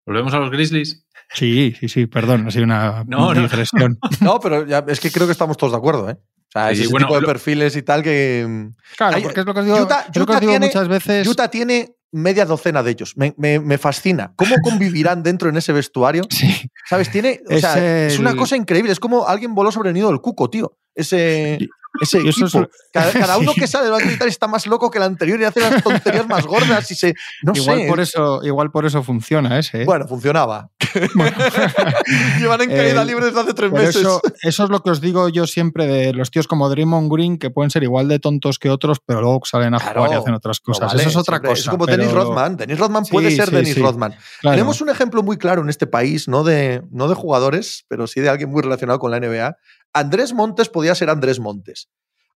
Volvemos 0.05 0.33
a 0.33 0.39
los 0.39 0.51
Grizzlies. 0.51 1.05
Sí, 1.33 1.73
sí, 1.79 1.87
sí, 1.89 2.05
perdón, 2.05 2.45
ha 2.47 2.51
sido 2.51 2.65
una 2.65 3.03
No, 3.07 3.33
no. 3.33 3.41
digresión. 3.41 3.97
No, 4.21 4.39
pero 4.39 4.65
ya, 4.67 4.83
es 4.87 4.99
que 4.99 5.11
creo 5.11 5.25
que 5.25 5.31
estamos 5.31 5.57
todos 5.57 5.73
de 5.73 5.77
acuerdo, 5.77 6.09
¿eh? 6.09 6.13
O 6.19 6.51
sea, 6.53 6.69
es 6.71 6.77
Sí, 6.77 6.83
ese 6.83 6.91
bueno, 6.91 7.07
tipo 7.07 7.15
de 7.15 7.21
lo- 7.21 7.27
perfiles 7.27 7.75
y 7.75 7.81
tal 7.81 8.03
que. 8.03 8.69
Claro, 8.97 9.15
Hay- 9.17 9.23
porque 9.23 9.39
es 9.39 9.45
lo 9.45 9.53
que 9.53 9.59
os 9.61 9.65
digo, 9.65 9.77
Utah- 9.81 10.05
lo 10.07 10.11
que 10.13 10.19
Utah 10.21 10.33
os 10.35 10.39
digo 10.41 10.51
tiene- 10.51 10.67
muchas 10.67 10.87
veces. 10.87 11.27
Utah 11.27 11.47
tiene 11.49 11.95
media 12.11 12.45
docena 12.45 12.83
de 12.83 12.91
ellos. 12.91 13.17
Me, 13.17 13.33
me- 13.37 13.59
me 13.59 13.79
fascina. 13.79 14.33
¿Cómo 14.35 14.55
convivirán 14.61 15.23
dentro 15.23 15.49
en 15.49 15.57
ese 15.57 15.73
vestuario? 15.73 16.23
Sí, 16.29 16.69
¿Sabes? 16.87 17.09
Tiene. 17.09 17.39
O 17.49 17.53
Es 17.53 17.61
sea, 17.61 18.05
es 18.07 18.19
una 18.19 18.35
cosa 18.35 18.55
increíble. 18.55 18.91
Es 18.91 18.99
como 18.99 19.27
alguien 19.27 19.55
voló 19.55 19.71
sobre 19.71 19.89
el 19.89 19.95
nido 19.95 20.09
del 20.09 20.19
cuco, 20.21 20.49
tío. 20.51 20.77
Ese. 20.93 21.57
Ese 22.03 22.19
equipo. 22.19 22.45
es- 22.45 22.53
Cada, 22.91 23.11
cada 23.33 23.37
uno 23.37 23.53
Sí. 23.53 23.59
que 23.61 23.67
sale 23.67 23.89
del 23.89 24.11
y 24.11 24.17
tal 24.17 24.27
está 24.27 24.47
más 24.47 24.67
loco 24.67 24.89
que 24.91 24.97
el 24.99 25.03
anterior 25.03 25.39
y 25.39 25.43
hace 25.45 25.59
las 25.61 25.81
tonterías 25.83 26.27
más 26.27 26.45
gordas 26.45 26.89
y 26.91 26.95
se. 26.95 27.13
No 27.41 27.53
igual, 27.55 27.79
sé. 27.81 27.87
por 27.87 27.99
eso, 27.99 28.43
igual 28.43 28.71
por 28.71 28.85
eso 28.85 29.01
funciona 29.03 29.57
ese. 29.59 29.81
¿eh? 29.81 29.85
Bueno, 29.85 30.07
funcionaba. 30.07 30.69
Bueno. 31.15 31.35
Llevan 32.39 32.61
en 32.61 32.69
caída 32.69 33.01
El- 33.01 33.07
libre 33.07 33.25
desde 33.25 33.39
hace 33.39 33.53
tres 33.53 33.71
meses. 33.71 33.95
eso, 33.97 34.21
eso 34.41 34.63
es 34.63 34.69
lo 34.69 34.81
que 34.81 34.91
os 34.91 35.01
digo 35.01 35.29
yo 35.29 35.47
siempre 35.47 35.87
de 35.87 36.13
los 36.13 36.29
tíos 36.31 36.47
como 36.47 36.69
Draymond 36.69 37.11
Green, 37.11 37.37
que 37.37 37.49
pueden 37.49 37.69
ser 37.71 37.83
igual 37.83 38.07
de 38.07 38.19
tontos 38.19 38.59
que 38.59 38.69
otros, 38.69 38.99
pero 39.05 39.21
luego 39.21 39.41
salen 39.45 39.73
a 39.73 39.79
Claro. 39.79 40.01
jugar 40.01 40.17
y 40.17 40.21
hacen 40.21 40.33
otras 40.33 40.59
No 40.65 40.73
cosas. 40.73 40.87
vale, 40.91 41.01
eso 41.01 41.09
es 41.09 41.15
otra 41.15 41.37
siempre. 41.37 41.49
cosa. 41.49 41.61
Es 41.61 41.69
como 41.69 41.85
pero- 41.85 41.97
Dennis 41.97 42.13
Rodman. 42.13 42.57
Dennis 42.57 42.79
Rodman 42.79 43.05
puede 43.05 43.31
ser 43.31 43.49
sí, 43.49 43.55
Dennis. 43.55 43.79
Rodman. 43.79 44.15
Claro. 44.41 44.55
Tenemos 44.55 44.81
un 44.81 44.89
ejemplo 44.89 45.23
muy 45.23 45.37
claro 45.37 45.61
en 45.61 45.69
este 45.69 45.87
país, 45.87 46.27
no 46.27 46.43
de, 46.43 46.83
no 46.91 47.07
de 47.07 47.15
jugadores, 47.15 47.85
pero 47.87 48.07
sí 48.07 48.19
de 48.21 48.29
alguien 48.29 48.49
muy 48.49 48.61
relacionado 48.61 48.99
con 48.99 49.11
la 49.11 49.19
NBA. 49.19 49.55
Andrés 49.93 50.34
Montes 50.34 50.69
podía 50.69 50.95
ser 50.95 51.10
Andrés 51.10 51.39
Montes. 51.39 51.89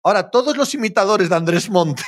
Ahora, 0.04 0.30
todos 0.30 0.56
los 0.56 0.74
imitadores 0.74 1.30
de 1.30 1.36
Andrés 1.36 1.70
Montes 1.70 2.06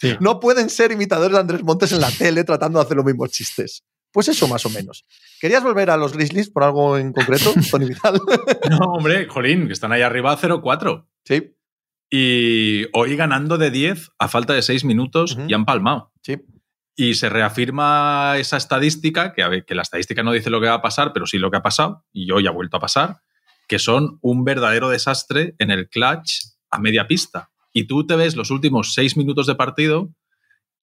Sí. 0.00 0.14
no 0.20 0.40
pueden 0.40 0.68
ser 0.70 0.92
imitadores 0.92 1.32
de 1.32 1.40
Andrés 1.40 1.62
Montes 1.62 1.92
en 1.92 2.00
la 2.00 2.10
tele 2.18 2.44
tratando 2.44 2.78
de 2.78 2.84
hacer 2.84 2.96
los 2.96 3.06
mismos 3.06 3.30
chistes. 3.30 3.82
Pues 4.12 4.28
eso 4.28 4.48
más 4.48 4.66
o 4.66 4.70
menos. 4.70 5.04
¿Querías 5.40 5.62
volver 5.62 5.88
a 5.90 5.96
los 5.96 6.12
Grizzlies 6.12 6.50
por 6.50 6.64
algo 6.64 6.98
en 6.98 7.12
concreto, 7.12 7.52
Tony 7.70 7.86
Vidal? 7.86 8.20
No, 8.70 8.78
hombre, 8.94 9.26
jolín, 9.28 9.66
que 9.68 9.72
están 9.72 9.92
ahí 9.92 10.02
arriba 10.02 10.36
0-4. 10.36 11.06
sí, 11.24 11.54
Y 12.10 12.86
hoy 12.92 13.14
ganando 13.16 13.56
de 13.56 13.70
10 13.70 14.10
a 14.18 14.28
falta 14.28 14.52
de 14.52 14.62
6 14.62 14.84
minutos 14.84 15.38
y 15.46 15.54
han 15.54 15.64
palmado. 15.64 16.12
sí. 16.22 16.36
Y 16.96 17.14
se 17.14 17.30
reafirma 17.30 18.34
esa 18.36 18.58
estadística, 18.58 19.32
que, 19.32 19.42
a 19.42 19.48
ver, 19.48 19.64
que 19.64 19.74
la 19.74 19.80
estadística 19.82 20.22
no 20.22 20.32
dice 20.32 20.50
lo 20.50 20.60
que 20.60 20.66
va 20.66 20.74
a 20.74 20.82
pasar, 20.82 21.12
pero 21.14 21.24
sí 21.24 21.38
lo 21.38 21.50
que 21.50 21.56
ha 21.56 21.62
pasado, 21.62 22.04
y 22.12 22.30
hoy 22.30 22.46
ha 22.46 22.50
vuelto 22.50 22.76
a 22.76 22.80
pasar, 22.80 23.20
que 23.70 23.78
son 23.78 24.18
un 24.20 24.42
verdadero 24.42 24.88
desastre 24.88 25.54
en 25.60 25.70
el 25.70 25.88
clutch 25.88 26.40
a 26.72 26.80
media 26.80 27.06
pista. 27.06 27.52
Y 27.72 27.86
tú 27.86 28.04
te 28.04 28.16
ves 28.16 28.34
los 28.34 28.50
últimos 28.50 28.94
seis 28.94 29.16
minutos 29.16 29.46
de 29.46 29.54
partido 29.54 30.10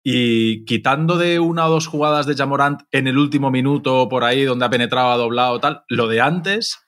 y 0.05 0.63
quitando 0.63 1.17
de 1.17 1.41
una 1.41 1.65
o 1.65 1.69
dos 1.69 1.85
jugadas 1.85 2.27
de 2.27 2.35
Jamorant 2.35 2.83
en 2.93 3.07
el 3.07 3.17
último 3.17 3.51
minuto 3.51 4.07
por 4.07 4.23
ahí 4.23 4.45
donde 4.45 4.63
ha 4.63 4.69
penetrado, 4.69 5.11
ha 5.11 5.17
doblado 5.17 5.59
tal, 5.59 5.83
lo 5.89 6.07
de 6.07 6.21
antes 6.21 6.79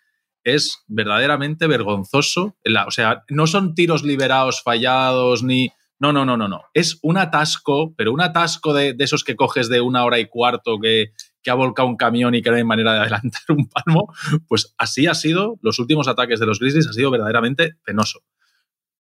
es 0.45 0.85
verdaderamente 0.87 1.67
vergonzoso. 1.67 2.55
O 2.87 2.91
sea, 2.91 3.25
no 3.27 3.45
son 3.45 3.75
tiros 3.75 4.01
liberados, 4.03 4.61
fallados, 4.63 5.43
ni... 5.43 5.67
No, 5.99 6.13
no, 6.13 6.23
no, 6.23 6.37
no, 6.37 6.47
no. 6.47 6.61
Es 6.73 6.97
un 7.01 7.17
atasco, 7.17 7.93
pero 7.97 8.13
un 8.13 8.21
atasco 8.21 8.73
de, 8.73 8.93
de 8.93 9.03
esos 9.03 9.25
que 9.25 9.35
coges 9.35 9.67
de 9.67 9.81
una 9.81 10.05
hora 10.05 10.17
y 10.17 10.29
cuarto 10.29 10.77
que, 10.81 11.11
que 11.41 11.51
ha 11.51 11.53
volcado 11.55 11.87
un 11.87 11.95
camión 11.97 12.35
y 12.35 12.41
que 12.41 12.49
no 12.49 12.57
hay 12.57 12.63
manera 12.63 12.93
de 12.93 12.99
adelantar 12.99 13.41
un 13.49 13.67
palmo. 13.69 14.13
Pues 14.47 14.73
así 14.77 15.07
ha 15.07 15.13
sido, 15.13 15.57
los 15.61 15.79
últimos 15.79 16.07
ataques 16.07 16.39
de 16.39 16.45
los 16.45 16.59
Grizzlies 16.59 16.87
ha 16.87 16.93
sido 16.93 17.11
verdaderamente 17.11 17.75
penoso. 17.83 18.21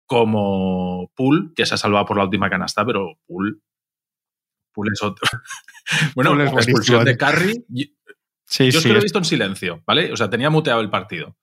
Como 0.05 1.11
Pool, 1.15 1.53
que 1.55 1.65
se 1.65 1.75
ha 1.75 1.77
salvado 1.77 2.05
por 2.05 2.17
la 2.17 2.23
última 2.23 2.49
canasta, 2.49 2.85
pero 2.85 3.17
Pool... 3.27 3.61
Pool 4.73 4.89
es 4.93 5.01
otro. 5.03 5.27
bueno, 6.15 6.31
Poole 6.31 6.45
la 6.45 6.51
expulsión 6.51 7.05
de 7.05 7.17
Curry... 7.17 7.65
y- 7.73 7.95
Sí, 8.51 8.71
yo 8.71 8.79
es 8.79 8.83
que 8.83 8.91
lo 8.91 8.97
he 8.97 9.03
visto 9.03 9.19
en 9.19 9.25
silencio, 9.25 9.83
¿vale? 9.85 10.11
O 10.11 10.17
sea, 10.17 10.27
tenía 10.27 10.49
muteado 10.49 10.81
el 10.81 10.89
partido. 10.89 11.37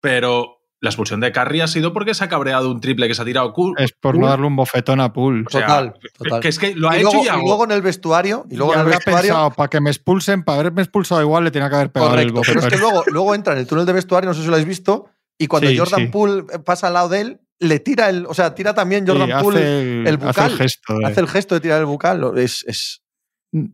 Pero 0.00 0.63
la 0.84 0.90
expulsión 0.90 1.18
de 1.20 1.32
Curry 1.32 1.60
ha 1.62 1.66
sido 1.66 1.92
porque 1.92 2.14
se 2.14 2.22
ha 2.22 2.28
cabreado 2.28 2.70
un 2.70 2.80
triple 2.80 3.08
que 3.08 3.14
se 3.14 3.22
ha 3.22 3.24
tirado. 3.24 3.52
Cool. 3.52 3.74
es 3.78 3.92
por 3.92 4.16
no 4.16 4.28
darle 4.28 4.46
un 4.46 4.54
bofetón 4.54 5.00
a 5.00 5.12
Pool. 5.12 5.44
O 5.46 5.50
sea, 5.50 5.62
Total, 5.66 5.94
total. 6.16 6.40
Que 6.40 6.48
es 6.48 6.58
que 6.58 6.74
lo 6.76 6.88
ha 6.88 6.96
y, 6.96 7.00
hecho 7.00 7.10
luego, 7.12 7.24
y 7.24 7.26
y 7.42 7.46
luego 7.46 7.64
en 7.64 7.70
el 7.72 7.82
vestuario, 7.82 8.46
y 8.50 8.56
luego 8.56 8.72
y 8.72 8.74
en 8.76 8.80
el 8.82 8.86
vestuario, 8.86 9.20
pensado, 9.32 9.50
para 9.50 9.68
que 9.70 9.80
me 9.80 9.90
expulsen, 9.90 10.44
para 10.44 10.60
haberme 10.60 10.82
expulsado 10.82 11.20
igual, 11.20 11.42
le 11.44 11.50
tenía 11.50 11.68
que 11.68 11.74
haber 11.74 11.90
pegado 11.90 12.14
el 12.18 12.32
Correcto, 12.32 12.40
pero 12.46 12.58
es 12.60 12.64
bofetón. 12.66 12.70
que 12.70 12.76
luego, 12.92 13.04
luego 13.10 13.34
entra 13.34 13.52
en 13.54 13.58
el 13.58 13.66
túnel 13.66 13.86
de 13.86 13.92
vestuario, 13.92 14.28
no 14.30 14.34
sé 14.34 14.42
si 14.42 14.46
lo 14.46 14.52
habéis 14.54 14.68
visto, 14.68 15.06
y 15.38 15.46
cuando 15.48 15.68
Sí, 15.68 15.76
Jordan 15.78 16.00
sí. 16.00 16.06
Poole 16.06 16.42
pasa 16.64 16.86
al 16.88 16.92
lado 16.94 17.08
de 17.08 17.20
él, 17.22 17.40
le 17.60 17.78
tira 17.80 18.08
el. 18.10 18.26
O 18.26 18.34
sea, 18.34 18.54
tira 18.54 18.74
también 18.74 19.06
Jordan 19.06 19.28
Sí, 19.28 19.42
Poole. 19.42 20.00
el 20.02 20.06
hace 20.16 20.26
bucal, 20.26 20.50
gesto. 20.56 20.98
de- 20.98 21.06
Hace 21.06 21.20
el 21.20 21.28
gesto 21.28 21.54
de 21.54 21.60
tirar 21.60 21.80
el 21.80 21.86
bucal. 21.86 22.32
Es. 22.36 22.64
es 22.66 23.00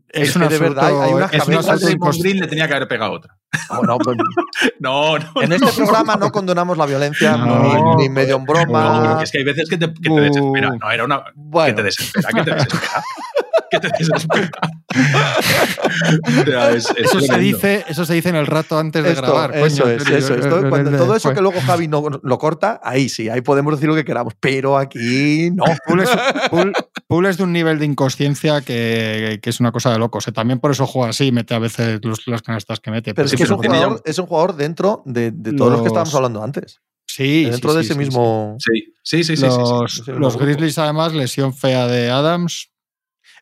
es 0.09 0.29
es 0.29 0.35
un 0.35 0.43
que 0.43 0.49
de 0.49 0.59
verdad 0.59 1.03
hay 1.03 1.13
unas 1.13 1.33
es 1.33 1.47
un 1.47 1.53
cabezas 1.53 1.79
de 1.81 1.97
Green 2.19 2.39
le 2.39 2.47
tenía 2.47 2.67
que 2.67 2.75
haber 2.75 2.87
pegado 2.87 3.13
otra. 3.13 3.35
bueno, 3.69 3.97
pues, 3.97 4.17
No, 4.79 5.17
no. 5.17 5.41
en 5.41 5.51
este 5.53 5.71
programa 5.73 6.15
no 6.17 6.31
condonamos 6.31 6.77
la 6.77 6.85
violencia, 6.85 7.35
No. 7.35 7.95
ni, 7.97 8.03
ni 8.03 8.09
medio 8.09 8.35
en 8.37 8.43
no, 8.45 8.53
broma. 8.53 9.19
es 9.23 9.31
que 9.31 9.39
hay 9.39 9.43
veces 9.43 9.67
que 9.69 9.77
te, 9.77 9.87
que 9.93 10.01
te 10.01 10.09
Uh. 10.11 10.15
desespera. 10.19 10.69
No, 10.79 10.91
era 10.91 11.03
una. 11.05 11.23
Que 11.23 11.31
Bueno, 11.35 11.75
te 11.77 11.83
desespera, 11.83 12.29
que 12.29 12.43
te 12.43 12.51
desespera. 12.53 13.03
que 13.71 13.79
te 13.79 13.89
desespera. 13.97 14.51
eso, 16.97 17.21
se 17.21 17.37
dice, 17.39 17.85
eso 17.87 18.05
se 18.05 18.13
dice 18.13 18.29
en 18.29 18.35
el 18.35 18.45
rato 18.45 18.77
antes 18.77 19.03
de 19.03 19.15
grabar. 19.15 19.55
Eso 19.55 19.89
es, 19.89 20.07
eso 20.07 20.35
es. 20.35 20.47
Todo, 20.47 21.15
eso 21.15 21.33
que 21.33 21.41
luego 21.41 21.59
Javi 21.61 21.87
no, 21.87 22.03
lo 22.21 22.37
corta, 22.37 22.79
ahí 22.83 23.09
sí, 23.09 23.29
ahí 23.29 23.41
podemos 23.41 23.73
decir 23.73 23.87
lo 23.87 23.95
que 23.95 24.03
queramos, 24.03 24.33
pero 24.39 24.77
aquí 24.77 25.49
no. 25.51 25.63
Pool 27.07 27.25
es, 27.25 27.37
de 27.37 27.43
un 27.43 27.53
nivel 27.53 27.79
de 27.79 27.85
inconsciencia 27.85 28.61
que, 28.61 29.39
es 29.41 29.59
una 29.59 29.71
cosa 29.71 29.91
de 29.91 29.99
locos. 29.99 30.25
también 30.33 30.59
por 30.59 30.71
eso 30.71 30.85
juega 30.85 31.09
así, 31.09 31.31
mete 31.31 31.53
a 31.53 31.59
veces 31.59 31.99
las 32.25 32.41
canastas 32.41 32.79
que 32.79 32.91
mete. 32.91 33.13
Pero, 33.13 33.25
es 33.25 33.35
que 33.35 33.43
es, 33.43 33.49
un 33.49 33.57
jugador, 33.57 34.01
es 34.05 34.19
un 34.19 34.25
jugador 34.25 34.55
dentro 34.55 35.03
de, 35.05 35.31
todos 35.31 35.71
los 35.71 35.81
que 35.81 35.87
estábamos 35.87 36.13
hablando 36.13 36.43
antes. 36.43 36.81
Sí, 37.05 37.45
dentro 37.45 37.73
de 37.73 37.81
ese 37.81 37.95
mismo. 37.95 38.57
Sí, 39.03 39.23
sí, 39.23 39.35
sí. 39.35 39.45
Los, 39.45 40.07
los 40.07 40.37
Grizzlies, 40.37 40.77
además, 40.77 41.13
lesión 41.13 41.53
fea 41.53 41.87
de 41.87 42.09
Adams. 42.09 42.71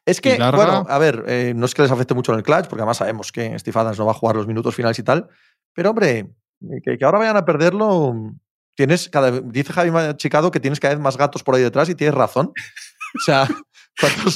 Es 0.10 0.22
que, 0.22 0.38
bueno, 0.38 0.86
a 0.90 0.98
ver, 0.98 1.24
eh, 1.28 1.54
no 1.56 1.66
es 1.66 1.76
que 1.76 1.84
les 1.84 1.92
afecte 1.92 2.16
mucho 2.16 2.32
en 2.32 2.40
el 2.40 2.44
clutch, 2.44 2.68
porque 2.68 2.82
además 2.82 2.98
sabemos 2.98 3.32
que 3.32 3.58
Steve 3.60 3.80
Adams 3.80 4.00
no 4.00 4.06
va 4.06 4.12
a 4.12 4.16
jugar 4.16 4.36
los 4.36 4.48
minutos 4.48 4.74
finales 4.74 4.98
y 4.98 5.04
tal. 5.04 5.28
Pero, 5.74 5.92
hombre, 5.92 6.32
que, 6.84 7.06
ahora 7.06 7.20
vayan 7.20 7.38
a 7.38 7.46
perderlo. 7.46 8.16
Tienes 8.76 9.10
cada, 9.10 9.42
dice 9.42 9.74
Javi 9.74 9.92
Chicado 10.16 10.52
que 10.52 10.60
tienes 10.60 10.80
cada 10.80 10.96
vez 10.96 11.04
más 11.04 11.18
gatos 11.18 11.44
por 11.44 11.56
ahí 11.56 11.62
detrás 11.62 11.90
y 11.90 11.96
tienes 11.96 12.16
razón. 12.16 12.48
O 12.48 13.20
sea, 13.24 13.48
¿cuántos, 14.00 14.36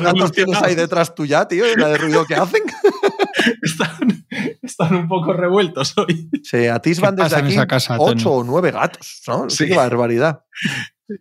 gatos 0.00 0.32
tienes 0.32 0.62
ahí 0.62 0.74
detrás 0.74 1.14
tuya, 1.14 1.46
tío? 1.46 1.64
la 1.76 1.88
de 1.88 1.98
ruido 1.98 2.24
que 2.24 2.36
hacen. 2.36 2.62
están, 4.62 4.94
un 4.94 5.08
poco 5.08 5.34
revueltos 5.34 5.98
hoy. 5.98 6.30
Se 6.42 6.70
atisban 6.70 7.16
desde 7.16 7.36
aquí 7.36 7.56
ocho 7.98 8.32
o 8.32 8.44
nueve 8.44 8.70
gatos, 8.70 9.22
¿no? 9.26 9.50
Sí. 9.50 9.66
Qué 9.66 9.74
barbaridad. 9.74 10.44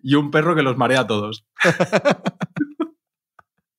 Y 0.04 0.16
un 0.16 0.32
perro 0.32 0.56
que 0.56 0.62
los 0.62 0.78
marea 0.78 1.02
a 1.02 1.08
todos. 1.08 1.46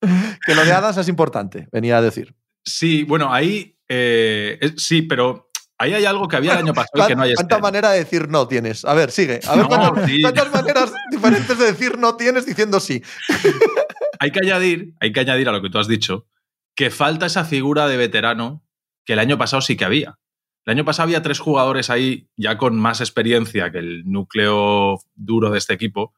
que 0.47 0.55
lo 0.55 0.65
de 0.65 0.73
hadas 0.73 0.97
es 0.97 1.09
importante, 1.09 1.69
venía 1.73 1.99
a 1.99 2.03
decir. 2.03 2.35
Sí, 2.65 3.05
bueno, 3.05 3.33
ahí 3.33 3.79
eh, 3.89 4.73
sí, 4.77 5.03
pero 5.03 5.51
ahí 5.79 5.95
hay 5.95 6.05
algo 6.05 6.29
que 6.29 6.37
había 6.37 6.53
el 6.53 6.59
año 6.59 6.75
pasado 6.75 7.05
y 7.05 7.07
que 7.07 7.17
no 7.17 7.23
hay 7.23 7.35
¿Cuánta 7.35 7.57
este 7.57 7.63
manera 7.63 7.91
de 7.91 7.99
decir 7.99 8.29
no 8.29 8.47
tienes? 8.47 8.85
A 8.85 8.95
ver, 8.95 9.11
sigue. 9.11 9.41
A 9.47 9.57
ver 9.57 9.67
cuántas, 9.67 10.53
maneras 10.53 10.93
diferentes 11.11 11.59
de 11.59 11.65
decir 11.65 11.99
no 11.99 12.17
tienes 12.17 12.45
diciendo 12.45 12.81
sí. 12.81 13.03
hay 14.19 14.31
que 14.31 14.41
añadir, 14.41 14.95
hay 15.01 15.13
que 15.13 15.21
añadir 15.21 15.49
a 15.49 15.53
lo 15.53 15.63
que 15.63 15.71
tú 15.71 15.79
has 15.79 15.89
dicho, 15.89 16.27
que 16.75 16.91
falta 16.91 17.27
esa 17.27 17.45
figura 17.45 17.89
de 17.89 17.97
veterano 17.97 18.63
que 19.05 19.15
el 19.15 19.19
año 19.21 19.39
pasado 19.39 19.63
sí 19.63 19.77
que 19.77 19.85
había. 19.85 20.19
El 20.67 20.73
año 20.73 20.85
pasado 20.85 21.05
había 21.05 21.23
tres 21.23 21.39
jugadores 21.39 21.89
ahí 21.89 22.29
ya 22.37 22.59
con 22.59 22.79
más 22.79 23.01
experiencia 23.01 23.73
que 23.73 23.79
el 23.79 24.03
núcleo 24.05 25.01
duro 25.15 25.51
de 25.51 25.57
este 25.57 25.73
equipo. 25.73 26.13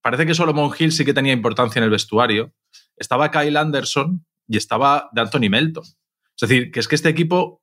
Parece 0.00 0.24
que 0.24 0.34
Solomon 0.34 0.72
Hill 0.78 0.92
sí 0.92 1.04
que 1.04 1.12
tenía 1.12 1.34
importancia 1.34 1.80
en 1.80 1.84
el 1.84 1.90
vestuario. 1.90 2.54
Estaba 3.00 3.30
Kyle 3.30 3.56
Anderson 3.56 4.24
y 4.46 4.56
estaba 4.56 5.10
de 5.12 5.22
Anthony 5.22 5.50
Melton. 5.50 5.84
Es 5.84 6.48
decir, 6.48 6.70
que 6.70 6.80
es 6.80 6.86
que 6.86 6.94
este 6.94 7.08
equipo, 7.08 7.62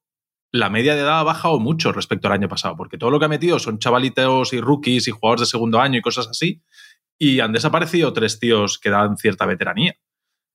la 0.51 0.69
media 0.69 0.95
de 0.95 1.01
edad 1.01 1.19
ha 1.19 1.23
bajado 1.23 1.59
mucho 1.59 1.91
respecto 1.91 2.27
al 2.27 2.33
año 2.33 2.49
pasado, 2.49 2.75
porque 2.75 2.97
todo 2.97 3.11
lo 3.11 3.19
que 3.19 3.25
ha 3.25 3.29
metido 3.29 3.59
son 3.59 3.79
chavalitos 3.79 4.53
y 4.53 4.59
rookies 4.59 5.07
y 5.07 5.11
jugadores 5.11 5.41
de 5.41 5.45
segundo 5.45 5.79
año 5.79 5.99
y 5.99 6.01
cosas 6.01 6.27
así, 6.27 6.61
y 7.17 7.39
han 7.39 7.53
desaparecido 7.53 8.13
tres 8.13 8.39
tíos 8.39 8.79
que 8.79 8.89
dan 8.89 9.17
cierta 9.17 9.45
veteranía. 9.45 9.95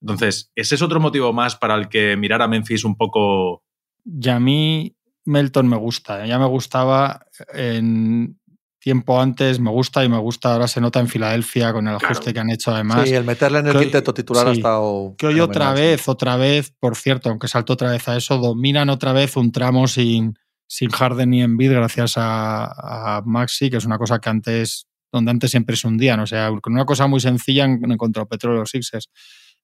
Entonces, 0.01 0.51
ese 0.57 0.75
es 0.75 0.83
otro 0.83 1.01
motivo 1.01 1.33
más 1.33 1.57
para 1.57 1.77
el 1.77 1.89
que 1.89 2.17
mirar 2.17 2.43
a 2.43 2.49
Memphis 2.49 2.85
un 2.85 2.97
poco. 2.97 3.63
Y 4.05 4.29
a 4.29 4.41
mí 4.41 4.97
Melton 5.25 5.69
me 5.69 5.77
gusta. 5.77 6.25
¿eh? 6.25 6.29
Ya 6.29 6.39
me 6.39 6.47
gustaba 6.47 7.27
en 7.55 8.41
tiempo 8.83 9.21
antes, 9.21 9.61
me 9.61 9.71
gusta 9.71 10.05
y 10.05 10.09
me 10.09 10.19
gusta. 10.19 10.53
Ahora 10.53 10.69
se 10.69 10.81
nota 10.81 11.01
en 11.01 11.09
Filadelfia 11.09 11.73
con 11.73 11.87
el 11.87 11.95
ajuste 11.95 12.33
que 12.35 12.41
han 12.41 12.51
hecho 12.51 12.73
además. 12.73 13.09
Sí, 13.09 13.15
el 13.15 13.25
meterle 13.25 13.61
en 13.61 13.69
el 13.69 13.79
quinteto 13.79 14.13
titular 14.13 14.49
ha 14.49 14.53
estado. 14.53 15.15
Que 15.17 15.29
hoy 15.29 15.41
otra 15.41 15.73
vez, 15.73 16.09
otra 16.09 16.37
vez, 16.37 16.75
por 16.79 16.97
cierto, 16.97 17.31
aunque 17.31 17.49
salto 17.49 17.73
otra 17.73 17.91
vez 17.91 18.09
a 18.09 18.17
eso, 18.17 18.39
dominan 18.39 18.91
otra 18.91 19.13
vez 19.13 19.37
un 19.37 19.53
tramo 19.53 19.87
sin, 19.87 20.35
sin 20.67 20.91
Harden 20.91 21.31
ni 21.31 21.43
Embiid 21.43 21.73
gracias 21.73 22.15
a, 22.17 23.19
a 23.19 23.23
Maxi, 23.25 23.71
que 23.71 23.77
es 23.77 23.85
una 23.85 23.99
cosa 23.99 24.19
que 24.19 24.29
antes, 24.29 24.87
donde 25.13 25.31
antes 25.31 25.51
siempre 25.51 25.77
se 25.77 25.87
hundían. 25.87 26.21
O 26.21 26.27
sea, 26.27 26.51
con 26.61 26.73
una 26.73 26.85
cosa 26.85 27.07
muy 27.07 27.21
sencilla 27.21 27.65
en, 27.65 27.91
en 27.91 27.97
contra 27.97 28.27
Petróleo 28.27 28.67
Sixers 28.67 29.09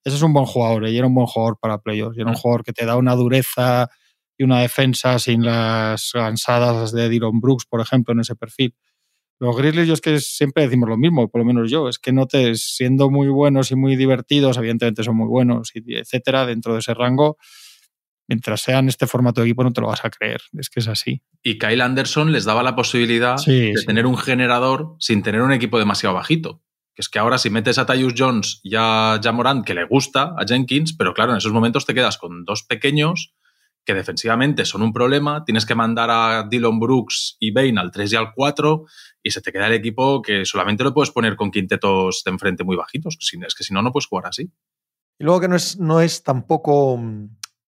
ese 0.04 0.16
es 0.16 0.22
un 0.22 0.32
buen 0.32 0.46
jugador 0.46 0.86
¿eh? 0.86 0.92
y 0.92 0.98
era 0.98 1.06
un 1.06 1.14
buen 1.14 1.26
jugador 1.26 1.58
para 1.60 1.78
playoffs. 1.78 2.16
Y 2.16 2.20
era 2.20 2.30
un 2.30 2.36
mm. 2.36 2.40
jugador 2.40 2.64
que 2.64 2.72
te 2.72 2.86
da 2.86 2.96
una 2.96 3.14
dureza 3.14 3.88
y 4.36 4.44
una 4.44 4.60
defensa 4.60 5.18
sin 5.18 5.44
las 5.44 6.12
cansadas 6.12 6.92
de 6.92 7.08
Dylan 7.08 7.40
Brooks, 7.40 7.66
por 7.66 7.80
ejemplo, 7.80 8.14
en 8.14 8.20
ese 8.20 8.36
perfil. 8.36 8.74
Los 9.40 9.56
Grizzlies, 9.56 9.86
yo 9.86 9.94
es 9.94 10.00
que 10.00 10.18
siempre 10.20 10.64
decimos 10.64 10.88
lo 10.88 10.96
mismo, 10.96 11.28
por 11.28 11.40
lo 11.40 11.44
menos 11.44 11.70
yo, 11.70 11.88
es 11.88 11.98
que 11.98 12.12
no 12.12 12.26
te, 12.26 12.54
siendo 12.56 13.08
muy 13.08 13.28
buenos 13.28 13.70
y 13.70 13.76
muy 13.76 13.94
divertidos, 13.94 14.56
evidentemente 14.56 15.04
son 15.04 15.16
muy 15.16 15.28
buenos, 15.28 15.70
y 15.74 15.96
etcétera, 15.96 16.44
dentro 16.44 16.72
de 16.72 16.80
ese 16.80 16.92
rango, 16.94 17.36
mientras 18.26 18.60
sean 18.60 18.88
este 18.88 19.06
formato 19.06 19.40
de 19.40 19.46
equipo 19.46 19.62
no 19.62 19.72
te 19.72 19.80
lo 19.80 19.86
vas 19.86 20.04
a 20.04 20.10
creer, 20.10 20.40
es 20.58 20.68
que 20.70 20.80
es 20.80 20.88
así. 20.88 21.22
Y 21.42 21.58
Kyle 21.58 21.80
Anderson 21.80 22.32
les 22.32 22.44
daba 22.44 22.62
la 22.62 22.74
posibilidad 22.74 23.36
de 23.46 23.74
tener 23.86 24.06
un 24.06 24.16
generador 24.16 24.96
sin 24.98 25.22
tener 25.22 25.42
un 25.42 25.52
equipo 25.52 25.78
demasiado 25.78 26.14
bajito 26.14 26.62
que 26.98 27.02
es 27.02 27.08
que 27.08 27.20
ahora 27.20 27.38
si 27.38 27.48
metes 27.48 27.78
a 27.78 27.86
Tyus 27.86 28.12
Jones 28.18 28.58
y 28.64 28.74
a 28.76 29.20
Jamorant, 29.22 29.64
que 29.64 29.72
le 29.72 29.84
gusta 29.84 30.34
a 30.36 30.44
Jenkins, 30.44 30.94
pero 30.94 31.14
claro, 31.14 31.30
en 31.30 31.38
esos 31.38 31.52
momentos 31.52 31.86
te 31.86 31.94
quedas 31.94 32.18
con 32.18 32.44
dos 32.44 32.64
pequeños 32.64 33.36
que 33.88 33.94
defensivamente 33.94 34.66
son 34.66 34.82
un 34.82 34.92
problema, 34.92 35.46
tienes 35.46 35.64
que 35.64 35.74
mandar 35.74 36.10
a 36.10 36.46
Dylan 36.46 36.78
Brooks 36.78 37.38
y 37.40 37.52
Bain 37.52 37.78
al 37.78 37.90
3 37.90 38.12
y 38.12 38.16
al 38.16 38.34
4 38.34 38.84
y 39.22 39.30
se 39.30 39.40
te 39.40 39.50
queda 39.50 39.66
el 39.66 39.72
equipo 39.72 40.20
que 40.20 40.44
solamente 40.44 40.84
lo 40.84 40.92
puedes 40.92 41.10
poner 41.10 41.36
con 41.36 41.50
quintetos 41.50 42.20
de 42.22 42.30
enfrente 42.30 42.64
muy 42.64 42.76
bajitos, 42.76 43.16
es 43.18 43.54
que 43.54 43.64
si 43.64 43.72
no, 43.72 43.80
no 43.80 43.90
puedes 43.90 44.06
jugar 44.06 44.26
así. 44.26 44.52
Y 45.18 45.24
luego 45.24 45.40
que 45.40 45.48
no 45.48 45.56
es, 45.56 45.78
no 45.78 46.02
es 46.02 46.22
tampoco 46.22 47.00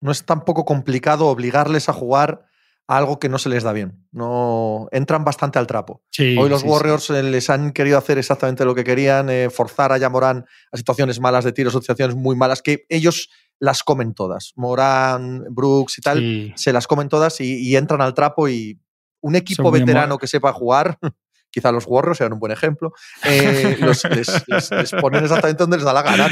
no 0.02 0.10
es 0.10 0.26
tampoco 0.26 0.66
complicado 0.66 1.26
obligarles 1.26 1.88
a 1.88 1.94
jugar 1.94 2.44
algo 2.90 3.20
que 3.20 3.28
no 3.28 3.38
se 3.38 3.48
les 3.48 3.62
da 3.62 3.72
bien. 3.72 4.04
No 4.10 4.88
entran 4.90 5.24
bastante 5.24 5.60
al 5.60 5.68
trapo. 5.68 6.02
Hoy 6.18 6.48
los 6.48 6.64
Warriors 6.64 7.08
eh, 7.10 7.22
les 7.22 7.48
han 7.48 7.70
querido 7.70 7.96
hacer 7.96 8.18
exactamente 8.18 8.64
lo 8.64 8.74
que 8.74 8.82
querían, 8.82 9.30
eh, 9.30 9.48
forzar 9.48 9.92
a 9.92 9.98
Yamorán 9.98 10.44
a 10.72 10.76
situaciones 10.76 11.20
malas 11.20 11.44
de 11.44 11.52
tiro, 11.52 11.68
asociaciones 11.68 12.16
muy 12.16 12.34
malas 12.34 12.62
que 12.62 12.86
ellos 12.88 13.30
las 13.60 13.84
comen 13.84 14.12
todas. 14.12 14.52
Morán, 14.56 15.44
Brooks 15.50 15.98
y 15.98 16.00
tal, 16.00 16.52
se 16.56 16.72
las 16.72 16.88
comen 16.88 17.08
todas 17.08 17.40
y, 17.40 17.76
entran 17.76 18.00
al 18.00 18.12
trapo 18.12 18.48
y 18.48 18.80
un 19.20 19.36
equipo 19.36 19.70
veterano 19.70 20.18
que 20.18 20.26
sepa 20.26 20.52
jugar, 20.52 20.98
quizá 21.50 21.70
los 21.70 21.84
Warriors 21.86 22.18
sean 22.18 22.32
un 22.32 22.40
buen 22.40 22.50
ejemplo, 22.50 22.92
eh, 23.24 23.78
les, 24.10 24.92
ponen 25.00 25.22
exactamente 25.22 25.62
donde 25.62 25.76
les 25.76 25.84
da 25.84 25.92
la 25.92 26.02
gana. 26.02 26.28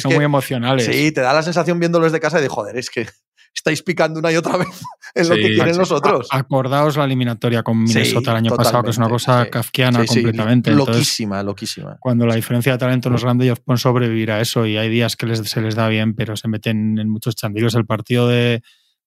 Son 0.00 0.14
muy 0.14 0.24
emocionales. 0.24 0.86
Sí, 0.86 1.10
te 1.10 1.22
da 1.22 1.32
la 1.32 1.42
sensación 1.42 1.80
viéndolos 1.80 2.12
de 2.12 2.20
casa 2.20 2.40
de 2.40 2.46
joder, 2.46 2.76
es 2.76 2.88
que 2.88 3.08
estáis 3.54 3.82
picando 3.82 4.20
una 4.20 4.32
y 4.32 4.36
otra 4.36 4.56
vez 4.58 4.68
en 5.14 5.28
lo 5.28 5.34
que 5.34 5.54
quieren 5.54 5.76
los 5.76 5.92
otros. 5.92 6.28
Acordaos 6.30 6.96
la 6.96 7.04
eliminatoria 7.04 7.62
con 7.62 7.82
Minnesota 7.82 8.32
el 8.32 8.38
año 8.38 8.56
pasado, 8.56 8.82
que 8.82 8.90
es 8.90 8.98
una 8.98 9.08
cosa 9.08 9.48
kafkiana 9.48 10.04
completamente. 10.04 10.70
loquísima, 10.72 11.42
loquísima. 11.42 11.96
Cuando 12.00 12.26
la 12.26 12.34
diferencia 12.34 12.72
de 12.72 12.78
talento 12.78 13.10
no 13.10 13.16
es 13.16 13.22
grande, 13.22 13.44
ellos 13.44 13.60
pueden 13.60 13.78
sobrevivir 13.78 14.30
a 14.30 14.40
eso 14.40 14.66
y 14.66 14.76
hay 14.76 14.88
días 14.88 15.16
que 15.16 15.34
se 15.36 15.60
les 15.60 15.74
da 15.74 15.88
bien, 15.88 16.14
pero 16.14 16.36
se 16.36 16.48
meten 16.48 16.98
en 16.98 17.08
muchos 17.08 17.36
chandilos. 17.36 17.74
El 17.74 17.86
partido 17.86 18.28
de, 18.28 18.62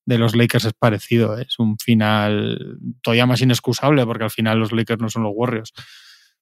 los 0.06 0.36
Lakers 0.36 0.66
es 0.66 0.74
parecido, 0.74 1.38
¿eh? 1.38 1.46
es 1.48 1.60
un 1.60 1.78
final 1.80 2.78
todavía 3.02 3.26
más 3.26 3.42
inexcusable 3.42 4.06
porque 4.06 4.26
al 4.26 4.32
final 4.32 4.60
los 4.60 4.72
Lakers 4.72 5.02
no 5.02 5.10
son 5.10 5.24
los 5.24 5.34
Warriors. 5.36 5.74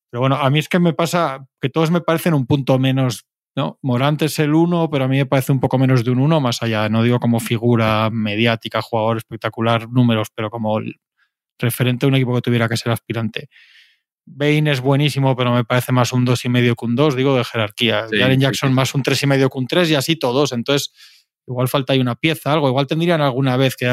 Pero 0.10 0.22
bueno, 0.22 0.36
a 0.36 0.50
mí 0.50 0.60
es 0.60 0.70
que 0.70 0.78
me 0.78 0.94
pasa 0.94 1.48
que 1.60 1.70
todos 1.70 1.90
me 1.90 2.02
parecen 2.02 2.36
un 2.36 2.46
punto 2.46 2.78
menos 2.78 3.26
¿no? 3.56 3.80
Morant 3.82 4.22
es 4.24 4.40
el 4.40 4.54
uno, 4.54 4.90
pero 4.90 5.06
a 5.06 5.08
mí 5.08 5.18
me 5.18 5.26
parece 5.26 5.52
un 5.52 5.60
poco 5.60 5.78
menos 5.78 6.04
de 6.04 6.12
un 6.12 6.20
uno, 6.20 6.40
más 6.40 6.64
allá, 6.64 6.90
no 6.90 7.04
digo 7.04 7.20
como 7.20 7.40
figura 7.40 8.10
mediática, 8.12 8.82
jugador 8.82 9.18
espectacular, 9.18 9.90
números, 9.90 10.30
pero 10.34 10.50
como 10.50 10.80
referente 11.60 12.06
a 12.06 12.10
un 12.10 12.16
equipo 12.16 12.34
que 12.36 12.42
tuviera 12.42 12.68
que 12.68 12.78
ser 12.78 12.92
aspirante. 12.92 13.50
Bain 14.26 14.68
es 14.68 14.80
buenísimo, 14.80 15.36
pero 15.36 15.52
me 15.54 15.66
parece 15.66 15.92
más 15.92 16.14
un 16.14 16.26
dos 16.26 16.46
y 16.46 16.50
medio 16.50 16.76
que 16.76 16.86
un 16.86 16.96
dos, 16.96 17.16
digo 17.16 17.36
de 17.36 17.44
jerarquía. 17.44 18.08
Sí, 18.08 18.18
Jackson 18.38 18.74
más 18.74 18.96
un 18.96 19.04
tres 19.04 19.22
y 19.24 19.28
medio 19.28 19.50
que 19.50 19.58
un 19.58 19.68
tres 19.68 19.90
y 19.92 19.96
así 19.96 20.16
todos. 20.16 20.54
Entonces, 20.54 20.94
igual 21.46 21.68
falta 21.68 21.94
ahí 21.94 22.00
una 22.00 22.16
pieza, 22.16 22.54
algo. 22.54 22.70
Igual 22.70 22.88
tendrían 22.88 23.22
alguna 23.22 23.58
vez 23.58 23.76
que 23.76 23.86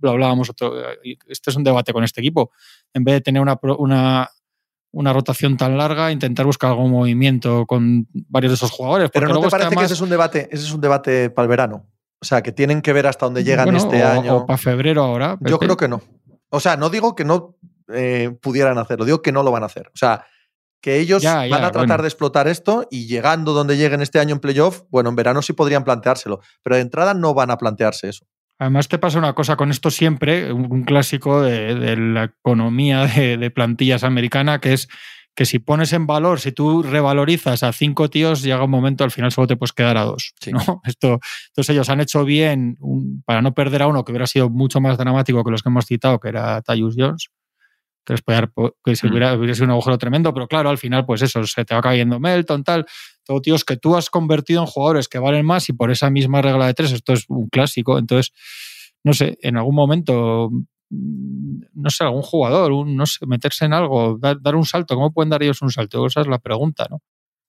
lo 0.00 0.10
hablábamos, 0.10 0.50
este 1.28 1.50
es 1.50 1.56
un 1.56 1.64
debate 1.64 1.92
con 1.92 2.04
este 2.04 2.20
equipo. 2.20 2.52
En 2.92 3.04
vez 3.04 3.14
de 3.14 3.20
tener 3.22 3.40
una, 3.40 3.58
una 3.78 4.28
una 4.92 5.12
rotación 5.12 5.56
tan 5.56 5.76
larga, 5.78 6.10
intentar 6.10 6.46
buscar 6.46 6.70
algún 6.70 6.90
movimiento 6.90 7.66
con 7.66 8.08
varios 8.12 8.52
de 8.52 8.54
esos 8.54 8.70
jugadores. 8.70 9.10
Pero 9.12 9.28
no 9.28 9.40
te 9.40 9.48
parece 9.48 9.76
que, 9.76 9.84
ese 9.84 9.94
es 9.94 10.00
un 10.00 10.10
debate, 10.10 10.48
ese 10.50 10.64
es 10.64 10.72
un 10.72 10.80
debate 10.80 11.30
para 11.30 11.44
el 11.44 11.48
verano. 11.48 11.86
O 12.20 12.24
sea, 12.24 12.42
que 12.42 12.52
tienen 12.52 12.82
que 12.82 12.92
ver 12.92 13.06
hasta 13.06 13.26
dónde 13.26 13.44
llegan 13.44 13.74
este 13.74 14.02
año. 14.02 14.36
O 14.38 14.46
para 14.46 14.58
febrero 14.58 15.02
ahora. 15.02 15.38
Yo 15.40 15.58
creo 15.58 15.76
que 15.76 15.88
no. 15.88 16.02
O 16.50 16.60
sea, 16.60 16.76
no 16.76 16.90
digo 16.90 17.14
que 17.14 17.24
no 17.24 17.56
eh, 17.92 18.36
pudieran 18.42 18.78
hacerlo, 18.78 19.04
digo 19.04 19.22
que 19.22 19.32
no 19.32 19.42
lo 19.42 19.50
van 19.50 19.62
a 19.62 19.66
hacer. 19.66 19.88
O 19.88 19.96
sea, 19.96 20.26
que 20.80 20.98
ellos 20.98 21.22
van 21.22 21.64
a 21.64 21.70
tratar 21.70 22.02
de 22.02 22.08
explotar 22.08 22.48
esto 22.48 22.86
y 22.90 23.06
llegando 23.06 23.52
donde 23.52 23.76
lleguen 23.76 24.00
este 24.00 24.18
año 24.18 24.34
en 24.34 24.40
playoff, 24.40 24.82
bueno, 24.88 25.10
en 25.10 25.16
verano 25.16 25.42
sí 25.42 25.52
podrían 25.52 25.84
planteárselo, 25.84 26.40
pero 26.62 26.76
de 26.76 26.82
entrada 26.82 27.14
no 27.14 27.34
van 27.34 27.50
a 27.50 27.58
plantearse 27.58 28.08
eso. 28.08 28.26
Además, 28.60 28.88
te 28.88 28.98
pasa 28.98 29.18
una 29.18 29.32
cosa 29.32 29.56
con 29.56 29.70
esto 29.70 29.90
siempre, 29.90 30.52
un, 30.52 30.84
clásico 30.84 31.40
de, 31.40 31.96
la 31.96 32.24
economía 32.24 33.06
de, 33.06 33.50
plantillas 33.50 34.04
americana, 34.04 34.60
que 34.60 34.74
es 34.74 34.88
que 35.34 35.46
si 35.46 35.60
pones 35.60 35.94
en 35.94 36.06
valor, 36.06 36.40
si 36.40 36.52
tú 36.52 36.82
revalorizas 36.82 37.62
a 37.62 37.72
cinco 37.72 38.10
tíos, 38.10 38.42
llega 38.42 38.62
un 38.62 38.70
momento, 38.70 39.02
al 39.02 39.12
final 39.12 39.32
solo 39.32 39.46
te 39.46 39.56
puedes 39.56 39.72
quedar 39.72 39.96
a 39.96 40.04
dos. 40.04 40.34
Sí. 40.42 40.52
¿no? 40.52 40.60
Esto, 40.84 41.20
entonces 41.48 41.70
ellos 41.70 41.88
han 41.88 42.02
hecho 42.02 42.26
bien 42.26 42.76
un- 42.80 43.22
para 43.24 43.40
no 43.40 43.54
perder 43.54 43.80
a 43.80 43.86
uno 43.86 44.04
que 44.04 44.12
hubiera 44.12 44.26
sido 44.26 44.50
mucho 44.50 44.78
más 44.78 44.98
dramático 44.98 45.42
que 45.42 45.50
los 45.50 45.62
que 45.62 45.70
hemos 45.70 45.86
citado, 45.86 46.20
que 46.20 46.28
era 46.28 46.60
Tyus 46.60 46.96
Jones, 46.98 47.30
po- 48.54 48.76
que 48.84 48.96
se 48.96 49.06
Mm. 49.06 49.10
hubiera, 49.10 49.34
hubiera 49.34 49.54
sido 49.54 49.64
un 49.66 49.70
agujero 49.72 49.98
tremendo, 49.98 50.32
pero 50.34 50.46
claro, 50.48 50.70
al 50.70 50.78
final, 50.78 51.04
pues 51.06 51.22
eso, 51.22 51.44
se 51.44 51.64
te 51.64 51.74
va 51.74 51.80
cayendo 51.80 52.18
Melton, 52.20 52.64
tal, 52.64 52.86
todo 53.24 53.40
tíos 53.40 53.64
que 53.64 53.76
tú 53.76 53.96
has 53.96 54.10
convertido 54.10 54.60
en 54.62 54.66
jugadores 54.66 55.08
que 55.08 55.18
valen 55.18 55.44
más 55.46 55.68
y 55.68 55.72
por 55.72 55.90
esa 55.90 56.10
misma 56.10 56.42
regla 56.42 56.66
de 56.66 56.74
tres, 56.74 56.92
esto 56.92 57.12
es 57.12 57.24
un 57.28 57.48
clásico, 57.48 57.98
entonces, 57.98 58.32
no 59.04 59.12
sé, 59.14 59.38
en 59.42 59.56
algún 59.56 59.74
momento 59.74 60.50
mm, 60.90 61.60
no 61.74 61.90
sé, 61.90 62.04
algún 62.04 62.22
jugador, 62.22 62.72
un, 62.72 62.96
no 62.96 63.06
sé, 63.06 63.24
meterse 63.26 63.64
en 63.64 63.72
algo, 63.72 64.18
dar, 64.20 64.40
dar 64.40 64.56
un 64.56 64.64
salto. 64.66 64.94
¿Cómo 64.96 65.12
pueden 65.12 65.30
dar 65.30 65.42
ellos 65.42 65.62
un 65.62 65.70
salto? 65.70 66.04
Esa 66.06 66.22
es 66.22 66.26
la 66.26 66.38
pregunta, 66.40 66.86
¿no? 66.90 67.00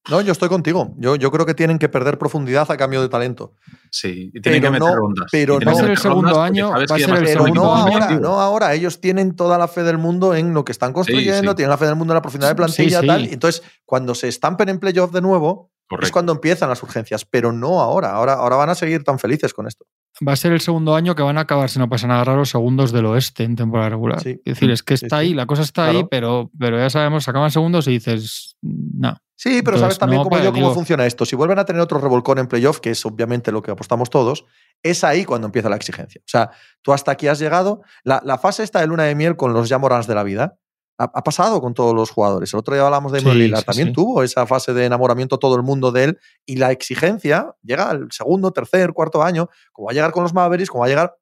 No, 0.10 0.20
yo 0.22 0.32
estoy 0.32 0.50
contigo. 0.50 0.94
Yo, 0.98 1.16
yo 1.16 1.30
creo 1.32 1.46
que 1.46 1.54
tienen 1.54 1.78
que 1.78 1.88
perder 1.88 2.18
profundidad 2.18 2.70
a 2.72 2.76
cambio 2.78 3.02
de 3.04 3.10
talento. 3.10 3.54
Sí, 3.92 4.32
y 4.34 4.42
tienen 4.42 4.62
Pero 4.62 4.74
que 4.74 4.80
meter 4.80 4.96
no- 4.96 4.96
rondas. 4.96 5.28
pero 5.32 5.54
Y 5.54 5.58
no- 5.58 5.60
que 5.60 5.66
Va 5.66 5.72
a 5.72 5.76
ser 5.76 5.90
el 5.92 5.98
segundo 5.98 6.42
año, 6.42 6.70
va 6.72 6.76
a 6.78 6.88
ser 6.88 7.10
el 7.18 7.28
segundo 7.28 7.62
no 7.62 7.76
ahora, 7.76 8.10
no 8.20 8.40
ahora. 8.40 8.74
Ellos 8.74 9.00
tienen 9.00 9.36
toda 9.36 9.58
la 9.60 9.68
fe 9.68 9.84
del 9.84 10.00
mundo 10.00 10.34
en 10.34 10.54
lo 10.56 10.66
que 10.66 10.72
están 10.72 10.92
construyendo, 10.92 11.52
sí. 11.52 11.56
tienen 11.58 11.70
la 11.70 11.78
fe 11.78 11.86
del 11.86 11.96
mundo 11.96 12.14
en 12.14 12.16
la 12.16 12.22
profundidad 12.22 12.50
de 12.50 12.56
plantilla 12.56 12.98
Sí, 13.00 13.02
sí. 13.02 13.08
tal. 13.08 13.26
Entonces, 13.28 13.62
cuando 13.86 14.16
se 14.16 14.28
estampen 14.28 14.70
en 14.70 14.80
playoff 14.80 15.12
de 15.12 15.22
nuevo, 15.22 15.72
es 16.02 16.10
cuando 16.12 16.32
empiezan 16.32 16.70
las 16.70 16.82
urgencias. 16.82 17.24
Pero 17.26 17.52
no 17.52 17.80
ahora. 17.82 18.12
Ahora, 18.14 18.34
ahora 18.34 18.56
van 18.56 18.70
a 18.70 18.76
seguir 18.76 19.04
tan 19.04 19.20
felices 19.20 19.54
con 19.54 19.68
esto. 19.68 19.86
Va 20.28 20.34
a 20.34 20.36
ser 20.36 20.52
el 20.52 20.62
segundo 20.62 20.94
año 20.96 21.16
que 21.16 21.24
van 21.24 21.38
a 21.38 21.42
acabar, 21.42 21.70
si 21.70 21.80
no 21.80 21.90
pasa 21.90 22.06
nada 22.06 22.24
raro, 22.24 22.46
segundos 22.46 22.92
del 22.92 23.06
oeste 23.06 23.44
en 23.44 23.56
temporada 23.56 23.90
regular. 23.90 24.22
Sí. 24.22 24.42
Es 24.46 24.56
decir, 24.56 24.70
es 24.70 24.84
que 24.84 24.94
está 24.94 25.08
sí. 25.08 25.16
ahí, 25.16 25.34
la 25.34 25.46
cosa 25.46 25.64
está 25.64 25.86
ahí, 25.86 26.06
pero, 26.12 26.52
pero 26.60 26.78
ya 26.78 26.90
sabemos, 26.90 27.24
se 27.24 27.32
acaban 27.32 27.50
segundos 27.50 27.88
y 27.88 27.92
dices, 27.92 28.58
no. 28.62 29.18
Sí, 29.36 29.64
pero 29.64 29.78
Entonces, 29.78 29.80
sabes 29.80 29.98
también 29.98 30.20
no, 30.20 30.24
como 30.26 30.38
para, 30.38 30.44
yo 30.44 30.54
cómo 30.54 30.74
funciona 30.74 31.08
esto. 31.08 31.26
Si 31.26 31.36
vuelven 31.36 31.58
a 31.58 31.66
tener 31.66 31.82
otro 31.82 31.98
revolcón 31.98 32.38
en 32.38 32.48
playoff, 32.48 32.80
que 32.80 32.92
es 32.92 33.04
obviamente 33.08 33.52
lo 33.52 33.64
que 33.64 33.72
apostamos 33.72 34.12
todos, 34.12 34.46
es 34.84 35.04
ahí 35.04 35.26
cuando 35.26 35.48
empieza 35.48 35.68
la 35.70 35.78
exigencia. 35.78 36.22
O 36.24 36.30
sea, 36.30 36.52
tú 36.84 36.94
hasta 36.94 37.12
aquí 37.12 37.28
has 37.28 37.40
llegado. 37.40 37.82
La, 38.04 38.22
la 38.24 38.38
fase 38.38 38.62
esta 38.62 38.82
de 38.82 38.88
luna 38.88 39.06
de 39.06 39.16
miel 39.16 39.38
con 39.38 39.54
los 39.54 39.68
Jamorans 39.68 40.06
de 40.06 40.14
la 40.14 40.22
vida 40.22 40.60
ha, 41.02 41.12
ha 41.14 41.24
pasado 41.24 41.62
con 41.62 41.74
todos 41.74 41.94
los 41.96 42.10
jugadores. 42.10 42.54
El 42.54 42.60
otro 42.60 42.74
día 42.76 42.86
hablamos 42.86 43.12
de 43.12 43.20
Sí, 43.20 43.26
Emil 43.28 43.40
Lillard, 43.40 43.60
sí, 43.62 43.66
también 43.66 43.88
sí. 43.90 43.94
tuvo 43.94 44.24
esa 44.24 44.46
fase 44.46 44.74
de 44.74 44.86
enamoramiento 44.86 45.40
todo 45.40 45.56
el 45.56 45.64
mundo 45.64 45.92
de 45.92 46.06
él 46.06 46.20
y 46.46 46.58
la 46.58 46.72
exigencia 46.72 47.56
llega 47.64 47.90
al 47.90 48.12
segundo, 48.12 48.52
tercer, 48.52 48.94
cuarto 48.94 49.24
año, 49.24 49.50
como 49.72 49.88
va 49.88 49.92
a 49.92 49.96
llegar 49.96 50.12
con 50.12 50.24
los 50.24 50.34
Mavericks, 50.34 50.70
como 50.70 50.82
va 50.82 50.88
a 50.88 50.90
llegar 50.90 51.18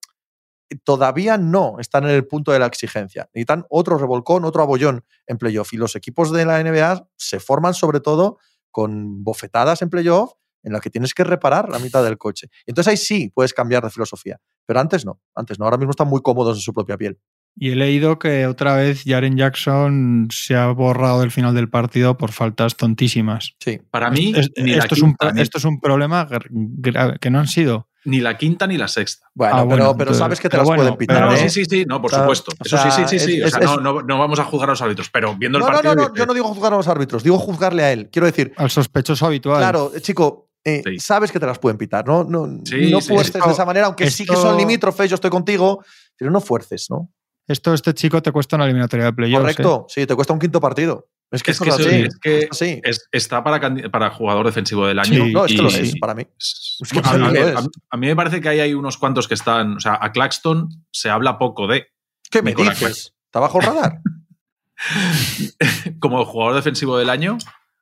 todavía 0.84 1.38
no 1.38 1.78
están 1.80 2.04
en 2.04 2.12
el 2.12 2.28
punto 2.28 2.52
de 2.52 2.60
la 2.60 2.68
exigencia. 2.68 3.30
Necesitan 3.34 3.66
otro 3.70 3.98
revolcón, 3.98 4.46
otro 4.46 4.62
abollón 4.62 5.04
en 5.28 5.38
playoff. 5.38 5.74
Y 5.74 5.78
los 5.78 5.96
equipos 5.96 6.32
de 6.32 6.46
la 6.46 6.64
NBA 6.64 7.08
se 7.16 7.40
forman 7.40 7.74
sobre 7.74 8.00
todo 8.00 8.38
con 8.72 9.24
bofetadas 9.24 9.82
en 9.82 9.90
playoff 9.90 10.34
en 10.62 10.74
las 10.74 10.82
que 10.82 10.90
tienes 10.90 11.14
que 11.14 11.24
reparar 11.24 11.70
la 11.70 11.80
mitad 11.80 12.04
del 12.04 12.18
coche. 12.18 12.50
Entonces 12.66 12.92
ahí 12.92 12.98
sí 12.98 13.32
puedes 13.34 13.54
cambiar 13.54 13.84
de 13.84 13.90
filosofía. 13.90 14.40
Pero 14.66 14.80
antes 14.80 15.06
no, 15.06 15.20
antes 15.34 15.58
no. 15.58 15.66
Ahora 15.66 15.78
mismo 15.78 15.92
están 15.92 16.08
muy 16.08 16.22
cómodos 16.22 16.58
en 16.58 16.62
su 16.62 16.74
propia 16.74 16.98
piel. 16.98 17.20
Y 17.56 17.72
he 17.72 17.76
leído 17.76 18.20
que 18.20 18.48
otra 18.48 18.76
vez 18.76 19.04
Jaren 19.06 19.36
Jackson 19.36 20.28
se 20.32 20.56
ha 20.56 20.68
borrado 20.68 21.20
del 21.22 21.32
final 21.32 21.54
del 21.54 21.70
partido 21.70 22.18
por 22.18 22.32
faltas 22.32 22.78
tontísimas. 22.78 23.56
Sí. 23.60 23.82
Para 23.92 24.10
mí, 24.10 24.34
Es- 24.36 24.50
ni, 24.58 24.72
la 24.72 24.84
esto, 24.84 24.96
es 24.96 25.02
un, 25.02 25.16
esto 25.36 25.58
es 25.58 25.66
un 25.66 25.80
problema 25.82 26.28
grave, 26.50 27.18
que 27.20 27.30
no 27.30 27.40
han 27.40 27.48
sido. 27.48 27.88
ni 28.06 28.22
la 28.22 28.38
quinta 28.38 28.66
ni 28.66 28.78
la 28.78 28.88
sexta. 28.88 29.28
Bueno, 29.36 29.54
Ah, 29.54 29.58
pero, 29.58 29.68
bueno, 29.68 29.84
pero 29.94 30.02
entonces- 30.12 30.18
sabes 30.20 30.40
que 30.40 30.48
te 30.50 30.56
las 30.56 30.66
bueno, 30.66 30.84
pueden 30.84 30.98
pitar. 30.98 31.20
No, 31.20 31.26
no, 31.28 31.34
¿eh? 31.34 31.50
sí, 31.50 31.50
sí, 31.50 31.66
sí, 31.70 31.86
no, 31.86 32.02
por 32.02 32.10
O 32.12 32.14
sea, 32.14 32.24
supuesto. 32.24 32.52
o 32.58 32.64
Eso 32.66 32.78
sí, 32.78 32.90
sí, 32.92 33.04
sí, 33.08 33.20
sí. 33.20 33.42
es- 33.42 33.54
o 33.54 33.58
sea, 33.60 33.60
no, 33.60 33.78
no, 33.78 34.02
no 34.04 34.18
vamos 34.18 34.40
a 34.40 34.46
juzgar 34.46 34.70
a 34.70 34.72
los 34.72 34.82
árbitros, 34.82 35.10
pero 35.12 35.36
viendo 35.36 35.58
el 35.58 35.64
No, 35.64 35.68
no, 35.68 35.74
partido. 35.74 35.96
no, 35.96 36.02
no, 36.04 36.08
dices, 36.08 36.18
yo 36.20 36.26
no 36.26 36.34
digo 36.34 36.48
juzgar 36.48 36.74
a 36.74 36.78
los 36.78 36.88
árbitros, 36.88 37.24
digo 37.24 37.38
juzgarle 37.38 37.84
a 37.84 37.92
él. 37.92 38.10
Quiero 38.10 38.26
decir, 38.26 38.54
Al 38.56 38.70
sospechoso 38.70 39.26
habitual. 39.26 39.58
claro, 39.60 39.92
eh, 39.94 40.00
chico, 40.02 40.50
eh, 40.64 40.82
Sí. 40.86 41.00
sabes 41.00 41.30
que 41.32 41.40
te 41.42 41.46
las 41.46 41.60
pueden 41.60 41.78
pitar, 41.78 42.08
¿no? 42.08 42.24
No, 42.24 42.46
Sí, 42.64 42.90
no 42.90 43.02
sí, 43.02 43.10
fuerces 43.10 43.36
esto- 43.36 43.46
de 43.48 43.54
esa 43.54 43.66
manera, 43.66 43.88
aunque 43.88 44.10
sí 44.10 44.26
que 44.26 44.36
son 44.36 44.56
limítrofes, 44.58 45.10
yo 45.10 45.16
estoy 45.16 45.30
contigo, 45.30 45.84
pero 46.18 46.32
no 46.32 46.40
fuerces, 46.40 46.88
¿no? 46.90 47.12
Esto, 47.50 47.74
este 47.74 47.94
chico 47.94 48.22
te 48.22 48.32
cuesta 48.32 48.56
una 48.56 48.66
eliminatoria 48.66 49.08
de 49.08 49.14
playoffs. 49.14 49.40
¿eh? 49.40 49.42
Correcto, 49.42 49.86
sí, 49.90 50.06
te 50.06 50.16
cuesta 50.16 50.32
un 50.34 50.40
quinto 50.40 50.62
partido. 50.62 51.10
Es 51.32 51.44
que 51.44 51.52
Es 51.52 51.60
que, 51.60 51.70
es 51.70 51.80
eso- 51.80 51.90
así. 51.90 51.96
es 52.02 52.20
que 52.20 52.40
es 52.40 52.48
así. 52.52 52.82
es- 52.84 53.08
está 53.12 53.44
para, 53.44 54.10
jugador 54.12 54.46
defensivo 54.46 54.88
del 54.88 55.00
año. 55.00 55.26
Sí, 55.26 55.34
No, 55.34 55.46
es 55.46 55.52
que 55.52 55.58
y- 55.58 55.62
lo 55.62 55.70
sí. 55.70 55.82
es, 55.82 55.96
para 56.00 56.16
mí. 56.16 56.24
Es- 56.40 56.78
Es 56.82 56.90
que 56.92 57.00
a, 57.04 57.14
mí 57.14 57.28
mí, 57.28 57.34
lo 57.34 57.48
es. 57.48 57.56
a 57.58 57.62
mí- 57.62 57.68
a 57.92 57.98
mí 57.98 58.08
me 58.08 58.16
parece 58.16 58.40
que 58.42 58.50
ahí 58.50 58.60
hay 58.62 58.74
unos 58.74 58.98
cuantos 58.98 59.28
que 59.28 59.34
están. 59.34 59.78
O 59.78 59.80
sea, 59.80 59.98
a 60.02 60.12
Claxton 60.12 60.70
se 60.92 61.10
habla 61.10 61.38
poco 61.38 61.68
de. 61.68 61.88
¿Qué 62.32 62.42
me 62.42 62.54
dices? 62.54 63.14
¿Está 63.26 63.40
bajo 63.40 63.60
el 63.60 63.66
radar? 63.66 64.00
Como 66.00 66.26
jugador 66.26 66.56
defensivo 66.56 66.98
del 66.98 67.10
año, 67.10 67.38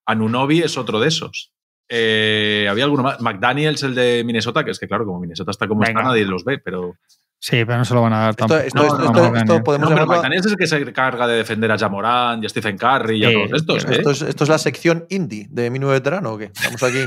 Anunobi 0.06 0.62
es 0.62 0.78
otro 0.78 1.00
de 1.00 1.08
esos. 1.10 1.52
Eh, 1.90 2.68
había 2.70 2.84
alguno 2.84 3.04
más. 3.04 3.22
McDaniels, 3.22 3.84
el 3.84 3.96
de 3.96 4.24
Minnesota, 4.26 4.64
que 4.66 4.72
es 4.72 4.80
que, 4.80 4.88
claro, 4.88 5.06
como 5.06 5.20
Minnesota 5.20 5.52
está 5.52 5.68
como 5.68 5.82
Venga. 5.82 6.00
está, 6.02 6.10
nadie 6.10 6.26
los 6.26 6.44
ve, 6.44 6.60
pero. 6.60 6.96
Sí, 7.40 7.64
pero 7.66 7.78
no 7.78 7.86
se 7.86 7.94
lo 7.94 8.02
van 8.02 8.14
a 8.14 8.20
dar 8.20 8.36
tampoco. 8.36 8.60
esto, 8.62 8.78
No, 8.80 8.84
esto, 8.86 8.98
no, 8.98 9.06
esto- 9.06 9.36
esto 9.38 9.64
podemos 9.64 9.90
No, 9.90 9.96
pero 9.96 10.08
McDaniels 10.08 10.46
es 10.48 10.52
el 10.54 10.58
que 10.58 10.68
se 10.68 10.94
carga 10.94 11.28
de 11.28 11.36
defender 11.38 11.72
a 11.72 11.78
Jamoran 11.78 12.42
y 12.42 12.46
a 12.46 12.50
Stephen 12.50 12.78
Curry 12.78 13.20
y 13.20 13.26
a 13.26 13.32
todos 13.32 13.52
estos. 13.54 13.86
¿eh? 13.86 13.88
esto, 13.92 14.12
es, 14.12 14.22
esto 14.24 14.44
es 14.44 14.50
la 14.50 14.58
sección 14.58 15.06
indie 15.10 15.48
de 15.52 15.70
mi 15.70 15.78
nuevo 15.80 15.94
veterano 15.94 16.32
o 16.34 16.38
qué? 16.38 16.46
Estamos 16.46 16.82
aquí. 16.84 17.04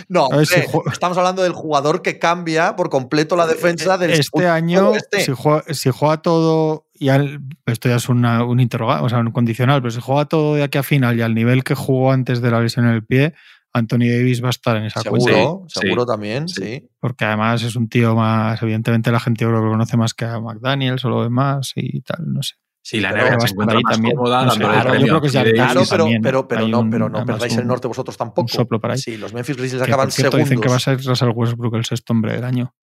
no, 0.08 0.28
si 0.46 0.56
estamos 0.92 1.18
hablando 1.18 1.44
del 1.44 1.54
jugador 1.54 2.02
que 2.02 2.20
cambia 2.20 2.76
por 2.76 2.90
completo 2.90 3.36
la 3.36 3.48
defensa 3.48 3.98
del 3.98 4.12
Este 4.12 4.48
año, 4.48 4.94
este. 4.96 5.22
si 5.22 5.32
juega, 5.34 5.64
si 5.74 5.90
juega 5.92 6.22
todo, 6.22 6.88
y 6.94 7.10
al- 7.10 7.42
esto 7.66 7.90
ya 7.90 7.96
es 7.96 8.10
una- 8.10 8.44
un 8.44 8.60
interrogante, 8.60 9.06
o 9.06 9.10
sea, 9.10 9.20
un 9.20 9.32
condicional, 9.32 9.82
pero 9.82 9.92
si 9.92 10.02
juega 10.02 10.26
todo 10.26 10.56
de 10.56 10.64
aquí 10.64 10.78
a 10.78 10.84
final 10.84 11.18
y 11.18 11.22
al 11.22 11.36
nivel 11.36 11.64
que 11.64 11.76
jugó 11.76 12.12
antes 12.12 12.42
de 12.42 12.52
la 12.52 12.60
lesión 12.62 12.88
en 12.88 12.94
el 12.94 13.04
pie, 13.06 13.34
Anthony 13.74 14.10
Davis 14.10 14.44
va 14.44 14.48
a 14.48 14.50
estar 14.50 14.76
en 14.78 14.86
esa 14.86 15.04
cuenta. 15.04 15.32
Seguro, 15.32 15.66
Sí, 15.68 15.80
seguro 15.82 16.02
sí, 16.04 16.08
también, 16.08 16.48
sí. 16.48 16.62
sí. 16.64 16.90
Porque 17.00 17.26
además 17.26 17.62
es 17.64 17.76
un 17.76 17.88
tío 17.88 18.16
más, 18.16 18.62
evidentemente 18.64 19.12
la 19.12 19.20
gente 19.20 19.44
yo 19.44 19.50
creo 19.50 19.60
que 19.62 19.66
lo 19.66 19.72
conoce 19.72 19.96
más 19.98 20.14
que 20.14 20.26
a 20.26 20.40
McDaniels 20.40 21.06
o 21.06 21.10
lo 21.10 21.24
demás 21.24 21.72
y 21.76 22.02
tal, 22.02 22.34
no 22.34 22.42
sé. 22.42 22.56
y 22.92 23.00
la 23.02 23.12
NBA 23.12 23.36
va 23.36 23.40
se 23.42 23.52
encuentra 23.54 23.78
ahí 23.78 23.84
más 23.84 23.94
también. 23.94 24.16
cómoda 24.16 24.46
No 24.46 24.52
sé, 24.52 24.60
claro, 24.60 24.96
yo 24.96 25.06
creo 25.06 25.22
que 25.22 25.30
ya 25.30 25.44
Claro, 25.44 25.74
Davis. 25.76 25.90
pero, 25.90 26.06
pero, 26.24 26.48
pero, 26.48 26.68
no, 26.68 26.80
un- 26.80 26.90
pero 26.90 27.10
no 27.10 27.24
perdáis 27.26 27.54
un- 27.54 27.60
el 27.60 27.68
norte 27.68 27.88
vosotros 27.88 28.18
tampoco. 28.18 28.48
soplo 28.48 28.80
por 28.80 28.90
ahí. 28.92 28.98
Sí, 28.98 29.18
los 29.18 29.34
Memphis 29.34 29.58
Grizzlies 29.58 29.84
Que, 29.84 29.90
acaban 29.92 30.10
cierto, 30.10 30.32
segundos. 30.38 30.50
dicen 30.50 30.62
que 30.62 30.70
va 30.70 30.76
a 30.76 30.80
ser 30.80 30.98
Russell 31.06 31.30
Westbrook 31.36 31.76
el 31.76 31.86
sexto 31.86 32.14
hombre 32.14 32.34
del 32.34 32.44
año. 32.46 32.74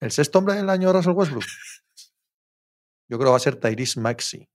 ¿El 0.00 0.12
sexto 0.12 0.38
hombre 0.38 0.54
del 0.54 0.70
año 0.70 0.92
Russell 0.92 1.12
Westbrook? 1.12 1.42
Yo 3.08 3.18
creo 3.18 3.28
que 3.28 3.30
va 3.30 3.36
a 3.36 3.40
ser 3.40 3.56
Tyrese 3.56 4.00
Maxey. 4.00 4.48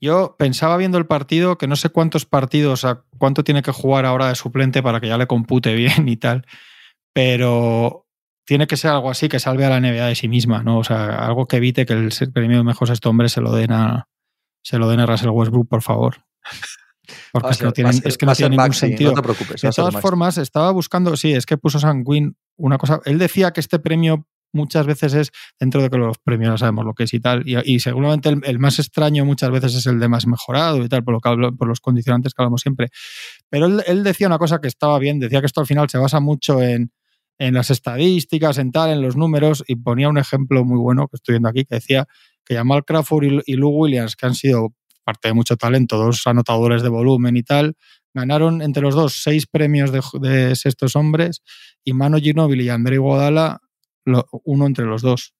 Yo 0.00 0.36
pensaba 0.38 0.76
viendo 0.76 0.96
el 0.98 1.06
partido 1.06 1.58
que 1.58 1.66
no 1.66 1.74
sé 1.76 1.88
cuántos 1.90 2.24
partidos, 2.24 2.72
o 2.84 2.86
sea, 2.88 3.02
cuánto 3.18 3.42
tiene 3.44 3.62
que 3.62 3.72
jugar 3.72 4.06
ahora 4.06 4.28
de 4.28 4.34
suplente 4.36 4.82
para 4.82 5.00
que 5.00 5.08
ya 5.08 5.18
le 5.18 5.26
compute 5.26 5.74
bien 5.74 6.08
y 6.08 6.16
tal, 6.16 6.46
pero 7.12 8.06
tiene 8.46 8.66
que 8.66 8.76
ser 8.76 8.90
algo 8.92 9.10
así 9.10 9.28
que 9.28 9.40
salve 9.40 9.64
a 9.64 9.70
la 9.70 9.80
NBA 9.80 10.06
de 10.06 10.14
sí 10.14 10.28
misma, 10.28 10.62
¿no? 10.62 10.78
O 10.78 10.84
sea, 10.84 11.26
algo 11.26 11.46
que 11.46 11.56
evite 11.58 11.84
que 11.84 11.92
el 11.92 12.10
premio 12.32 12.62
mejor 12.64 12.88
sexto 12.88 13.10
hombre 13.10 13.28
se 13.28 13.40
lo 13.40 13.52
den 13.52 13.72
a, 13.72 14.08
se 14.62 14.78
lo 14.78 14.88
den 14.88 15.00
a 15.00 15.06
Russell 15.06 15.28
Westbrook, 15.30 15.68
por 15.68 15.82
favor. 15.82 16.16
Porque 17.32 17.50
es 17.50 17.58
que 17.58 17.64
no 17.64 17.72
tiene, 17.72 17.92
ser- 17.92 18.06
es 18.08 18.18
que 18.18 18.26
no 18.26 18.34
tiene 18.34 18.50
ningún 18.50 18.64
sentido. 18.74 19.10
No 19.10 19.16
te 19.16 19.22
preocupes. 19.22 19.62
De 19.62 19.68
todas 19.70 19.94
formas, 20.02 20.38
estaba 20.38 20.70
buscando, 20.72 21.16
sí, 21.16 21.32
es 21.32 21.46
que 21.46 21.56
puso 21.56 21.78
Sanguin 21.78 22.36
una 22.56 22.76
cosa. 22.78 23.00
Él 23.06 23.18
decía 23.18 23.50
que 23.52 23.60
este 23.60 23.78
premio 23.78 24.26
muchas 24.52 24.86
veces 24.86 25.14
es 25.14 25.30
dentro 25.58 25.82
de 25.82 25.90
que 25.90 25.98
los 25.98 26.18
premios 26.18 26.60
sabemos 26.60 26.84
lo 26.84 26.94
que 26.94 27.04
es 27.04 27.14
y 27.14 27.20
tal. 27.20 27.42
Y, 27.46 27.80
seguramente 27.80 28.34
el, 28.42 28.58
más 28.58 28.78
extraño 28.78 29.24
muchas 29.24 29.50
veces 29.50 29.74
es 29.74 29.86
el 29.86 29.98
de 29.98 30.08
más 30.08 30.26
mejorado 30.26 30.82
y 30.84 30.88
tal, 30.88 31.04
por, 31.04 31.14
lo 31.14 31.20
que 31.20 31.28
hablo- 31.28 31.56
por 31.56 31.68
los 31.68 31.80
condicionantes 31.80 32.34
que 32.34 32.42
hablamos 32.42 32.60
siempre. 32.60 32.88
Pero 33.50 33.66
él, 33.66 34.04
decía 34.04 34.26
una 34.26 34.38
cosa 34.38 34.60
que 34.60 34.68
estaba 34.68 34.98
bien, 34.98 35.18
decía 35.18 35.40
que 35.40 35.46
esto 35.46 35.60
al 35.60 35.66
final 35.66 35.88
se 35.88 35.98
basa 35.98 36.20
mucho 36.20 36.62
en, 36.62 36.92
en 37.38 37.54
las 37.54 37.70
estadísticas, 37.70 38.58
en 38.58 38.72
tal, 38.72 38.90
en 38.90 39.02
los 39.02 39.16
números, 39.16 39.64
y 39.66 39.76
ponía 39.76 40.08
un 40.08 40.18
ejemplo 40.18 40.64
muy 40.64 40.78
bueno 40.78 41.08
que 41.08 41.16
estoy 41.16 41.34
viendo 41.34 41.48
aquí, 41.48 41.64
que 41.64 41.76
decía 41.76 42.06
que 42.44 42.54
Jamal 42.56 42.84
Crawford 42.84 43.24
y, 43.24 43.40
y 43.46 43.54
Lou 43.54 43.70
Williams, 43.70 44.16
que 44.16 44.26
han 44.26 44.34
sido 44.34 44.74
parte 45.04 45.28
de 45.28 45.34
mucho 45.34 45.56
talento, 45.56 45.96
dos 45.96 46.26
anotadores 46.26 46.82
de 46.82 46.90
volumen 46.90 47.36
y 47.36 47.42
tal, 47.42 47.76
ganaron 48.12 48.62
entre 48.62 48.82
los 48.82 48.94
dos 48.94 49.22
seis 49.22 49.46
premios 49.46 49.90
de, 49.90 50.54
sextos 50.54 50.96
hombres 50.96 51.42
y 51.84 51.92
Mano 51.92 52.18
Ginóbili 52.18 52.64
y 52.64 52.68
André 52.68 52.96
Iguodala 52.96 53.60
lo- 54.08 54.28
uno 54.44 54.66
entre 54.66 54.84
los 54.86 55.02
dos 55.02 55.34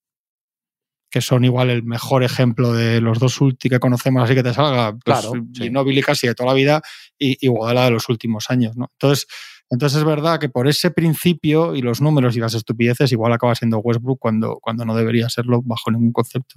que 1.11 1.23
son 1.23 1.45
igual 1.45 1.71
el 1.71 1.83
mejor 1.85 2.23
ejemplo 2.23 2.73
de 2.75 3.01
los 3.01 3.19
dos 3.19 3.41
últimos 3.41 3.71
que 3.77 3.81
conocemos 3.81 4.23
así 4.23 4.35
que 4.35 4.43
te 4.43 4.53
salga 4.53 4.93
pues, 4.93 5.03
Claro, 5.21 5.33
sí. 5.55 5.63
Ginóbili 5.65 6.03
casi 6.03 6.27
de 6.27 6.35
toda 6.35 6.49
la 6.51 6.55
vida 6.55 6.83
y 7.19 7.39
Iguodala 7.45 7.85
de 7.87 7.93
los 7.93 8.09
últimos 8.11 8.51
años 8.51 8.77
¿no? 8.77 8.91
entonces 8.93 9.27
entonces 9.71 9.99
es 9.99 10.05
verdad 10.05 10.39
que 10.39 10.49
por 10.51 10.69
ese 10.69 10.91
principio 10.91 11.75
y 11.75 11.83
los 11.83 12.01
números 12.03 12.37
y 12.37 12.41
las 12.41 12.55
estupideces 12.55 13.11
igual 13.13 13.33
acaba 13.33 13.55
siendo 13.55 13.79
Westbrook 13.79 14.19
cuando, 14.19 14.59
cuando 14.61 14.85
no 14.85 14.95
debería 14.95 15.29
serlo 15.31 15.63
bajo 15.63 15.91
ningún 15.91 16.13
concepto 16.13 16.57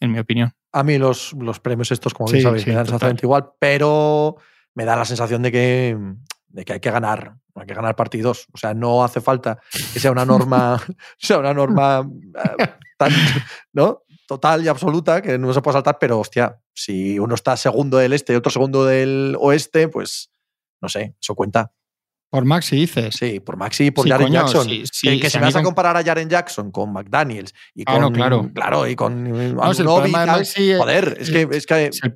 en 0.00 0.10
mi 0.12 0.18
opinión 0.18 0.52
A 0.72 0.82
mí 0.82 0.98
los, 0.98 1.32
los 1.34 1.60
premios 1.60 1.90
estos, 1.92 2.12
como 2.12 2.28
bien 2.30 2.40
Sí, 2.40 2.42
sabéis, 2.44 2.64
sí, 2.64 2.70
me 2.70 2.74
dan 2.76 2.84
total. 2.84 2.96
exactamente 2.96 3.26
igual, 3.26 3.50
pero 3.60 4.36
me 4.74 4.84
da 4.84 4.94
la 4.96 5.04
sensación 5.04 5.42
de 5.42 5.50
que, 5.52 5.96
de 6.48 6.64
que 6.64 6.72
hay 6.74 6.80
que 6.80 6.90
ganar, 6.90 7.36
hay 7.60 7.66
que 7.66 7.74
ganar 7.74 7.96
partidos. 7.96 8.46
O 8.52 8.58
sea, 8.58 8.74
no 8.74 9.02
hace 9.04 9.20
falta 9.20 9.58
que 9.92 10.00
sea 10.00 10.10
una 10.12 10.24
norma, 10.24 10.82
sea 11.18 11.38
una 11.38 11.54
norma 11.54 12.08
eh, 12.58 12.66
tan, 12.96 13.12
¿no? 13.72 14.02
total 14.28 14.64
y 14.64 14.68
absoluta 14.68 15.22
que 15.22 15.38
no 15.38 15.52
se 15.54 15.62
puede 15.62 15.74
saltar, 15.74 15.98
pero 16.00 16.18
hostia, 16.18 16.58
si 16.74 17.16
uno 17.18 17.36
está 17.36 17.56
segundo 17.56 17.98
del 17.98 18.12
este 18.12 18.32
y 18.32 18.36
otro 18.36 18.50
segundo 18.50 18.84
del 18.84 19.36
oeste, 19.38 19.86
pues 19.88 20.32
no 20.82 20.88
sé, 20.88 21.14
eso 21.22 21.34
cuenta. 21.36 21.70
Por 22.28 22.44
Maxi 22.44 22.74
dices. 22.74 23.14
Sí, 23.14 23.38
por 23.38 23.56
Maxi 23.56 23.84
y 23.86 23.90
por 23.92 24.02
Sí, 24.04 24.10
Jaren 24.10 24.26
coño, 24.26 24.40
Jackson. 24.40 24.64
sí, 24.68 24.80
que 24.80 24.86
sí, 24.92 25.20
que 25.20 25.30
si 25.30 25.38
me 25.38 25.44
vas 25.44 25.54
a 25.54 25.62
comparar 25.62 25.96
a 25.96 26.02
Jaren 26.02 26.28
Jackson 26.28 26.72
con 26.72 26.92
McDaniels 26.92 27.54
y 27.72 27.84
Ah, 27.86 27.92
con. 27.92 28.00
no, 28.00 28.10
claro. 28.12 28.50
Claro, 28.52 28.86
y 28.88 28.96
con. 28.96 29.26
eh, 29.28 29.52
No, 29.54 29.72
si 29.72 29.82
el 29.82 29.86
problema 29.86 30.20
de 30.22 30.26
Maxi 30.26 30.70
es- 30.72 30.78
Joder, 30.80 31.16
es 31.20 31.30
que. 31.30 31.48
Es 31.52 31.64
que 31.66 31.92
Si 31.92 32.00
el, 32.04 32.14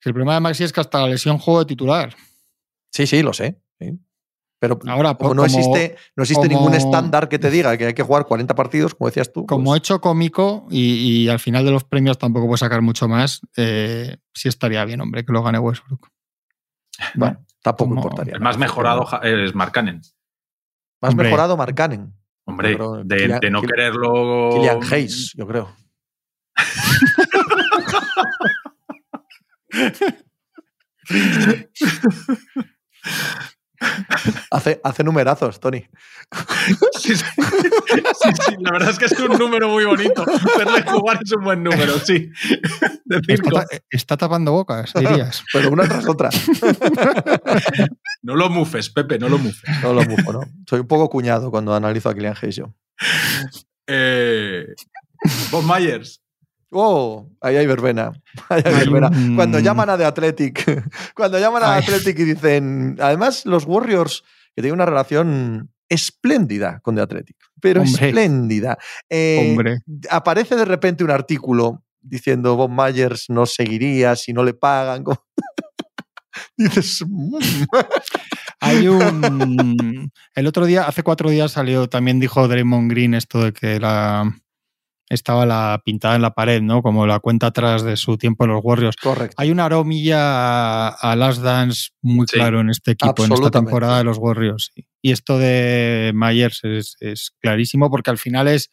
si 0.00 0.08
el 0.08 0.12
problema 0.14 0.32
de 0.34 0.40
Maxi 0.40 0.64
es 0.64 0.72
que 0.72 0.80
hasta 0.80 0.98
la 1.02 1.08
lesión 1.08 1.36
juego 1.36 1.60
de 1.60 1.66
titular. 1.66 2.16
sí, 2.90 3.06
sí, 3.06 3.22
lo 3.22 3.34
sé. 3.34 3.60
Pero 4.66 4.78
Ahora, 4.86 5.14
como 5.14 5.34
no 5.34 5.44
existe, 5.44 5.94
no 6.16 6.22
existe 6.22 6.46
como- 6.48 6.58
ningún 6.60 6.74
estándar 6.74 7.28
que 7.28 7.38
te 7.38 7.50
diga 7.50 7.76
que 7.76 7.88
hay 7.88 7.92
que 7.94 8.02
jugar 8.02 8.24
40 8.24 8.54
partidos, 8.54 8.94
como 8.94 9.10
decías 9.10 9.30
tú. 9.30 9.44
Como 9.44 9.64
pues, 9.72 9.78
hecho 9.80 10.00
cómico 10.00 10.66
y, 10.70 11.24
y 11.24 11.28
al 11.28 11.38
final 11.38 11.66
de 11.66 11.70
los 11.70 11.84
premios 11.84 12.16
tampoco 12.16 12.46
puede 12.46 12.56
sacar 12.58 12.80
mucho 12.80 13.06
más, 13.06 13.42
eh, 13.58 14.16
sí 14.32 14.48
estaría 14.48 14.82
bien, 14.86 15.02
hombre, 15.02 15.22
que 15.24 15.32
lo 15.34 15.42
gane 15.42 15.58
Westbrook. 15.58 16.08
bueno, 17.14 17.44
tampoco 17.62 17.90
como- 17.90 18.00
importaría. 18.00 18.34
El 18.34 18.40
más 18.40 18.56
mejorado 18.56 19.06
es 19.22 19.54
Mark 19.54 19.72
Cannon. 19.72 20.00
Más 21.02 21.10
Hombre. 21.10 21.26
mejorado 21.26 21.56
Markkanen. 21.58 22.14
Hombre, 22.46 22.70
Yo 22.72 22.76
creo 22.76 23.04
de, 23.04 23.16
Kylian- 23.16 23.40
de 23.40 23.50
no 23.50 23.60
Kylian- 23.62 23.68
quererlo. 23.68 24.50
Killian 24.54 24.80
Hayes, 24.90 25.32
yo 25.36 25.46
creo. 25.46 25.76
hace, 34.50 34.80
hace 34.82 35.04
numerazos, 35.04 35.60
Tony. 35.60 35.86
Sí, 36.98 37.14
sí. 37.16 37.24
Sí, 37.36 38.30
sí, 38.46 38.54
la 38.60 38.72
verdad 38.72 38.90
es 38.90 38.98
que 38.98 39.04
es 39.06 39.12
un 39.20 39.36
número 39.38 39.68
muy 39.68 39.84
bonito. 39.84 40.24
Verle 40.58 40.82
jugar 40.82 41.18
es 41.22 41.32
un 41.32 41.44
buen 41.44 41.62
número, 41.62 41.98
sí. 41.98 42.30
De 43.04 43.16
Está, 43.16 43.26
circo. 43.26 43.50
ta- 43.60 43.66
está 43.90 44.16
tapando 44.16 44.52
bocas, 44.52 44.92
dirías. 44.98 45.44
Pero 45.52 45.70
una 45.70 45.84
tras 45.84 46.08
otra. 46.08 46.30
No 48.22 48.36
lo 48.36 48.48
mufes, 48.50 48.90
Pepe, 48.90 49.18
no 49.18 49.28
lo 49.28 49.38
mufes. 49.38 49.68
No 49.82 49.92
lo 49.92 50.02
mufo, 50.04 50.32
¿no? 50.32 50.40
Soy 50.68 50.80
un 50.80 50.86
poco 50.88 51.08
cuñado 51.10 51.50
cuando 51.50 51.74
analizo 51.74 52.08
a 52.08 52.14
Killian 52.14 52.34
Hayes 52.40 52.56
yo. 52.56 52.74
Eh, 53.86 54.66
Bob 55.50 55.64
Myers. 55.64 56.20
Oh, 56.76 57.30
ahí 57.40 57.56
hay 57.56 57.66
verbena. 57.66 58.12
Ahí 58.48 58.62
hay 58.64 58.72
Hay 58.74 58.80
verbena. 58.88 59.08
un- 59.08 59.36
Cuando 59.36 59.60
llaman 59.60 59.90
a 59.90 59.96
The 59.96 60.04
Athletic, 60.04 60.64
cuando 61.14 61.38
llaman 61.38 61.62
a 61.62 61.66
The. 61.80 61.92
Athletic 61.92 62.18
y 62.18 62.24
dicen, 62.24 62.96
además 63.00 63.46
los 63.46 63.64
Warriors, 63.64 64.24
que 64.56 64.62
tienen 64.62 64.74
una 64.74 64.86
relación 64.86 65.70
espléndida 65.88 66.80
con 66.80 66.96
The 66.96 67.02
Athletic, 67.02 67.36
pero 67.60 67.82
Hombre. 67.82 68.06
espléndida. 68.08 68.76
Eh, 69.08 69.46
Hombre. 69.50 69.78
Aparece 70.10 70.56
de 70.56 70.64
repente 70.64 71.04
un 71.04 71.10
artículo 71.10 71.84
diciendo 72.00 72.56
Bob 72.56 72.70
Myers 72.70 73.26
no 73.30 73.46
seguiría 73.46 74.16
si 74.16 74.32
no 74.32 74.42
le 74.42 74.54
pagan. 74.54 75.04
Dices, 76.56 77.04
"Mm". 77.06 77.36
Hay 78.60 78.88
un. 78.88 80.10
El 80.34 80.46
otro 80.46 80.66
día, 80.66 80.84
hace 80.86 81.02
cuatro 81.02 81.30
días 81.30 81.52
salió, 81.52 81.88
también 81.88 82.18
dijo 82.18 82.48
Draymond 82.48 82.90
Green 82.90 83.14
esto 83.14 83.44
de 83.44 83.52
que 83.52 83.78
la. 83.78 84.32
Estaba 85.10 85.44
la 85.44 85.82
pintada 85.84 86.16
en 86.16 86.22
la 86.22 86.32
pared, 86.34 86.62
¿no? 86.62 86.82
Como 86.82 87.06
la 87.06 87.20
cuenta 87.20 87.48
atrás 87.48 87.82
de 87.82 87.96
su 87.96 88.16
tiempo 88.16 88.44
en 88.44 88.52
los 88.52 88.60
Warriors. 88.64 88.96
correcto. 88.96 89.34
Hay 89.38 89.50
una 89.50 89.66
aromilla 89.66 90.88
a, 90.88 90.88
a 90.88 91.14
Last 91.16 91.42
Dance 91.42 91.90
muy 92.00 92.26
Sí, 92.26 92.36
claro 92.36 92.60
en 92.60 92.70
este 92.70 92.92
equipo, 92.92 93.24
en 93.24 93.32
esta 93.32 93.50
temporada 93.50 93.98
de 93.98 94.04
los 94.04 94.16
Warriors. 94.18 94.72
Y 95.02 95.12
esto 95.12 95.38
de 95.38 96.12
Myers 96.14 96.60
es, 96.64 96.96
es 97.00 97.34
clarísimo 97.40 97.90
porque 97.90 98.10
al 98.10 98.16
final 98.18 98.48
es, 98.48 98.70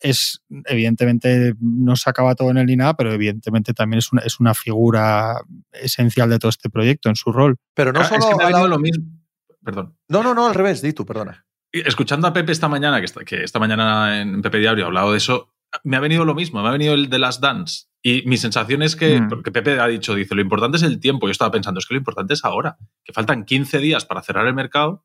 es, 0.00 0.42
evidentemente, 0.64 1.54
no 1.60 1.94
se 1.94 2.10
acaba 2.10 2.34
todo 2.34 2.50
en 2.50 2.56
el 2.58 2.66
ni 2.66 2.74
nada, 2.74 2.94
pero 2.94 3.12
evidentemente 3.12 3.72
también 3.72 3.98
es 3.98 4.12
una, 4.12 4.22
es 4.22 4.40
una 4.40 4.54
figura 4.54 5.36
esencial 5.72 6.28
de 6.30 6.38
todo 6.40 6.48
este 6.48 6.68
proyecto 6.70 7.08
en 7.10 7.16
su 7.16 7.30
rol. 7.30 7.56
Pero 7.74 7.92
no 7.92 8.00
Ah, 8.00 8.02
es 8.02 8.08
solo. 8.08 8.38
que 8.38 8.44
me 8.52 8.68
lo 8.68 8.78
mismo. 8.80 9.04
Perdón. 9.62 9.96
No, 10.08 10.22
no, 10.24 10.34
no, 10.34 10.46
al 10.48 10.54
revés, 10.54 10.82
di 10.82 10.92
tú, 10.94 11.06
perdona. 11.06 11.44
Escuchando 11.70 12.26
a 12.26 12.32
Pepe 12.32 12.50
esta 12.50 12.66
mañana, 12.68 12.98
que 12.98 13.04
esta, 13.04 13.24
que 13.24 13.44
esta 13.44 13.60
mañana 13.60 14.20
en 14.20 14.42
Pepe 14.42 14.58
Diario 14.58 14.84
ha 14.84 14.86
hablado 14.88 15.12
de 15.12 15.18
eso, 15.18 15.49
me 15.84 15.96
ha 15.96 16.00
venido 16.00 16.24
lo 16.24 16.34
mismo, 16.34 16.62
me 16.62 16.68
ha 16.68 16.72
venido 16.72 16.94
el 16.94 17.08
de 17.10 17.18
las 17.18 17.40
Dance. 17.40 17.86
Y 18.02 18.22
mi 18.26 18.36
sensación 18.38 18.82
es 18.82 18.96
que, 18.96 19.20
Mm. 19.20 19.28
porque 19.28 19.52
Pepe 19.52 19.78
ha 19.78 19.86
dicho, 19.86 20.14
dice, 20.14 20.34
lo 20.34 20.40
importante 20.40 20.78
es 20.78 20.82
el 20.82 21.00
tiempo. 21.00 21.26
Yo 21.26 21.32
estaba 21.32 21.50
pensando, 21.50 21.78
es 21.80 21.86
que 21.86 21.94
lo 21.94 21.98
importante 21.98 22.34
es 22.34 22.44
ahora, 22.44 22.78
que 23.04 23.12
faltan 23.12 23.44
15 23.44 23.78
días 23.78 24.04
para 24.06 24.22
cerrar 24.22 24.46
el 24.46 24.54
mercado 24.54 25.04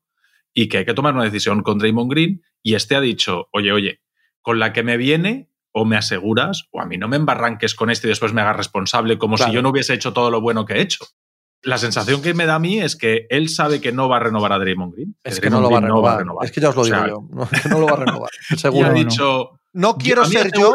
y 0.54 0.68
que 0.68 0.78
hay 0.78 0.84
que 0.86 0.94
tomar 0.94 1.12
una 1.14 1.24
decisión 1.24 1.62
con 1.62 1.78
Draymond 1.78 2.10
Green. 2.10 2.42
Y 2.62 2.74
este 2.74 2.96
ha 2.96 3.00
dicho, 3.00 3.48
oye, 3.52 3.72
oye, 3.72 4.00
con 4.40 4.58
la 4.58 4.72
que 4.72 4.82
me 4.82 4.96
viene, 4.96 5.50
o 5.72 5.84
me 5.84 5.96
aseguras, 5.98 6.68
o 6.70 6.80
a 6.80 6.86
mí 6.86 6.96
no 6.96 7.06
me 7.06 7.16
embarranques 7.16 7.74
con 7.74 7.90
este 7.90 8.06
y 8.06 8.10
después 8.10 8.32
me 8.32 8.40
hagas 8.40 8.56
responsable 8.56 9.18
como 9.18 9.36
Claro. 9.36 9.50
si 9.50 9.54
yo 9.56 9.60
no 9.62 9.68
hubiese 9.68 9.92
hecho 9.92 10.14
todo 10.14 10.30
lo 10.30 10.40
bueno 10.40 10.64
que 10.64 10.74
he 10.74 10.80
hecho. 10.80 11.04
La 11.62 11.76
sensación 11.76 12.22
que 12.22 12.32
me 12.32 12.46
da 12.46 12.54
a 12.54 12.58
mí 12.58 12.80
es 12.80 12.96
que 12.96 13.26
él 13.28 13.50
sabe 13.50 13.80
que 13.82 13.92
no 13.92 14.08
va 14.08 14.16
a 14.16 14.20
renovar 14.20 14.52
a 14.52 14.58
Draymond 14.58 14.94
Green. 14.94 15.16
Es 15.22 15.38
que 15.40 15.50
no 15.50 15.60
lo 15.60 15.70
va 15.70 15.78
a 15.78 15.80
renovar. 15.82 16.24
Es 16.44 16.52
que 16.52 16.60
ya 16.62 16.70
os 16.70 16.76
lo 16.76 16.82
O 16.82 16.84
digo 16.86 16.96
sea, 16.96 17.08
yo. 17.08 17.26
No, 17.30 17.46
que 17.48 17.68
no 17.68 17.78
lo 17.80 17.86
va 17.86 17.92
a 17.92 17.96
renovar. 17.96 18.30
Y 18.50 18.56
Seguro. 18.56 18.86
ha 18.86 18.90
no. 18.92 18.94
dicho, 18.98 19.50
No 19.52 19.58
quiero 19.98 20.22
a 20.22 20.26
mí 20.26 20.32
ser 20.32 20.50
yo. 20.56 20.74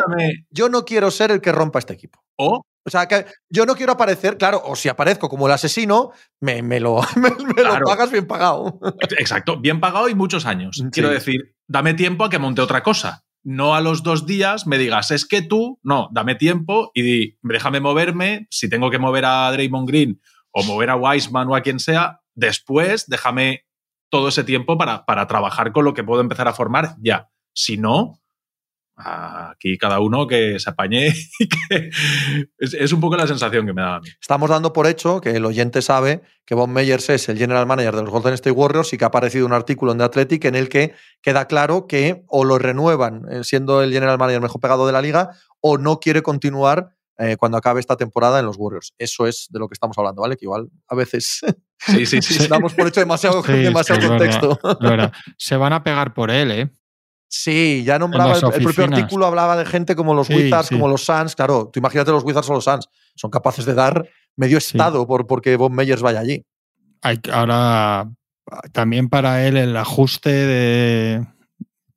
Yo 0.50 0.70
no 0.70 0.86
quiero 0.86 1.12
ser 1.12 1.32
el 1.32 1.42
que 1.42 1.52
rompa 1.52 1.80
este 1.80 1.94
equipo. 1.94 2.24
O 2.38 2.64
O 2.84 2.90
sea, 2.90 3.08
que 3.08 3.26
yo 3.50 3.66
no 3.66 3.76
quiero 3.76 3.92
aparecer, 3.94 4.38
claro, 4.38 4.62
o 4.66 4.76
si 4.76 4.90
aparezco 4.90 5.30
como 5.30 5.46
el 5.48 5.54
asesino, 5.54 6.12
me, 6.40 6.62
me 6.64 6.80
lo, 6.80 7.00
me, 7.16 7.30
me 7.30 7.54
Claro. 7.54 7.80
lo 7.80 7.86
pagas 7.86 8.12
bien 8.12 8.26
pagado. 8.28 8.80
Exacto, 9.20 9.58
bien 9.60 9.80
pagado 9.80 10.10
y 10.10 10.16
muchos 10.16 10.46
años. 10.46 10.78
Sí. 10.78 10.86
Quiero 10.92 11.10
decir, 11.10 11.56
dame 11.68 11.94
tiempo 11.94 12.24
a 12.24 12.30
que 12.30 12.40
monte 12.40 12.62
otra 12.62 12.82
cosa. 12.84 13.24
No 13.44 13.74
a 13.76 13.82
los 13.82 14.04
dos 14.04 14.26
días 14.28 14.68
me 14.68 14.78
digas, 14.78 15.10
es 15.12 15.26
que 15.26 15.42
tú, 15.42 15.80
no, 15.84 16.10
dame 16.12 16.36
tiempo 16.36 16.92
y 16.94 17.38
déjame 17.42 17.80
moverme. 17.80 18.48
Si 18.52 18.70
tengo 18.70 18.90
que 18.92 19.00
mover 19.00 19.26
a 19.26 19.52
Draymond 19.52 19.88
Green 19.88 20.22
o 20.52 20.64
mover 20.64 20.90
a 20.92 20.96
Wiseman 20.96 21.48
o 21.50 21.56
a 21.56 21.62
quien 21.62 21.80
sea, 21.80 22.22
después 22.36 23.08
déjame 23.08 23.66
todo 24.10 24.28
ese 24.28 24.44
tiempo 24.44 24.78
para, 24.78 25.06
para 25.06 25.26
trabajar 25.28 25.72
con 25.72 25.86
lo 25.86 25.94
que 25.94 26.04
puedo 26.04 26.22
empezar 26.22 26.48
a 26.48 26.54
formar 26.54 26.96
ya. 27.00 27.30
Si 27.54 27.78
no, 27.78 28.21
aquí 28.96 29.78
cada 29.78 30.00
uno 30.00 30.28
que 30.28 30.60
se 30.60 30.70
apañe 30.70 31.08
y 31.40 31.48
que 31.48 31.90
es, 32.58 32.74
es 32.74 32.92
un 32.94 33.00
poco 33.00 33.16
la 33.16 33.28
sensación 33.28 33.66
que 33.66 33.74
me 33.74 33.82
da 33.82 33.96
a 33.96 34.00
mí. 34.00 34.10
Estamos 34.20 34.50
dando 34.50 34.74
por 34.74 34.88
hecho 34.88 35.22
que 35.22 35.32
el 35.32 35.46
oyente 35.46 35.82
sabe 35.82 36.22
que 36.46 36.56
Bob 36.56 36.70
Meyers 36.70 37.10
es 37.10 37.30
el 37.30 37.38
general 37.38 37.66
manager 37.66 37.96
de 37.96 38.02
los 38.02 38.12
Golden 38.12 38.34
State 38.34 38.52
Warriors 38.52 38.94
y 38.94 38.98
que 38.98 39.06
ha 39.06 39.08
aparecido 39.08 39.46
un 39.46 39.54
artículo 39.54 39.92
en 39.92 39.98
The 40.00 40.04
Athletic 40.06 40.46
en 40.46 40.56
el 40.56 40.70
que 40.70 40.94
queda 41.22 41.48
claro 41.48 41.88
que 41.88 42.24
o 42.28 42.44
lo 42.44 42.58
renuevan 42.58 43.24
eh, 43.32 43.44
siendo 43.44 43.82
el 43.82 43.92
general 43.92 44.18
manager 44.18 44.42
mejor 44.42 44.62
pegado 44.62 44.86
de 44.86 44.94
la 44.94 45.02
liga 45.02 45.32
o 45.62 45.78
no 45.78 46.00
quiere 46.00 46.22
continuar 46.22 46.90
eh, 47.18 47.38
cuando 47.38 47.58
acabe 47.58 47.80
esta 47.80 47.98
temporada 47.98 48.40
en 48.40 48.46
los 48.46 48.58
Warriors. 48.58 48.94
Eso 48.98 49.28
es 49.28 49.48
de 49.52 49.60
lo 49.60 49.68
que 49.68 49.74
estamos 49.74 49.98
hablando, 49.98 50.22
¿vale? 50.22 50.38
Que 50.38 50.46
igual 50.46 50.70
a 50.88 50.96
veces 50.96 51.42
Sí, 51.86 52.06
sí, 52.06 52.22
sí. 52.22 52.34
sí. 52.36 52.48
damos 52.50 52.74
por 52.74 52.88
hecho 52.88 53.00
demasiado, 53.00 53.44
Sí, 53.44 53.54
demasiado 53.54 54.02
sí, 54.02 54.06
es 54.06 54.12
verdad, 54.12 54.40
contexto. 54.42 55.10
Se 55.38 55.56
van 55.56 55.74
a 55.74 55.84
pegar 55.84 56.14
por 56.14 56.30
él, 56.30 56.52
¿eh? 56.52 56.72
Sí, 57.34 57.84
ya 57.86 57.98
nombraba, 57.98 58.34
el, 58.38 58.44
el 58.54 58.62
propio 58.64 58.84
artículo 58.84 59.26
hablaba 59.26 59.56
de 59.56 59.66
gente 59.66 59.96
como 59.96 60.14
los 60.14 60.28
Sí, 60.28 60.36
Wizards, 60.36 60.68
sí. 60.68 60.76
como 60.76 60.90
los 60.90 61.06
Suns. 61.06 61.34
Claro, 61.34 61.70
tú 61.72 61.80
imagínate 61.80 62.12
los 62.12 62.26
Wizards 62.26 62.50
o 62.50 62.54
los 62.54 62.66
Suns. 62.66 62.90
Son 63.16 63.32
capaces 63.32 63.64
de 63.66 63.74
dar 63.74 64.06
medio 64.36 64.60
Sí. 64.60 64.76
estado 64.78 65.08
por 65.08 65.28
porque 65.28 65.56
Bob 65.56 65.72
Meyers 65.72 66.02
vaya 66.02 66.20
allí. 66.20 66.46
Hay, 67.02 67.20
ahora, 67.32 68.10
también 68.74 69.08
para 69.08 69.48
él, 69.48 69.56
el 69.56 69.76
ajuste 69.78 70.30
de. 70.30 71.26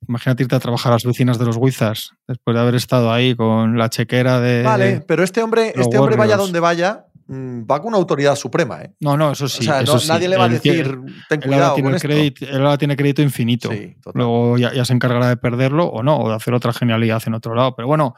Imagínate 0.08 0.44
irte 0.44 0.54
a 0.54 0.60
trabajar 0.60 0.92
a 0.92 0.94
las 0.96 1.04
vecinas 1.04 1.38
de 1.38 1.46
los 1.46 1.56
Wizards 1.56 2.12
después 2.28 2.54
de 2.54 2.60
haber 2.60 2.74
estado 2.76 3.10
ahí 3.12 3.34
con 3.34 3.76
la 3.76 3.88
chequera 3.90 4.38
de. 4.38 4.62
Vale, 4.62 5.02
pero 5.06 5.24
este 5.24 5.42
hombre, 5.42 5.72
este 5.74 5.98
hombre 5.98 6.14
vaya 6.16 6.36
donde 6.36 6.60
vaya, 6.60 7.06
va 7.28 7.80
con 7.80 7.88
una 7.88 7.96
autoridad 7.98 8.36
suprema. 8.36 8.82
¿eh? 8.82 8.92
No, 9.00 9.16
no, 9.16 9.32
eso 9.32 9.48
sí. 9.48 9.60
o 9.60 9.62
sea, 9.62 9.80
eso 9.80 9.94
no- 9.94 9.98
sí. 10.00 10.08
nadie 10.08 10.28
le 10.28 10.36
va 10.36 10.44
a 10.44 10.48
decir, 10.48 10.84
ten 11.28 11.40
él 11.42 11.54
ahora, 11.54 11.74
cuidado 11.74 11.74
tiene 11.74 11.86
con 11.86 11.90
el 11.92 11.96
esto. 11.96 12.08
crédito, 12.08 12.44
él 12.46 12.56
ahora 12.56 12.78
tiene 12.78 12.96
crédito 12.96 13.22
infinito. 13.22 13.70
Sí. 13.72 13.96
Luego 14.14 14.58
ya, 14.58 14.72
ya 14.74 14.84
se 14.84 14.92
encargará 14.92 15.28
de 15.28 15.36
perderlo 15.36 15.86
o 15.86 16.02
no, 16.02 16.18
o 16.18 16.28
de 16.28 16.34
hacer 16.36 16.52
otra 16.54 16.72
genialidad 16.72 17.22
en 17.26 17.34
otro 17.34 17.54
lado. 17.54 17.74
Pero 17.76 17.88
bueno, 17.88 18.14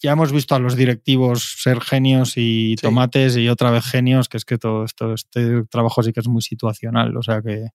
ya 0.00 0.12
hemos 0.12 0.32
visto 0.32 0.54
a 0.54 0.58
los 0.58 0.74
directivos 0.76 1.54
ser 1.62 1.80
genios 1.80 2.36
y 2.36 2.74
Sí. 2.78 2.82
tomates 2.82 3.36
y 3.36 3.48
otra 3.48 3.70
vez 3.70 3.84
genios, 3.84 4.28
que 4.28 4.36
es 4.36 4.44
que 4.44 4.58
todo 4.58 4.84
esto, 4.84 5.14
este 5.14 5.64
trabajo 5.70 6.02
sí 6.02 6.12
que 6.12 6.20
es 6.20 6.28
muy 6.28 6.42
situacional. 6.42 7.16
O 7.16 7.22
sea 7.22 7.40
que, 7.42 7.68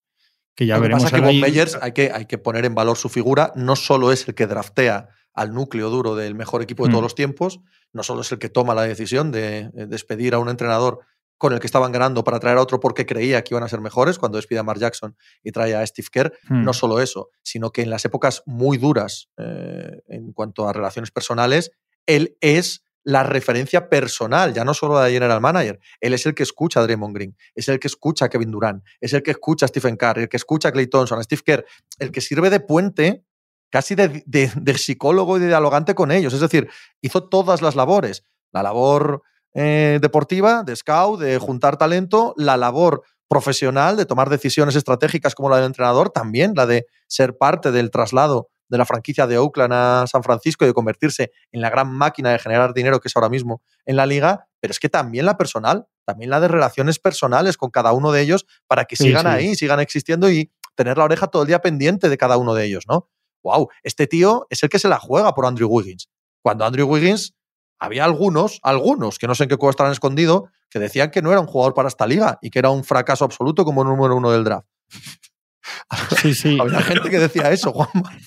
que 0.55 0.65
ya 0.65 0.75
Lo 0.75 0.81
que 0.81 0.87
veremos. 0.87 1.03
pasa 1.03 1.15
es 1.17 1.21
que 1.21 1.27
Bob 1.27 1.41
Meyers 1.41 1.77
hay 1.81 1.91
que, 1.93 2.11
hay 2.13 2.25
que 2.25 2.37
poner 2.37 2.65
en 2.65 2.75
valor 2.75 2.97
su 2.97 3.09
figura. 3.09 3.53
No 3.55 3.75
solo 3.75 4.11
es 4.11 4.27
el 4.27 4.35
que 4.35 4.45
draftea 4.47 5.07
al 5.37 5.53
núcleo 5.53 5.89
duro 5.89 6.15
del 6.15 6.35
mejor 6.35 6.61
equipo 6.61 6.83
de 6.83 6.89
Mm. 6.89 6.91
todos 6.91 7.03
los 7.03 7.15
tiempos, 7.15 7.59
no 7.93 8.03
solo 8.03 8.21
es 8.21 8.31
el 8.31 8.39
que 8.39 8.49
toma 8.49 8.73
la 8.75 8.83
decisión 8.83 9.31
de 9.31 9.59
eh, 9.59 9.71
despedir 9.87 10.33
a 10.33 10.39
un 10.39 10.49
entrenador 10.49 10.99
con 11.37 11.53
el 11.53 11.59
que 11.59 11.67
estaban 11.67 11.91
ganando 11.91 12.23
para 12.23 12.39
traer 12.39 12.57
a 12.57 12.61
otro 12.61 12.79
porque 12.79 13.05
creía 13.05 13.43
que 13.43 13.53
iban 13.53 13.63
a 13.63 13.69
ser 13.69 13.79
mejores 13.79 14.17
cuando 14.17 14.37
despide 14.39 14.57
a 14.57 14.63
Mark 14.63 14.79
Jackson 14.79 15.15
y 15.43 15.51
trae 15.51 15.75
a 15.75 15.85
Steve 15.85 16.07
Kerr. 16.11 16.33
No 16.49 16.73
solo 16.73 16.99
eso, 16.99 17.29
sino 17.43 17.69
que 17.69 17.83
en 17.83 17.91
las 17.91 18.03
épocas 18.05 18.41
muy 18.47 18.79
duras 18.79 19.29
eh, 19.37 20.01
en 20.07 20.33
cuanto 20.33 20.67
a 20.67 20.73
relaciones 20.73 21.11
personales, 21.11 21.69
él 22.07 22.35
es 22.41 22.83
la 23.03 23.21
referencia 23.23 23.87
personal, 23.87 24.53
ya 24.53 24.65
no 24.65 24.73
solo 24.73 24.99
de 24.99 25.11
general 25.11 25.39
manager. 25.39 25.79
Él 26.01 26.13
es 26.15 26.25
el 26.25 26.33
que 26.33 26.43
escucha 26.43 26.79
a 26.79 26.83
Draymond 26.83 27.15
Green, 27.15 27.37
es 27.55 27.69
el 27.69 27.79
que 27.79 27.87
escucha 27.87 28.25
a 28.25 28.29
Kevin 28.29 28.51
Durant, 28.51 28.83
es 28.99 29.13
el 29.13 29.21
que 29.21 29.31
escucha 29.31 29.65
a 29.65 29.69
Stephen 29.69 29.95
Curry, 29.95 30.23
el 30.23 30.29
que 30.29 30.37
escucha 30.37 30.69
a 30.69 30.71
Clay 30.71 30.87
Thompson, 30.87 31.19
a 31.19 31.23
Steve 31.23 31.41
Kerr, 31.45 31.65
el 31.99 32.11
que 32.11 32.19
sirve 32.19 32.49
de 32.49 32.59
puente 32.59 33.23
casi 33.69 33.95
de, 33.95 34.23
de- 34.25 34.51
de 34.55 34.77
psicólogo 34.77 35.37
y 35.37 35.39
de 35.41 35.47
dialogante 35.47 35.95
con 35.95 36.11
ellos. 36.11 36.33
Es 36.33 36.39
decir, 36.41 36.69
hizo 37.01 37.27
todas 37.29 37.61
las 37.61 37.75
labores. 37.75 38.23
La 38.51 38.63
labor 38.63 39.23
eh, 39.53 39.99
deportiva, 40.01 40.63
de 40.63 40.75
scout, 40.75 41.19
de 41.19 41.37
juntar 41.39 41.77
talento, 41.77 42.33
la 42.37 42.57
labor 42.57 43.03
profesional, 43.27 43.97
de 43.97 44.05
tomar 44.05 44.29
decisiones 44.29 44.75
estratégicas 44.75 45.35
como 45.35 45.49
la 45.49 45.57
del 45.57 45.65
entrenador, 45.65 46.09
también 46.11 46.53
la 46.55 46.65
de 46.65 46.85
ser 47.07 47.37
parte 47.37 47.71
del 47.71 47.91
traslado 47.91 48.49
de 48.69 48.77
la 48.77 48.85
franquicia 48.85 49.27
de 49.27 49.37
Oakland 49.37 49.73
a 49.73 50.05
San 50.07 50.23
Francisco 50.23 50.65
y 50.65 50.67
de 50.67 50.73
convertirse 50.73 51.31
en 51.51 51.61
la 51.61 51.69
gran 51.69 51.89
máquina 51.91 52.31
de 52.31 52.39
generar 52.39 52.73
dinero 52.73 52.99
que 52.99 53.07
es 53.07 53.15
ahora 53.15 53.29
mismo 53.29 53.61
en 53.85 53.95
la 53.95 54.05
liga, 54.05 54.47
pero 54.59 54.71
es 54.71 54.79
que 54.79 54.89
también 54.89 55.25
la 55.25 55.37
personal, 55.37 55.87
también 56.05 56.29
la 56.29 56.39
de 56.41 56.49
relaciones 56.49 56.99
personales 56.99 57.55
con 57.57 57.69
cada 57.69 57.93
uno 57.93 58.11
de 58.11 58.21
ellos 58.21 58.45
para 58.67 58.83
que 58.85 58.95
Sí, 58.97 59.05
sigan 59.05 59.23
sí. 59.23 59.27
ahí, 59.29 59.55
sigan 59.55 59.79
existiendo 59.79 60.29
y 60.29 60.51
tener 60.75 60.97
la 60.97 61.05
oreja 61.05 61.27
todo 61.27 61.43
el 61.43 61.47
día 61.47 61.59
pendiente 61.59 62.09
de 62.09 62.17
cada 62.17 62.35
uno 62.37 62.53
de 62.53 62.65
ellos, 62.65 62.83
¿no? 62.89 63.09
Wow, 63.47 63.69
este 63.81 64.07
tío 64.07 64.45
es 64.49 64.61
el 64.63 64.69
que 64.69 64.77
se 64.77 64.89
la 64.89 64.99
juega 64.99 65.33
por 65.33 65.45
Andrew 65.45 65.69
Wiggins. 65.69 66.09
Cuando 66.43 66.65
Andrew 66.65 66.85
Wiggins 66.87 67.33
había 67.79 68.03
algunos, 68.03 68.59
algunos, 68.61 69.17
que 69.19 69.27
no 69.27 69.35
sé 69.35 69.43
en 69.43 69.49
qué 69.49 69.55
cueva 69.55 69.69
estarán 69.71 69.93
escondidos, 69.93 70.43
que 70.69 70.79
decían 70.79 71.11
que 71.11 71.21
no 71.21 71.31
era 71.31 71.39
un 71.39 71.47
jugador 71.47 71.73
para 71.73 71.87
esta 71.87 72.05
liga 72.05 72.39
y 72.41 72.49
que 72.49 72.59
era 72.59 72.69
un 72.71 72.83
fracaso 72.83 73.23
absoluto 73.23 73.63
como 73.63 73.83
número 73.85 74.15
uno 74.17 74.31
del 74.31 74.43
draft. 74.43 74.67
Sí, 76.21 76.33
sí. 76.33 76.57
Había 76.59 76.81
gente 76.81 77.09
que 77.09 77.19
decía 77.19 77.49
eso, 77.51 77.71
Juanma. 77.71 78.11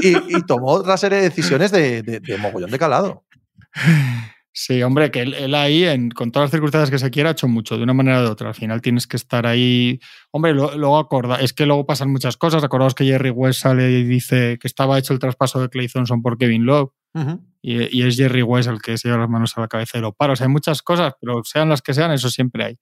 Y, 0.00 0.16
y 0.38 0.42
tomó 0.46 0.68
otra 0.72 0.96
serie 0.96 1.18
de 1.18 1.24
decisiones 1.24 1.70
de, 1.70 2.02
de- 2.02 2.20
de 2.20 2.38
mogollón 2.38 2.70
de 2.70 2.78
calado. 2.78 3.24
Sí, 4.54 4.82
hombre, 4.82 5.10
que 5.10 5.22
él, 5.22 5.32
él 5.34 5.54
ahí, 5.54 5.84
en- 5.84 6.10
con 6.10 6.30
todas 6.30 6.44
las 6.46 6.50
circunstancias 6.50 6.90
que 6.90 6.98
se 6.98 7.10
quiera, 7.10 7.30
ha 7.30 7.32
hecho 7.32 7.48
mucho, 7.48 7.78
de 7.78 7.84
una 7.84 7.94
manera 7.94 8.20
o 8.20 8.22
de 8.22 8.28
otra. 8.28 8.48
Al 8.48 8.54
final 8.54 8.82
tienes 8.82 9.06
que 9.06 9.16
estar 9.16 9.46
ahí. 9.46 9.98
Hombre, 10.30 10.52
lo- 10.52 10.76
luego 10.76 10.98
acorda, 10.98 11.36
es 11.36 11.54
que 11.54 11.64
luego 11.64 11.86
pasan 11.86 12.10
muchas 12.12 12.36
cosas. 12.36 12.62
Acordaos 12.62 12.94
que 12.94 13.04
Jerry 13.04 13.30
West 13.30 13.60
sale 13.62 13.90
y 13.90 14.04
dice 14.04 14.58
que 14.60 14.68
estaba 14.68 14.98
hecho 14.98 15.14
el 15.14 15.18
traspaso 15.18 15.58
de 15.60 15.70
Clay 15.70 15.88
Thompson 15.88 16.20
por 16.20 16.36
Kevin 16.36 16.66
Love. 16.66 16.90
Y, 17.62 17.98
y 17.98 18.02
es 18.06 18.16
Jerry 18.16 18.42
West 18.42 18.68
el 18.68 18.80
que 18.82 18.98
se 18.98 19.08
lleva 19.08 19.20
las 19.20 19.28
manos 19.30 19.56
a 19.56 19.60
la 19.62 19.68
cabeza 19.68 19.96
y 19.96 20.00
lo 20.02 20.12
para. 20.12 20.34
O 20.34 20.36
sea, 20.36 20.46
hay 20.46 20.52
muchas 20.52 20.82
cosas, 20.82 21.14
pero 21.20 21.40
sean 21.44 21.68
las 21.70 21.80
que 21.80 21.94
sean, 21.94 22.10
eso 22.12 22.28
siempre 22.28 22.64
hay. 22.64 22.78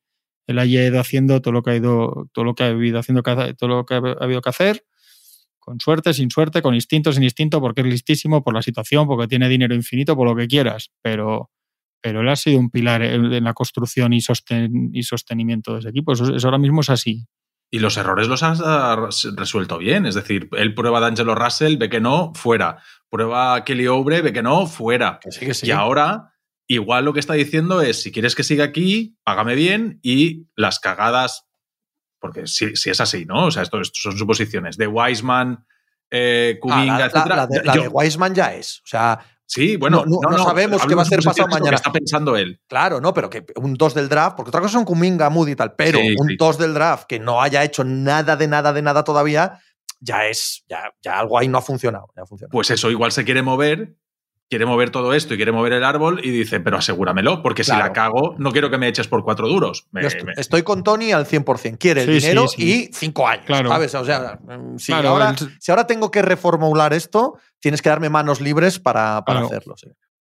Él 0.48 0.58
ha 0.58 0.64
ido 0.66 0.98
haciendo 0.98 1.40
todo 1.40 1.52
lo 1.52 1.62
que 1.62 1.70
ha 1.70 1.76
ido, 1.76 2.28
todo 2.32 2.44
lo 2.44 2.54
que 2.56 2.64
ha 2.64 2.66
habido 2.68 2.98
haciendo 2.98 3.22
todo 3.22 3.68
lo 3.68 3.86
que 3.86 3.94
ha 3.94 3.98
habido 4.20 4.40
que 4.40 4.48
hacer, 4.48 4.84
con 5.60 5.78
suerte, 5.78 6.14
sin 6.14 6.30
suerte, 6.30 6.62
con 6.62 6.74
instinto, 6.74 7.12
sin 7.12 7.22
instinto, 7.22 7.60
porque 7.60 7.82
es 7.82 7.86
listísimo, 7.86 8.42
por 8.42 8.54
la 8.54 8.62
situación, 8.62 9.06
porque 9.06 9.28
tiene 9.28 9.48
dinero 9.48 9.74
infinito, 9.74 10.16
por 10.16 10.26
lo 10.28 10.34
que 10.34 10.48
quieras. 10.48 10.90
Pero, 11.02 11.50
pero 12.00 12.20
él 12.20 12.28
ha 12.28 12.36
sido 12.36 12.58
un 12.58 12.70
pilar 12.70 13.02
en 13.02 13.44
la 13.44 13.52
construcción 13.52 14.12
y, 14.12 14.20
sosten- 14.20 14.90
y 14.92 15.02
sostenimiento 15.02 15.74
de 15.74 15.80
ese 15.80 15.88
equipo. 15.90 16.12
Eso, 16.12 16.34
eso 16.34 16.46
ahora 16.46 16.58
mismo 16.58 16.80
es 16.80 16.90
así. 16.90 17.26
Y 17.72 17.78
los 17.78 17.96
errores 17.96 18.26
los 18.26 18.42
has 18.42 18.60
ah, 18.64 18.96
res- 18.96 19.28
resuelto 19.36 19.78
bien. 19.78 20.04
Es 20.06 20.14
decir, 20.16 20.48
él 20.56 20.74
prueba 20.74 20.98
a 20.98 21.00
D'Angelo 21.02 21.34
Russell, 21.34 21.76
ve 21.76 21.88
que 21.88 22.00
no, 22.00 22.32
fuera. 22.34 22.78
Prueba 23.08 23.54
a 23.54 23.64
Kelly 23.64 23.86
Oubre, 23.86 24.22
ve 24.22 24.32
que 24.32 24.42
no, 24.42 24.66
fuera. 24.66 25.20
Que 25.22 25.30
sí, 25.30 25.46
que 25.46 25.54
sí. 25.54 25.66
Y 25.68 25.70
ahora, 25.70 26.32
igual 26.66 27.04
lo 27.04 27.12
que 27.12 27.20
está 27.20 27.34
diciendo 27.34 27.80
es, 27.80 28.02
si 28.02 28.10
quieres 28.10 28.34
que 28.34 28.42
siga 28.42 28.64
aquí, 28.64 29.16
págame 29.22 29.54
bien 29.54 30.00
y 30.02 30.46
las 30.56 30.80
cagadas, 30.80 31.46
porque 32.18 32.46
si, 32.48 32.74
si 32.76 32.90
es 32.90 33.00
así, 33.00 33.24
¿no? 33.24 33.46
O 33.46 33.50
sea, 33.52 33.62
esto, 33.62 33.80
esto 33.80 33.98
son 34.00 34.18
suposiciones. 34.18 34.76
De 34.76 34.86
Wiseman, 34.88 35.64
eh, 36.10 36.54
Ah, 36.56 36.60
Kuminga, 36.60 37.08
la, 37.14 37.26
la- 37.36 37.46
de, 37.46 37.62
la 37.62 37.72
de 37.74 37.88
Wiseman 37.88 38.34
ya 38.34 38.52
es. 38.54 38.78
O 38.80 38.86
sea, 38.86 39.20
sí, 39.52 39.76
bueno, 39.76 40.04
no- 40.06 40.20
no- 40.22 40.36
no 40.36 40.44
sabemos 40.44 40.86
qué 40.86 40.94
va 40.94 41.02
a 41.02 41.04
hacer 41.04 41.20
pasado 41.22 41.48
mañana. 41.48 41.76
está 41.76 41.90
pensando 41.92 42.36
él. 42.36 42.60
Claro, 42.68 43.00
no, 43.00 43.12
pero 43.12 43.28
que 43.28 43.44
un 43.56 43.74
2 43.74 43.94
del 43.94 44.08
draft, 44.08 44.36
porque 44.36 44.50
otra 44.50 44.60
cosa 44.60 44.74
son 44.74 44.84
Kuminga, 44.84 45.28
Moody 45.28 45.52
y 45.52 45.56
tal, 45.56 45.74
pero 45.74 45.98
Sí, 45.98 46.14
un 46.18 46.28
sí. 46.28 46.36
2 46.38 46.56
del 46.58 46.72
draft 46.74 47.04
que 47.08 47.18
no 47.18 47.42
haya 47.42 47.64
hecho 47.64 47.82
nada 47.84 48.36
de 48.36 48.46
nada 48.46 48.72
de 48.72 48.82
nada 48.82 49.02
todavía, 49.04 49.58
ya 49.98 50.26
es, 50.26 50.64
ya, 50.68 50.92
ya 51.02 51.18
algo 51.18 51.36
ahí 51.38 51.48
no 51.48 51.58
ha 51.58 51.62
funcionado. 51.62 52.06
ya 52.16 52.22
ha 52.22 52.26
funcionado. 52.26 52.52
Pues 52.52 52.70
eso, 52.70 52.90
igual 52.90 53.12
se 53.12 53.24
quiere 53.24 53.42
mover, 53.42 53.94
quiere 54.50 54.66
mover 54.66 54.90
todo 54.90 55.14
esto 55.14 55.32
y 55.32 55.36
quiere 55.36 55.52
mover 55.52 55.72
el 55.74 55.84
árbol 55.84 56.20
y 56.24 56.30
dice, 56.30 56.58
pero 56.58 56.76
asegúramelo, 56.76 57.40
porque 57.40 57.62
si 57.62 57.70
la 57.70 57.92
cago, 57.92 58.34
no 58.38 58.50
quiero 58.50 58.68
que 58.68 58.78
me 58.78 58.88
eches 58.88 59.06
por 59.06 59.22
cuatro 59.22 59.46
duros. 59.48 59.86
Me- 59.92 60.04
estoy, 60.04 60.24
me- 60.24 60.32
estoy 60.36 60.62
con 60.64 60.82
Tony 60.82 61.12
al 61.12 61.24
100%. 61.24 61.78
Quiere 61.78 62.02
el 62.02 62.08
Sí, 62.08 62.26
dinero 62.26 62.48
sí. 62.48 62.88
y 62.90 62.92
5 62.92 63.28
años. 63.28 63.46
Claro. 63.46 63.68
¿Sabes? 63.68 63.94
O 63.94 64.04
sea, 64.04 64.40
mm, 64.42 64.76
si, 64.76 64.90
Claro, 64.92 65.10
ahora, 65.10 65.30
el- 65.30 65.56
si 65.60 65.70
ahora 65.70 65.86
tengo 65.86 66.10
que 66.10 66.20
reformular 66.22 66.92
esto, 66.92 67.38
tienes 67.60 67.80
que 67.80 67.90
darme 67.90 68.10
manos 68.10 68.40
libres 68.40 68.80
para, 68.80 69.22
para 69.24 69.40
Claro. 69.40 69.46
hacerlo. 69.46 69.74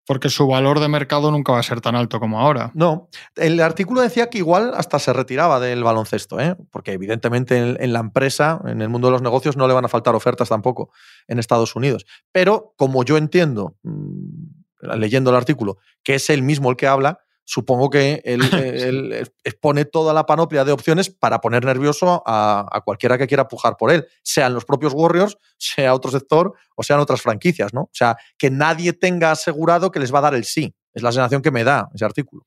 Porque 0.08 0.30
su 0.30 0.46
valor 0.46 0.80
de 0.80 0.88
mercado 0.88 1.30
nunca 1.30 1.52
va 1.52 1.60
a 1.60 1.62
ser 1.62 1.80
tan 1.80 1.94
alto 1.94 2.18
como 2.18 2.40
ahora. 2.40 2.72
No, 2.74 3.10
el 3.36 3.60
artículo 3.60 4.00
decía 4.00 4.30
que 4.30 4.38
igual 4.38 4.72
hasta 4.74 4.98
se 4.98 5.12
retiraba 5.12 5.60
del 5.60 5.84
baloncesto, 5.84 6.40
¿eh? 6.40 6.56
porque 6.70 6.92
evidentemente 6.92 7.58
en, 7.58 7.76
en 7.78 7.92
la 7.92 8.00
empresa, 8.00 8.60
en 8.64 8.80
el 8.80 8.88
mundo 8.88 9.08
de 9.08 9.12
los 9.12 9.22
negocios, 9.22 9.56
no 9.58 9.68
le 9.68 9.74
van 9.74 9.84
a 9.84 9.88
faltar 9.88 10.14
ofertas 10.14 10.48
tampoco 10.48 10.90
en 11.26 11.38
Estados 11.38 11.76
Unidos. 11.76 12.06
Pero 12.32 12.72
como 12.76 13.04
yo 13.04 13.18
entiendo, 13.18 13.76
mm, 13.82 14.96
leyendo 14.96 15.30
el 15.30 15.36
artículo, 15.36 15.76
que 16.02 16.14
es 16.14 16.30
él 16.30 16.42
mismo 16.42 16.70
el 16.70 16.76
que 16.76 16.86
habla, 16.86 17.20
supongo 17.48 17.88
que 17.88 18.20
él, 18.24 18.42
eh, 18.52 18.88
él 18.88 19.30
expone 19.42 19.86
toda 19.86 20.12
la 20.12 20.26
panoplia 20.26 20.66
de 20.66 20.72
opciones 20.72 21.08
para 21.08 21.40
poner 21.40 21.64
nervioso 21.64 22.22
a, 22.26 22.66
a 22.70 22.80
cualquiera 22.82 23.16
que 23.16 23.26
quiera 23.26 23.48
pujar 23.48 23.78
por 23.78 23.90
él, 23.90 24.06
sean 24.22 24.52
los 24.52 24.66
propios 24.66 24.92
Warriors, 24.94 25.38
sea 25.58 25.94
otro 25.94 26.10
sector 26.10 26.52
o 26.76 26.82
sean 26.82 27.00
otras 27.00 27.22
franquicias, 27.22 27.72
¿no? 27.72 27.82
O 27.82 27.90
sea, 27.92 28.18
que 28.36 28.50
nadie 28.50 28.92
tenga 28.92 29.30
asegurado 29.30 29.90
que 29.90 29.98
les 29.98 30.12
va 30.12 30.18
a 30.18 30.22
dar 30.22 30.34
el 30.34 30.44
sí. 30.44 30.74
Es 30.92 31.02
la 31.02 31.12
sensación 31.12 31.42
que 31.42 31.50
me 31.50 31.64
da 31.64 31.88
ese 31.94 32.04
artículo. 32.04 32.44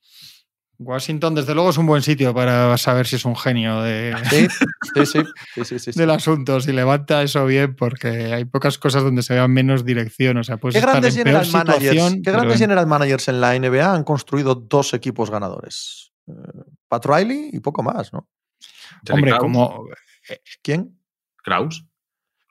Washington, 0.83 1.35
desde 1.35 1.53
luego, 1.53 1.69
es 1.69 1.77
un 1.77 1.85
buen 1.85 2.01
sitio 2.01 2.33
para 2.33 2.77
saber 2.77 3.07
si 3.07 3.15
es 3.15 3.25
un 3.25 3.35
genio 3.35 3.81
de, 3.81 4.15
Sí, 4.29 4.47
sí, 4.49 5.05
sí. 5.05 5.05
sí, 5.05 5.65
sí, 5.65 5.79
sí, 5.79 5.93
sí. 5.93 5.99
del 5.99 6.09
asunto, 6.09 6.59
si 6.59 6.71
levanta 6.71 7.21
eso 7.21 7.45
bien, 7.45 7.75
porque 7.75 8.07
hay 8.33 8.45
pocas 8.45 8.77
cosas 8.77 9.03
donde 9.03 9.23
se 9.23 9.33
vea 9.33 9.47
menos 9.47 9.85
dirección. 9.85 10.37
O 10.37 10.43
sea, 10.43 10.57
puedes 10.57 10.75
¿Qué 10.75 10.79
estar 10.79 10.93
grandes, 10.93 11.17
en 11.17 11.23
peor 11.23 11.45
general 11.45 11.65
managers. 11.67 12.15
¿Qué 12.23 12.31
grandes 12.31 12.59
general 12.59 12.87
managers 12.87 13.27
en 13.27 13.41
la 13.41 13.57
NBA 13.57 13.93
han 13.93 14.03
construido 14.03 14.55
dos 14.55 14.93
equipos 14.93 15.29
ganadores? 15.29 16.11
Eh, 16.27 16.33
Pat 16.87 17.05
Riley 17.05 17.49
y 17.53 17.59
poco 17.59 17.83
más, 17.83 18.11
¿no? 18.11 18.27
Jerry 19.05 19.19
Hombre, 19.19 19.31
Krause, 19.31 19.41
como 19.41 19.85
¿Quién? 20.61 20.99
Krause. 21.37 21.85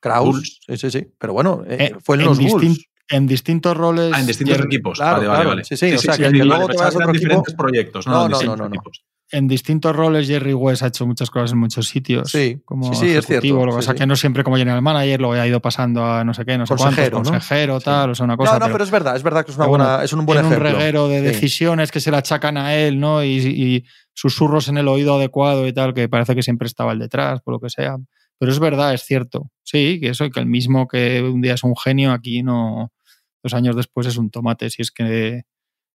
Kraus. 0.00 0.26
Bulls. 0.26 0.60
Sí, 0.66 0.76
sí, 0.76 0.90
sí. 0.90 1.12
Pero 1.18 1.32
bueno, 1.32 1.62
eh, 1.66 1.76
eh, 1.80 1.96
fue 2.02 2.16
en, 2.16 2.22
en, 2.22 2.26
los 2.28 2.38
Bulls. 2.38 2.89
En 3.10 3.26
distintos 3.26 3.76
roles. 3.76 4.12
Ah, 4.14 4.20
en 4.20 4.26
distintos 4.26 4.56
Jerry- 4.56 4.66
equipos. 4.66 4.98
Claro, 4.98 5.16
vale, 5.16 5.26
vale, 5.28 5.36
claro. 5.38 5.48
vale. 5.50 5.64
Sí, 5.64 5.76
sí, 5.76 5.92
o 5.92 5.98
sea, 5.98 6.16
que- 6.16 6.30
sí, 6.30 6.36
luego 6.38 6.68
te 6.68 6.76
vas 6.76 6.86
a 6.94 6.98
otro 6.98 7.00
equipo- 7.10 7.12
diferentes 7.12 7.54
proyectos. 7.54 8.06
No, 8.06 8.12
No, 8.12 8.18
no, 8.18 8.22
no, 8.22 8.28
no, 8.28 8.38
distintos 8.38 8.58
no, 8.58 8.68
no. 8.68 8.74
equipos. 8.74 9.04
En 9.32 9.46
distintos 9.46 9.94
roles, 9.94 10.26
Jerry 10.26 10.54
West 10.54 10.82
ha 10.82 10.88
hecho 10.88 11.06
muchas 11.06 11.30
cosas 11.30 11.52
en 11.52 11.58
muchos 11.58 11.86
sitios. 11.86 12.32
Sí, 12.32 12.60
como 12.64 12.92
sí, 12.92 12.98
sí, 13.00 13.06
es 13.12 13.24
ejecutivo, 13.24 13.58
cierto, 13.58 13.72
sí, 13.72 13.76
pasa 13.76 13.92
sí. 13.92 13.98
que 13.98 14.06
no 14.06 14.16
siempre 14.16 14.42
como 14.42 14.56
general 14.56 14.82
manager, 14.82 15.20
luego 15.20 15.34
ha 15.40 15.46
ido 15.46 15.60
pasando 15.60 16.04
a 16.04 16.24
no 16.24 16.34
sé 16.34 16.44
qué, 16.44 16.58
no 16.58 16.66
sé 16.66 16.74
Consejero, 16.74 17.10
cuántos, 17.12 17.32
¿no? 17.32 17.38
consejero, 17.38 17.78
Sí. 17.78 17.84
tal, 17.84 18.10
o 18.10 18.14
sea, 18.16 18.24
una 18.24 18.36
cosa. 18.36 18.58
no, 18.58 18.66
no, 18.66 18.72
pero, 18.72 18.82
es 18.82 18.90
verdad, 18.90 19.14
es 19.14 19.22
verdad 19.22 19.44
que 19.44 19.52
es, 19.52 19.56
una 19.56 19.66
pero 19.66 19.70
bueno, 19.70 19.84
buena, 19.84 20.04
es 20.04 20.12
un 20.12 20.26
buen 20.26 20.38
tiene 20.40 20.48
ejemplo. 20.48 20.68
un 20.70 20.74
reguero 20.76 21.06
de 21.08 21.18
Sí. 21.20 21.24
decisiones 21.26 21.92
que 21.92 22.00
se 22.00 22.10
le 22.10 22.16
achacan 22.16 22.56
a 22.56 22.74
él, 22.74 22.98
¿no? 22.98 23.22
Y, 23.22 23.36
y 23.36 23.84
susurros 24.14 24.66
en 24.68 24.78
el 24.78 24.88
oído 24.88 25.14
adecuado 25.14 25.64
y 25.68 25.72
tal, 25.72 25.94
que 25.94 26.08
parece 26.08 26.34
que 26.34 26.42
siempre 26.42 26.66
estaba 26.66 26.90
el 26.90 26.98
detrás, 26.98 27.40
por 27.42 27.54
lo 27.54 27.60
que 27.60 27.70
sea. 27.70 27.98
Pero 28.36 28.50
es 28.50 28.58
verdad, 28.58 28.94
es 28.94 29.02
cierto. 29.04 29.48
Sí, 29.62 30.00
que 30.00 30.08
eso, 30.08 30.28
que 30.30 30.40
el 30.40 30.46
mismo 30.46 30.88
que 30.88 31.22
un 31.22 31.40
día 31.40 31.54
es 31.54 31.62
un 31.62 31.76
genio, 31.76 32.10
aquí 32.10 32.42
no. 32.42 32.90
Dos 33.42 33.54
años 33.54 33.76
después 33.76 34.06
es 34.06 34.16
un 34.16 34.30
tomate, 34.30 34.70
si 34.70 34.82
es 34.82 34.90
que 34.90 35.42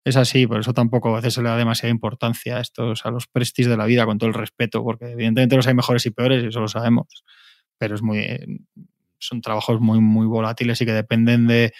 es 0.03 0.15
así, 0.15 0.47
por 0.47 0.59
eso 0.59 0.73
tampoco 0.73 1.09
a 1.09 1.17
veces 1.17 1.35
se 1.35 1.43
le 1.43 1.49
da 1.49 1.57
demasiada 1.57 1.91
importancia 1.91 2.57
a 2.57 2.61
estos, 2.61 3.05
a 3.05 3.11
los 3.11 3.27
prestis 3.27 3.67
de 3.67 3.77
la 3.77 3.85
vida, 3.85 4.05
con 4.05 4.17
todo 4.17 4.29
el 4.29 4.33
respeto, 4.33 4.83
porque 4.83 5.11
evidentemente 5.11 5.55
los 5.55 5.67
hay 5.67 5.75
mejores 5.75 6.05
y 6.05 6.11
peores, 6.11 6.43
eso 6.43 6.59
lo 6.59 6.67
sabemos. 6.67 7.23
Pero 7.77 7.95
es 7.95 8.01
muy. 8.01 8.25
Son 9.19 9.41
trabajos 9.41 9.79
muy, 9.79 9.99
muy 9.99 10.25
volátiles 10.25 10.81
y 10.81 10.85
que 10.85 10.93
dependen 10.93 11.45
de, 11.47 11.73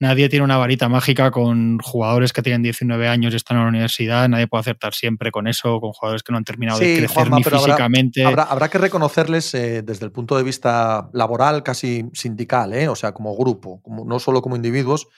Nadie 0.00 0.28
tiene 0.28 0.44
una 0.44 0.56
varita 0.56 0.88
mágica 0.88 1.32
con 1.32 1.78
jugadores 1.80 2.32
que 2.32 2.40
tienen 2.40 2.62
19 2.62 3.08
años 3.08 3.32
y 3.32 3.36
están 3.36 3.56
en 3.56 3.64
la 3.64 3.68
universidad. 3.68 4.28
Nadie 4.28 4.46
puede 4.46 4.60
acertar 4.60 4.94
siempre 4.94 5.32
con 5.32 5.48
eso, 5.48 5.80
con 5.80 5.90
jugadores 5.92 6.22
que 6.22 6.30
no 6.30 6.38
han 6.38 6.44
terminado 6.44 6.78
de 6.78 6.98
crecer 6.98 7.10
Juanma, 7.10 7.38
ni 7.38 7.42
habrá- 7.42 7.58
físicamente. 7.58 8.24
Habrá, 8.24 8.44
habrá 8.44 8.68
que 8.68 8.78
reconocerles 8.78 9.52
eh, 9.54 9.82
desde 9.82 10.04
el 10.06 10.12
punto 10.12 10.36
de 10.36 10.44
vista 10.44 11.10
laboral, 11.12 11.64
casi 11.64 12.04
sindical, 12.12 12.72
¿eh? 12.74 12.86
o 12.88 12.94
sea, 12.94 13.12
como 13.12 13.36
grupo, 13.36 13.82
como, 13.82 14.04
no 14.04 14.20
solo 14.20 14.40
como 14.40 14.54
individuos, 14.54 15.08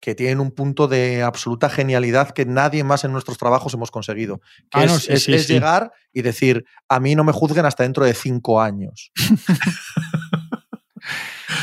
que 0.00 0.14
tienen 0.16 0.40
un 0.40 0.50
punto 0.50 0.86
de 0.88 1.22
absoluta 1.22 1.70
genialidad 1.70 2.32
que 2.32 2.44
nadie 2.44 2.84
más 2.84 3.04
en 3.04 3.12
nuestros 3.12 3.38
trabajos 3.38 3.72
hemos 3.72 3.90
conseguido. 3.90 4.40
Que 4.70 4.80
Ah, 4.80 4.84
es, 4.84 4.92
no, 4.92 4.98
sí, 4.98 5.12
es- 5.12 5.22
sí, 5.24 5.32
es 5.32 5.46
sí. 5.46 5.52
llegar 5.54 5.92
y 6.12 6.22
decir, 6.22 6.64
a 6.90 6.98
mí 7.00 7.14
no 7.14 7.22
me 7.24 7.32
juzguen 7.32 7.64
hasta 7.66 7.84
dentro 7.84 8.04
de 8.04 8.12
cinco 8.14 8.60
años. 8.60 9.12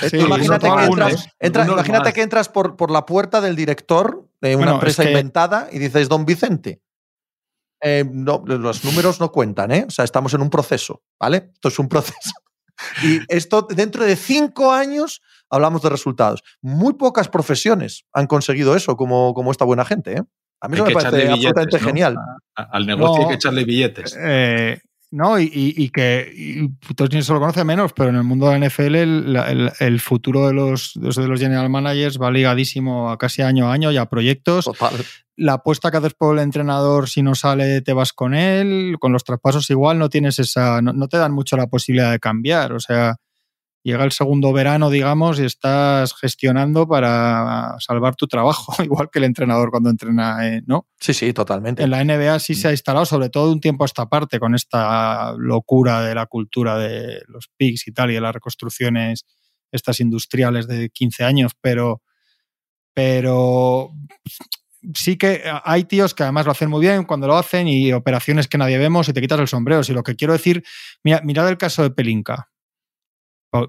Sí, 0.09 0.17
imagínate 0.17 0.67
que 0.67 0.83
entras, 1.39 1.67
imagínate 1.67 2.13
que 2.13 2.27
por, 2.53 2.75
por 2.75 2.91
la 2.91 3.05
puerta 3.05 3.41
del 3.41 3.55
director 3.55 4.27
de 4.41 4.55
una 4.55 4.65
Bueno, 4.65 4.73
empresa 4.75 5.03
es 5.03 5.07
que- 5.07 5.11
inventada 5.11 5.67
y 5.71 5.79
dices, 5.79 6.09
don 6.09 6.25
Vicente, 6.25 6.81
eh, 7.83 8.05
no, 8.09 8.43
los 8.45 8.83
números 8.83 9.19
no 9.19 9.31
cuentan, 9.31 9.71
¿eh? 9.71 9.85
O 9.87 9.91
sea, 9.91 10.05
estamos 10.05 10.33
en 10.33 10.41
un 10.41 10.49
proceso, 10.49 11.01
¿vale? 11.19 11.51
Esto 11.53 11.67
es 11.69 11.79
un 11.79 11.87
proceso. 11.89 12.31
Y 13.03 13.19
esto, 13.27 13.67
dentro 13.69 14.03
de 14.05 14.15
cinco 14.15 14.71
años, 14.71 15.21
hablamos 15.51 15.83
de 15.83 15.89
resultados. 15.89 16.41
Muy 16.63 16.93
pocas 16.93 17.29
profesiones 17.29 18.05
han 18.11 18.25
conseguido 18.25 18.75
eso 18.75 18.97
como, 18.97 19.35
como 19.35 19.51
esta 19.51 19.65
buena 19.65 19.85
gente, 19.85 20.13
¿eh? 20.17 20.23
A 20.61 20.67
mí 20.67 20.75
eso 20.75 20.85
me 20.85 20.91
parece 20.93 21.29
absolutamente 21.29 21.77
billetes, 21.77 21.81
¿no? 21.81 21.87
genial. 21.87 22.15
A- 22.55 22.63
Al 22.71 22.87
negocio 22.87 23.21
hay 23.23 23.27
que 23.29 23.33
echarle 23.35 23.65
billetes. 23.65 24.17
Eh, 24.19 24.79
No, 25.11 25.37
y, 25.37 25.43
y, 25.43 25.73
y 25.75 25.89
que 25.89 26.31
y 26.33 26.69
Tony 26.95 27.21
se 27.21 27.33
lo 27.33 27.39
conoce 27.41 27.65
menos, 27.65 27.91
pero 27.91 28.09
en 28.09 28.15
el 28.15 28.23
mundo 28.23 28.47
de 28.47 28.57
la 28.57 28.65
NFL 28.65 28.95
el, 28.95 29.35
el, 29.35 29.71
el 29.77 29.99
futuro 29.99 30.47
de 30.47 30.53
los, 30.53 30.93
de 30.95 31.27
los 31.27 31.39
general 31.39 31.69
managers 31.69 32.17
va 32.17 32.31
ligadísimo 32.31 33.11
a 33.11 33.17
casi 33.17 33.41
año 33.41 33.69
a 33.69 33.73
año 33.73 33.91
y 33.91 33.97
a 33.97 34.05
proyectos. 34.05 34.63
Total. 34.63 34.93
La 35.35 35.53
apuesta 35.53 35.91
que 35.91 35.97
haces 35.97 36.13
por 36.13 36.37
el 36.37 36.43
entrenador, 36.43 37.09
si 37.09 37.23
no 37.23 37.35
sale, 37.35 37.81
te 37.81 37.91
vas 37.91 38.13
con 38.13 38.33
él. 38.33 38.95
Con 39.01 39.11
los 39.11 39.25
traspasos 39.25 39.69
igual 39.69 39.99
no 39.99 40.07
tienes 40.07 40.39
esa, 40.39 40.81
no, 40.81 40.93
no 40.93 41.09
te 41.09 41.17
dan 41.17 41.33
mucho 41.33 41.57
la 41.57 41.67
posibilidad 41.67 42.11
de 42.11 42.19
cambiar. 42.19 42.71
O 42.71 42.79
sea, 42.79 43.17
llega 43.83 44.03
el 44.03 44.11
segundo 44.11 44.53
verano, 44.53 44.89
digamos, 44.89 45.39
y 45.39 45.45
estás 45.45 46.13
gestionando 46.13 46.87
para 46.87 47.75
salvar 47.79 48.15
tu 48.15 48.27
trabajo, 48.27 48.73
igual 48.83 49.09
que 49.11 49.19
el 49.19 49.25
entrenador 49.25 49.71
cuando 49.71 49.89
entrena, 49.89 50.47
eh, 50.47 50.61
¿no? 50.65 50.87
Sí, 50.99 51.13
sí, 51.13 51.33
totalmente. 51.33 51.83
En 51.83 51.89
la 51.89 52.03
NBA 52.03 52.39
sí 52.39 52.55
se 52.55 52.67
ha 52.67 52.71
instalado, 52.71 53.05
sobre 53.05 53.29
todo 53.29 53.47
de 53.47 53.53
un 53.53 53.61
tiempo 53.61 53.83
a 53.83 53.87
esta 53.87 54.07
parte, 54.07 54.39
con 54.39 54.55
esta 54.55 55.33
locura 55.37 56.01
de 56.01 56.15
la 56.15 56.25
cultura 56.27 56.77
de 56.77 57.21
los 57.27 57.49
PICs 57.57 57.87
y 57.87 57.91
tal, 57.91 58.11
y 58.11 58.15
de 58.15 58.21
las 58.21 58.33
reconstrucciones 58.33 59.25
estas 59.71 59.99
industriales 59.99 60.67
de 60.67 60.89
15 60.89 61.23
años, 61.23 61.53
pero, 61.59 62.01
pero 62.93 63.93
sí 64.93 65.17
que 65.17 65.43
hay 65.63 65.85
tíos 65.85 66.13
que 66.13 66.23
además 66.23 66.45
lo 66.45 66.51
hacen 66.51 66.69
muy 66.69 66.81
bien 66.81 67.05
cuando 67.05 67.27
lo 67.27 67.37
hacen 67.37 67.67
y 67.67 67.93
operaciones 67.93 68.47
que 68.47 68.57
nadie 68.57 68.77
vemos 68.77 69.07
y 69.07 69.13
te 69.13 69.21
quitas 69.21 69.39
el 69.39 69.47
sombrero. 69.47 69.83
Si 69.83 69.93
lo 69.93 70.03
que 70.03 70.15
quiero 70.15 70.33
decir, 70.33 70.63
mira, 71.03 71.21
mirad 71.23 71.47
el 71.49 71.57
caso 71.57 71.83
de 71.83 71.91
Pelinka. 71.91 72.50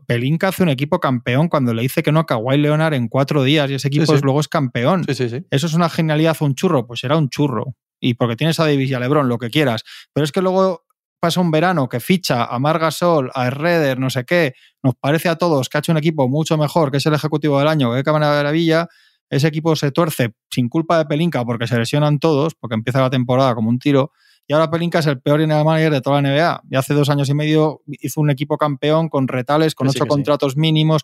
Pelinka 0.06 0.48
hace 0.48 0.62
un 0.62 0.68
equipo 0.68 1.00
campeón 1.00 1.48
cuando 1.48 1.74
le 1.74 1.82
dice 1.82 2.02
que 2.02 2.12
no 2.12 2.20
a 2.20 2.26
Kawhi 2.26 2.56
Leonard 2.58 2.94
en 2.94 3.08
cuatro 3.08 3.42
días 3.42 3.70
y 3.70 3.74
ese 3.74 3.88
equipo 3.88 4.06
Sí, 4.06 4.12
sí. 4.12 4.16
es- 4.16 4.22
luego 4.22 4.40
es 4.40 4.48
campeón. 4.48 5.04
Sí, 5.04 5.14
sí, 5.14 5.28
sí. 5.28 5.44
¿Eso 5.50 5.66
es 5.66 5.74
una 5.74 5.88
genialidad 5.88 6.36
un 6.40 6.54
churro? 6.54 6.86
Pues 6.86 7.00
será 7.00 7.16
un 7.16 7.28
churro. 7.28 7.74
Y 8.00 8.14
porque 8.14 8.36
tienes 8.36 8.58
a 8.60 8.64
Davis 8.64 8.90
y 8.90 8.94
a 8.94 9.00
LeBron, 9.00 9.28
lo 9.28 9.38
que 9.38 9.50
quieras. 9.50 9.82
Pero 10.12 10.24
es 10.24 10.32
que 10.32 10.40
luego 10.42 10.84
pasa 11.20 11.40
un 11.40 11.50
verano 11.52 11.88
que 11.88 12.00
ficha 12.00 12.44
a 12.44 12.58
Margasol, 12.58 13.30
a 13.34 13.48
Redder, 13.50 13.98
no 14.00 14.10
sé 14.10 14.24
qué, 14.24 14.54
nos 14.82 14.94
parece 14.96 15.28
a 15.28 15.36
todos 15.36 15.68
que 15.68 15.78
ha 15.78 15.80
hecho 15.80 15.92
un 15.92 15.98
equipo 15.98 16.28
mucho 16.28 16.58
mejor, 16.58 16.90
que 16.90 16.96
es 16.96 17.06
el 17.06 17.14
ejecutivo 17.14 17.58
del 17.60 17.68
año, 17.68 17.94
que 17.94 18.02
qué 18.02 18.10
maravilla, 18.10 18.88
ese 19.30 19.46
equipo 19.46 19.76
se 19.76 19.92
tuerce 19.92 20.34
sin 20.50 20.68
culpa 20.68 20.98
de 20.98 21.06
Pelinka 21.06 21.44
porque 21.44 21.68
se 21.68 21.78
lesionan 21.78 22.18
todos, 22.18 22.54
porque 22.56 22.74
empieza 22.74 23.00
la 23.00 23.08
temporada 23.08 23.54
como 23.54 23.68
un 23.68 23.78
tiro, 23.78 24.10
y 24.46 24.52
ahora 24.52 24.70
Pelinka 24.70 24.98
es 24.98 25.06
el 25.06 25.20
peor 25.20 25.40
general 25.40 25.64
manager 25.64 25.92
de 25.92 26.00
toda 26.00 26.20
la 26.20 26.28
NBA. 26.28 26.62
Y 26.70 26.76
hace 26.76 26.94
dos 26.94 27.08
años 27.10 27.28
y 27.28 27.34
medio 27.34 27.80
hizo 27.86 28.20
un 28.20 28.30
equipo 28.30 28.58
campeón 28.58 29.08
con 29.08 29.28
retales, 29.28 29.74
con 29.74 29.88
sí, 29.88 29.96
ocho 29.98 30.04
sí. 30.04 30.08
contratos 30.08 30.56
mínimos. 30.56 31.02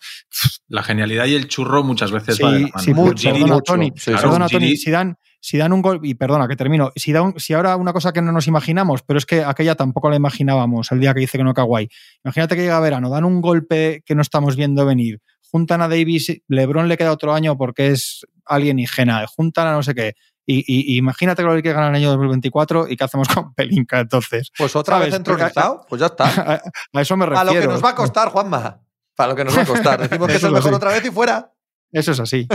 La 0.69 0.83
genialidad 0.83 1.27
y 1.27 1.35
el 1.35 1.49
churro 1.49 1.83
muchas 1.83 2.11
veces 2.11 2.37
Sí, 2.37 2.43
va 2.43 2.53
de 2.53 2.61
la 2.61 2.67
mano. 2.69 2.79
sí, 2.79 2.95
mucho, 2.95 3.31
perdona, 3.31 3.55
mucho. 3.55 3.63
Tony. 3.73 3.91
Claro, 3.93 4.21
perdona, 4.23 4.49
Tony. 4.49 4.77
Si 4.77 4.91
dan, 4.91 5.17
si 5.41 5.57
dan 5.57 5.73
un 5.73 5.81
gol, 5.83 6.01
y 6.03 6.15
perdona 6.15 6.49
que 6.49 6.57
termino, 6.57 6.91
si, 6.97 7.13
da 7.13 7.23
un- 7.23 7.39
si 7.39 7.55
ahora 7.55 7.77
una 7.77 7.93
cosa 7.93 8.13
que 8.13 8.21
no 8.21 8.33
nos 8.33 8.47
imaginamos, 8.49 9.03
pero 9.03 9.19
es 9.19 9.25
que 9.25 9.45
aquella 9.45 9.77
tampoco 9.77 10.11
la 10.11 10.17
imaginábamos 10.17 10.91
el 10.93 11.01
día 11.01 11.15
que 11.15 11.21
dice 11.21 11.39
que 11.39 11.45
no 11.45 11.55
Kawhi. 11.55 11.89
Imagínate 12.25 12.57
que 12.57 12.63
llega 12.63 12.81
verano, 12.81 13.09
dan 13.09 13.25
un 13.25 13.41
golpe 13.41 14.03
que 14.05 14.15
no 14.17 14.23
estamos 14.23 14.57
viendo 14.57 14.85
venir, 14.85 15.21
juntan 15.51 15.81
a 15.81 15.89
Davis, 15.89 16.43
LeBron 16.49 16.89
le 16.89 16.97
queda 16.99 17.13
otro 17.13 17.33
año 17.33 17.57
porque 17.57 17.89
es 17.89 18.27
alienígena, 18.45 19.25
juntan 19.29 19.69
a 19.69 19.73
no 19.73 19.83
sé 19.83 19.95
qué. 19.95 20.15
Y, 20.51 20.97
imagínate 20.97 21.43
que 21.43 21.49
lo 21.49 21.63
que 21.63 21.73
gana 21.75 21.89
en 21.89 21.95
el 21.95 22.01
año 22.03 22.09
2024 22.13 22.89
y 22.89 22.97
qué 22.97 23.05
hacemos 23.05 23.29
con 23.29 23.53
Pelinka 23.55 24.01
entonces. 24.01 24.51
Pues 24.57 24.75
otra 24.77 24.95
¿Sabes? 24.97 25.09
vez 25.11 25.17
entronizado, 25.17 25.85
pues 25.89 26.01
ya 26.01 26.07
está. 26.07 26.25
A, 26.25 26.63
a 26.95 27.01
eso 27.03 27.17
me 27.19 27.25
A 27.25 27.29
refiero. 27.29 27.55
lo 27.55 27.61
que 27.61 27.67
nos 27.69 27.85
va 27.85 27.91
a 27.91 27.95
costar, 27.95 28.29
Juanma. 28.31 28.81
Para 29.15 29.31
lo 29.31 29.37
que 29.37 29.45
nos 29.45 29.57
va 29.59 29.63
a 29.63 29.67
costar. 29.67 30.01
Decimos 30.09 30.27
que 30.31 30.37
es 30.37 30.43
el 30.45 30.53
mejor 30.53 30.69
así. 30.71 30.77
otra 30.77 30.91
vez 30.93 31.05
y 31.05 31.11
fuera. 31.11 31.53
Eso 31.93 32.13
es 32.13 32.21
así. 32.21 32.47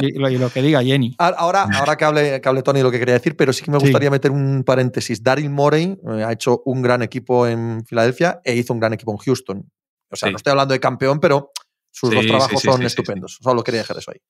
y, 0.00 0.18
lo, 0.18 0.28
y 0.28 0.36
lo 0.38 0.50
que 0.50 0.60
diga 0.60 0.82
Jenny. 0.82 1.14
A- 1.18 1.28
Ahora, 1.28 1.66
ahora 1.78 1.96
que, 1.96 2.04
hable, 2.04 2.40
que 2.42 2.48
hable 2.48 2.62
Tony 2.62 2.82
lo 2.82 2.90
que 2.90 2.98
quería 2.98 3.14
decir, 3.14 3.36
pero 3.36 3.52
sí 3.54 3.64
que 3.64 3.70
me 3.70 3.78
Sí. 3.78 3.86
gustaría 3.86 4.10
meter 4.10 4.30
un 4.30 4.62
paréntesis. 4.64 5.22
Daryl 5.22 5.48
Morey 5.50 5.98
eh, 6.06 6.24
ha 6.24 6.32
hecho 6.32 6.60
un 6.66 6.82
gran 6.82 7.02
equipo 7.02 7.46
en 7.46 7.84
Filadelfia 7.86 8.40
e 8.44 8.54
hizo 8.54 8.72
un 8.74 8.80
gran 8.80 8.92
equipo 8.92 9.12
en 9.12 9.18
Houston. 9.18 9.70
O 10.10 10.16
sea, 10.16 10.28
Sí. 10.28 10.32
no 10.32 10.36
estoy 10.36 10.50
hablando 10.50 10.72
de 10.74 10.80
campeón, 10.80 11.20
pero 11.20 11.52
sus 11.90 12.10
Sí, 12.10 12.16
dos 12.16 12.26
trabajos 12.26 12.60
sí, 12.60 12.66
son 12.68 12.74
sí, 12.76 12.80
sí, 12.82 12.86
estupendos. 12.86 13.38
Solo 13.42 13.62
quería 13.64 13.80
dejar 13.80 13.96
eso 13.98 14.10
ahí. 14.10 14.20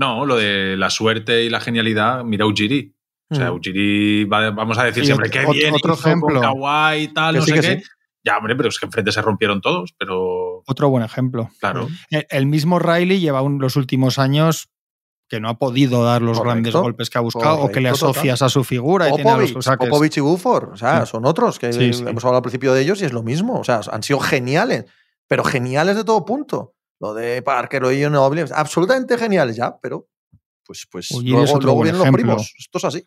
No, 0.00 0.24
lo 0.24 0.36
de 0.36 0.76
la 0.78 0.88
suerte 0.90 1.44
y 1.44 1.50
la 1.50 1.60
genialidad, 1.60 2.24
mira 2.24 2.46
Ujiri. 2.46 2.94
O 3.30 3.34
sea, 3.34 3.52
Mm. 3.52 3.56
Ujiri, 3.56 4.24
va- 4.24 4.50
vamos 4.50 4.78
a 4.78 4.84
decir 4.84 5.02
Y 5.02 5.06
siempre 5.06 5.28
otro- 5.28 5.52
que 5.52 5.58
bien 5.58 5.74
otro 5.74 5.92
hizo 5.94 6.08
ejemplo. 6.08 6.40
Kawhi 6.40 7.02
y 7.02 7.08
tal, 7.08 7.34
Que 7.34 7.38
no 7.40 7.44
sí, 7.44 7.52
sé 7.52 7.60
qué. 7.60 7.80
sí. 7.80 7.88
Ya, 8.24 8.38
hombre, 8.38 8.56
pero 8.56 8.68
es 8.70 8.78
que 8.78 8.86
enfrente 8.86 9.12
se 9.12 9.22
rompieron 9.22 9.60
todos, 9.60 9.94
pero 9.98 10.62
Otro 10.66 10.88
buen 10.90 11.04
ejemplo. 11.04 11.50
claro. 11.60 11.88
El, 12.10 12.26
el 12.30 12.46
mismo 12.46 12.78
Riley 12.78 13.20
lleva 13.20 13.42
un- 13.42 13.60
los 13.60 13.76
últimos 13.76 14.18
años 14.18 14.68
que 15.28 15.38
no 15.38 15.48
ha 15.48 15.58
podido 15.58 16.02
dar 16.04 16.22
los 16.22 16.38
Correcto. 16.38 16.50
grandes 16.54 16.74
golpes 16.74 17.08
que 17.10 17.18
ha 17.18 17.20
buscado 17.20 17.60
o 17.60 17.68
que 17.70 17.80
le 17.80 17.90
total. 17.90 18.10
asocias 18.10 18.42
a 18.42 18.48
su 18.48 18.64
figura. 18.64 19.08
y 19.08 19.14
tiene 19.14 19.30
a 19.30 19.36
los- 19.36 19.52
Popovich, 19.52 20.16
y 20.16 20.20
Buford, 20.20 20.72
o 20.72 20.76
sea, 20.76 21.06
Sí. 21.06 21.12
son 21.12 21.24
otros 21.24 21.58
que 21.58 21.72
Sí, 21.72 21.92
sí. 21.92 22.02
hemos 22.06 22.24
hablado 22.24 22.38
al 22.38 22.42
principio 22.42 22.72
de 22.74 22.82
ellos 22.82 23.00
y 23.00 23.04
es 23.04 23.12
lo 23.12 23.22
mismo. 23.22 23.60
O 23.60 23.64
sea, 23.64 23.80
han 23.92 24.02
sido 24.02 24.18
geniales, 24.18 24.86
pero 25.28 25.44
geniales 25.44 25.96
de 25.96 26.04
todo 26.04 26.24
punto. 26.24 26.74
Lo 27.00 27.14
de 27.14 27.42
Parker 27.42 27.84
o 27.84 27.90
Ginobili, 27.90 28.44
absolutamente 28.54 29.16
geniales 29.18 29.56
ya, 29.56 29.76
pero 29.80 30.06
pues, 30.64 30.86
pues 30.90 31.10
luego, 31.10 31.42
otro 31.44 31.58
luego 31.60 31.74
buen 31.76 31.84
vienen 31.84 31.98
los 31.98 32.06
ejemplo. 32.06 32.22
primos. 32.22 32.54
Esto 32.58 32.78
es 32.78 32.84
así. 32.84 33.04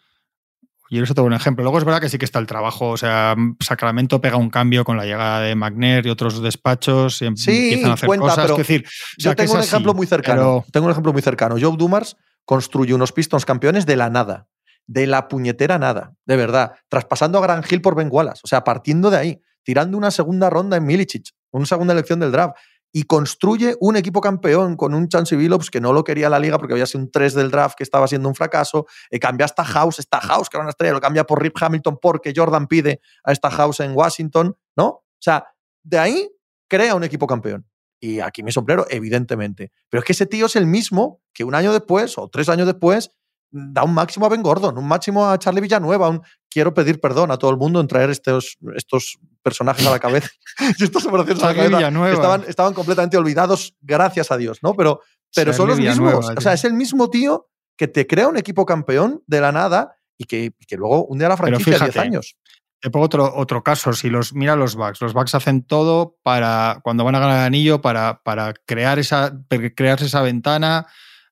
Y 0.90 1.02
eso 1.02 1.14
te 1.16 1.22
un 1.22 1.34
ejemplo. 1.34 1.64
Luego 1.64 1.78
es 1.80 1.86
verdad 1.86 2.02
que 2.02 2.10
sí 2.10 2.18
que 2.20 2.26
está 2.26 2.38
el 2.40 2.46
trabajo. 2.46 2.90
O 2.90 2.98
sea, 2.98 3.36
Sacramento 3.60 4.22
pega 4.22 4.36
un 4.38 4.50
cambio 4.50 4.84
con 4.84 4.96
la 4.98 5.06
llegada 5.06 5.40
de 5.40 5.56
McNair 5.56 6.06
y 6.06 6.10
otros 6.10 6.40
despachos. 6.42 7.22
Y 7.22 7.36
Sí, 7.36 7.52
empiezan 7.72 7.92
a 7.92 7.94
hacer 7.96 8.08
cuenta, 8.08 8.24
cosas. 8.26 8.44
pero 8.44 8.54
Es 8.54 8.58
decir, 8.68 8.86
Yo 9.18 9.32
que 9.32 9.36
tengo 9.38 9.52
es 9.54 9.54
un 9.56 9.60
así, 9.62 9.68
ejemplo 9.70 9.94
muy 9.96 10.06
cercano. 10.06 10.42
pero- 10.62 10.66
Tengo 10.72 10.86
un 10.88 10.92
ejemplo 10.92 11.14
muy 11.14 11.22
cercano. 11.24 11.56
Joe 11.60 11.76
Dumars 11.78 12.16
construye 12.46 12.94
unos 12.94 13.12
Pistons 13.12 13.46
campeones 13.46 13.86
de 13.88 13.96
la 13.96 14.10
nada. 14.12 14.48
De 14.86 15.08
la 15.08 15.28
puñetera 15.30 15.80
nada. 15.80 16.14
De 16.26 16.36
verdad. 16.36 16.74
Traspasando 16.90 17.40
a 17.40 17.42
Gran 17.42 17.64
Hill 17.68 17.82
por 17.82 17.96
Ben 17.96 18.10
Wallace. 18.12 18.42
O 18.44 18.48
sea, 18.48 18.64
partiendo 18.64 19.10
de 19.10 19.18
ahí. 19.18 19.42
Tirando 19.64 19.98
una 19.98 20.12
segunda 20.12 20.50
ronda 20.52 20.78
en 20.78 20.86
Milicic. 20.86 21.30
Una 21.52 21.66
segunda 21.66 21.94
elección 21.94 22.20
del 22.20 22.32
draft. 22.32 22.56
Y 22.94 23.04
construye 23.04 23.76
un 23.80 23.96
equipo 23.98 24.22
campeón 24.22 24.78
con 24.78 24.94
un 24.94 25.10
Chansey 25.10 25.38
Billups 25.38 25.72
que 25.72 25.82
no 25.82 25.92
lo 25.92 26.04
quería 26.04 26.30
la 26.30 26.40
liga 26.40 26.60
porque 26.60 26.74
había 26.74 26.86
sido 26.86 27.04
un 27.04 27.12
3 27.12 27.34
del 27.34 27.52
draft 27.52 27.76
que 27.76 27.84
estaba 27.84 28.08
siendo 28.08 28.30
un 28.30 28.36
fracaso. 28.36 28.86
Eh, 29.10 29.20
cambia 29.20 29.46
hasta 29.46 29.66
House. 29.66 30.00
Esta 30.00 30.22
House, 30.22 30.48
que 30.48 30.58
era 30.58 30.62
una 30.62 30.70
estrella, 30.70 30.94
lo 30.94 31.02
cambia 31.02 31.26
por 31.26 31.42
Rip 31.42 31.56
Hamilton 31.60 31.98
porque 32.00 32.34
Jordan 32.36 32.68
pide 32.68 33.02
a 33.24 33.32
esta 33.32 33.50
House 33.50 33.80
en 33.80 33.94
Washington. 33.96 34.56
¿No? 34.78 34.88
O 34.88 35.04
sea, 35.20 35.46
de 35.82 35.98
ahí 35.98 36.30
crea 36.70 36.96
un 36.96 37.04
equipo 37.04 37.28
campeón. 37.28 37.68
Y 38.00 38.20
aquí 38.20 38.44
mi 38.44 38.52
sombrero, 38.52 38.86
evidentemente. 38.90 39.72
Pero 39.90 40.00
es 40.00 40.06
que 40.06 40.14
ese 40.14 40.26
tío 40.26 40.46
es 40.46 40.56
el 40.56 40.68
mismo 40.68 41.22
que 41.34 41.44
un 41.44 41.56
año 41.56 41.72
después 41.72 42.18
o 42.18 42.30
tres 42.30 42.50
años 42.50 42.68
después 42.68 43.12
da 43.54 43.84
un 43.84 43.94
máximo 43.94 44.26
a 44.26 44.30
Ben 44.30 44.42
Gordon, 44.42 44.78
un 44.78 44.88
máximo 44.88 45.30
a 45.30 45.38
Charlie 45.38 45.62
Villanueva. 45.62 46.10
Un, 46.10 46.22
quiero 46.50 46.74
pedir 46.74 47.00
perdón 47.00 47.30
a 47.32 47.38
todo 47.38 47.52
el 47.52 47.58
mundo 47.58 47.80
en 47.80 47.88
traer 47.88 48.10
estos, 48.10 48.58
estos 48.76 49.20
personajes 49.44 49.86
a 49.86 49.92
la 49.92 50.00
cabeza 50.00 50.30
y 50.80 50.84
estas 50.84 51.06
operaciones 51.06 51.44
a 51.44 51.54
la 51.54 51.56
cabeza. 51.56 52.12
Estaban, 52.12 52.44
estaban 52.48 52.74
completamente 52.74 53.16
olvidados, 53.16 53.76
gracias 53.82 54.32
a 54.32 54.38
Dios, 54.38 54.60
¿no? 54.64 54.74
Pero, 54.74 55.02
pero 55.34 55.54
son 55.54 55.70
los 55.70 55.80
mismos. 55.80 56.32
O 56.36 56.42
sea, 56.42 56.54
es 56.54 56.66
el 56.66 56.74
mismo 56.74 57.10
tío 57.10 57.48
que 57.78 57.88
te 57.88 58.08
crea 58.08 58.28
un 58.28 58.38
equipo 58.38 58.66
campeón 58.66 59.24
de 59.28 59.42
la 59.42 59.52
nada 59.52 59.96
y 60.18 60.26
que, 60.26 60.52
que 60.68 60.76
luego 60.76 61.06
hunde 61.06 61.26
a 61.26 61.30
la 61.30 61.38
franquicia 61.38 61.78
10 61.78 61.82
fíjate, 61.82 62.00
años. 62.00 62.38
Te 62.80 62.90
pongo 62.90 63.06
otro, 63.06 63.34
otro 63.36 63.64
caso. 63.64 63.94
Si 63.94 64.10
los 64.10 64.34
mira 64.34 64.56
los 64.56 64.76
Bucks, 64.76 65.00
los 65.00 65.14
Bucks 65.14 65.36
hacen 65.36 65.64
todo 65.64 66.18
para 66.24 66.82
cuando 66.84 67.04
van 67.04 67.16
a 67.16 67.20
ganar 67.20 67.40
el 67.40 67.46
anillo 67.46 67.82
para, 67.82 68.22
para 68.24 68.54
crear 68.66 69.00
esa 69.00 69.40
para 69.48 69.70
crearse 69.74 70.06
esa 70.06 70.22
ventana. 70.22 70.88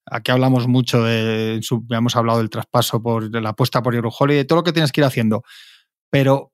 Aquí 0.06 0.32
hablamos 0.32 0.68
mucho 0.68 1.04
de 1.04 1.62
hemos 1.90 2.16
hablado 2.16 2.40
del 2.40 2.50
traspaso 2.50 3.02
por 3.02 3.30
de 3.30 3.42
la 3.42 3.50
apuesta 3.50 3.84
por 3.84 3.96
Euro 3.96 4.10
Holiday, 4.18 4.46
todo 4.46 4.58
lo 4.58 4.64
que 4.64 4.74
tienes 4.74 4.92
que 4.92 5.02
ir 5.02 5.06
haciendo. 5.06 5.44
Pero 6.10 6.51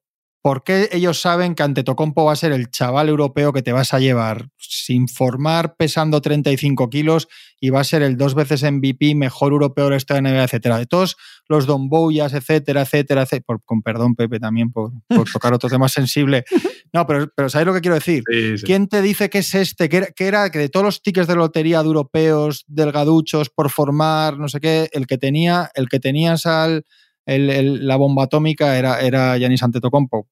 ¿por 0.48 0.64
qué 0.64 0.88
ellos 0.93 1.20
saben 1.20 1.56
que 1.56 1.64
ante 1.64 1.84
Tocompo 1.84 2.24
va 2.24 2.32
a 2.32 2.36
ser 2.38 2.54
el 2.54 2.72
chaval 2.72 3.10
europeo 3.10 3.52
que 3.52 3.62
te 3.62 3.74
vas 3.74 3.93
a 3.93 4.00
llevar 4.00 4.48
sin 4.58 5.10
formar 5.10 5.76
pesando 5.76 6.22
35 6.22 6.89
kilos 6.89 7.28
y 7.60 7.70
va 7.70 7.82
a 7.82 7.84
ser 7.84 8.02
el 8.02 8.16
dos 8.16 8.34
veces 8.34 8.64
MVP, 8.64 9.14
mejor 9.14 9.52
europeo 9.52 9.84
de 9.84 9.89
la 9.91 9.98
historia 9.98 10.22
de 10.22 10.30
la 10.30 10.36
NBA, 10.36 10.43
etcétera? 10.45 10.78
De 10.78 10.86
todos 10.86 11.18
los 11.50 11.66
Don 11.66 11.89
Bouyas, 11.89 12.32
etcétera, 12.34 12.84
etcétera, 12.84 13.24
etcétera. 13.24 13.43
Por- 13.45 13.62
con 13.66 13.82
perdón, 13.82 14.16
Pepe, 14.16 14.39
también 14.39 14.72
por, 14.72 14.93
por 15.10 15.30
tocar 15.34 15.54
otro 15.54 15.68
tema 15.68 15.89
sensible. 15.89 16.45
No, 16.93 17.06
pero, 17.06 17.28
pero 17.36 17.50
¿sabéis 17.50 17.68
lo 17.68 17.74
que 17.74 17.82
quiero 17.82 17.95
decir? 17.95 18.24
Sí, 18.32 18.58
sí. 18.60 18.66
¿Quién 18.66 18.88
te 18.88 19.02
dice 19.02 19.30
que 19.30 19.39
es 19.39 19.54
este? 19.54 19.89
Que 19.89 19.98
era, 19.98 20.08
que 20.16 20.28
era 20.28 20.50
que 20.50 20.60
de 20.60 20.70
todos 20.70 20.86
los 20.86 21.02
tickets 21.02 21.28
de 21.28 21.36
lotería 21.36 21.82
de 21.82 21.88
europeos, 21.88 22.64
delgaduchos, 22.68 23.50
por 23.50 23.70
formar, 23.70 24.38
no 24.38 24.48
sé 24.48 24.62
qué, 24.62 24.88
el 24.93 25.08
que 25.08 25.18
tenía, 25.18 25.70
el 25.76 25.89
que 25.89 26.00
tenías 26.00 26.45
al 26.45 26.86
el- 27.26 27.50
el- 27.50 27.86
la 27.86 27.98
bomba 27.98 28.24
atómica 28.24 28.78
era, 28.78 29.02
era 29.02 29.38
Giannis 29.38 29.62
Antetokounmpo. 29.62 30.30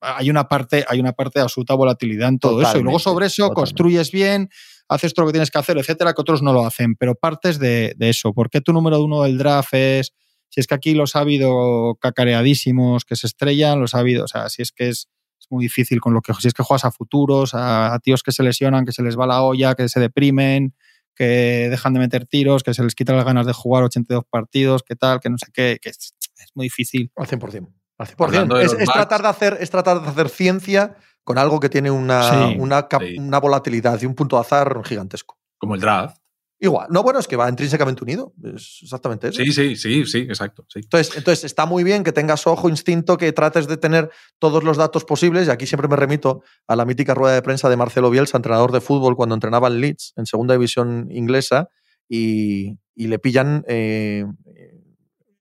Hay 0.00 0.30
una 0.30 0.48
parte, 0.48 0.84
hay 0.88 1.00
una 1.00 1.12
parte 1.12 1.38
de 1.38 1.42
absoluta 1.42 1.74
volatilidad 1.74 2.28
en 2.28 2.38
todo 2.38 2.62
eso. 2.62 2.78
Y 2.78 2.82
luego 2.82 2.98
sobre 2.98 3.26
eso 3.26 3.44
totalmente. 3.44 3.60
construyes 3.60 4.10
bien, 4.10 4.48
haces 4.88 5.12
todo 5.12 5.24
lo 5.24 5.28
que 5.28 5.34
tienes 5.34 5.50
que 5.50 5.58
hacer, 5.58 5.78
etcétera, 5.78 6.14
que 6.14 6.20
otros 6.20 6.42
no 6.42 6.52
lo 6.52 6.64
hacen. 6.64 6.96
Pero 6.96 7.14
partes 7.14 7.58
de, 7.58 7.94
de 7.96 8.10
eso. 8.10 8.32
¿Por 8.32 8.50
qué 8.50 8.60
tu 8.60 8.72
número 8.72 9.02
uno 9.02 9.22
del 9.22 9.38
draft 9.38 9.74
es? 9.74 10.12
Si 10.48 10.60
es 10.60 10.66
que 10.66 10.74
aquí 10.74 10.94
los 10.94 11.14
ha 11.14 11.20
habido 11.20 11.96
cacareadísimos 12.00 13.04
que 13.04 13.14
se 13.14 13.26
estrellan, 13.26 13.80
los 13.80 13.94
ha 13.94 14.00
habido. 14.00 14.24
O 14.24 14.28
sea, 14.28 14.48
si 14.48 14.62
es 14.62 14.72
que 14.72 14.88
es, 14.88 15.08
es 15.38 15.46
muy 15.48 15.64
difícil 15.64 16.00
con 16.00 16.12
lo 16.12 16.22
que 16.22 16.34
si 16.34 16.48
es 16.48 16.54
que 16.54 16.62
juegas 16.62 16.84
a 16.84 16.90
futuros, 16.90 17.54
a, 17.54 17.94
a 17.94 17.98
tíos 18.00 18.22
que 18.22 18.32
se 18.32 18.42
lesionan, 18.42 18.84
que 18.84 18.92
se 18.92 19.02
les 19.02 19.18
va 19.18 19.26
la 19.26 19.42
olla, 19.42 19.74
que 19.74 19.88
se 19.88 20.00
deprimen, 20.00 20.74
que 21.14 21.68
dejan 21.70 21.92
de 21.92 22.00
meter 22.00 22.26
tiros, 22.26 22.62
que 22.62 22.74
se 22.74 22.82
les 22.82 22.94
quita 22.94 23.12
las 23.12 23.24
ganas 23.24 23.46
de 23.46 23.52
jugar 23.52 23.84
82 23.84 24.24
partidos, 24.28 24.82
que 24.82 24.96
tal, 24.96 25.20
que 25.20 25.30
no 25.30 25.36
sé 25.38 25.46
qué, 25.52 25.78
que 25.80 25.90
es, 25.90 26.14
es 26.38 26.50
muy 26.54 26.64
difícil. 26.66 27.12
Al 27.14 27.26
100%. 27.26 27.79
Al 28.00 28.06
100%. 28.06 28.24
Hablando 28.24 28.56
de 28.56 28.64
Es, 28.64 28.74
tratar 28.76 29.22
de 29.22 29.28
hacer, 29.28 29.58
es 29.60 29.70
tratar 29.70 30.00
de 30.02 30.08
hacer 30.08 30.28
ciencia 30.30 30.96
con 31.22 31.36
algo 31.38 31.60
que 31.60 31.68
tiene 31.68 31.90
una, 31.90 32.22
Sí, 32.50 32.56
una, 32.58 32.88
cap- 32.88 33.02
sí. 33.02 33.18
una 33.18 33.38
volatilidad 33.38 34.00
y 34.00 34.06
un 34.06 34.14
punto 34.14 34.36
de 34.36 34.40
azar 34.40 34.80
gigantesco. 34.84 35.38
Como 35.58 35.74
el 35.74 35.80
draft. 35.80 36.16
Igual. 36.62 36.88
No, 36.90 37.02
bueno, 37.02 37.18
es 37.18 37.26
que 37.26 37.36
va 37.36 37.48
intrínsecamente 37.48 38.02
unido. 38.04 38.34
Es 38.42 38.80
exactamente 38.82 39.28
eso. 39.28 39.42
Sí, 39.42 39.50
sí, 39.52 39.76
sí, 39.76 40.04
sí, 40.04 40.18
exacto. 40.20 40.66
Sí. 40.68 40.80
Entonces, 40.82 41.16
entonces, 41.16 41.44
está 41.44 41.64
muy 41.64 41.84
bien 41.84 42.04
que 42.04 42.12
tengas 42.12 42.46
ojo, 42.46 42.68
instinto, 42.68 43.16
que 43.16 43.32
trates 43.32 43.66
de 43.66 43.78
tener 43.78 44.10
todos 44.38 44.62
los 44.62 44.76
datos 44.76 45.04
posibles. 45.06 45.48
Y 45.48 45.50
aquí 45.50 45.66
siempre 45.66 45.88
me 45.88 45.96
remito 45.96 46.42
a 46.66 46.76
la 46.76 46.84
mítica 46.84 47.14
rueda 47.14 47.34
de 47.34 47.40
prensa 47.42 47.68
de 47.70 47.76
Marcelo 47.78 48.10
Bielsa, 48.10 48.36
entrenador 48.36 48.72
de 48.72 48.80
fútbol, 48.82 49.16
cuando 49.16 49.34
entrenaba 49.34 49.68
en 49.68 49.80
Leeds, 49.80 50.12
en 50.16 50.26
segunda 50.26 50.52
división 50.54 51.08
inglesa, 51.10 51.68
y, 52.08 52.78
y 52.94 53.06
le 53.08 53.18
pillan 53.18 53.64
eh, 53.66 54.26
eh, 54.54 54.82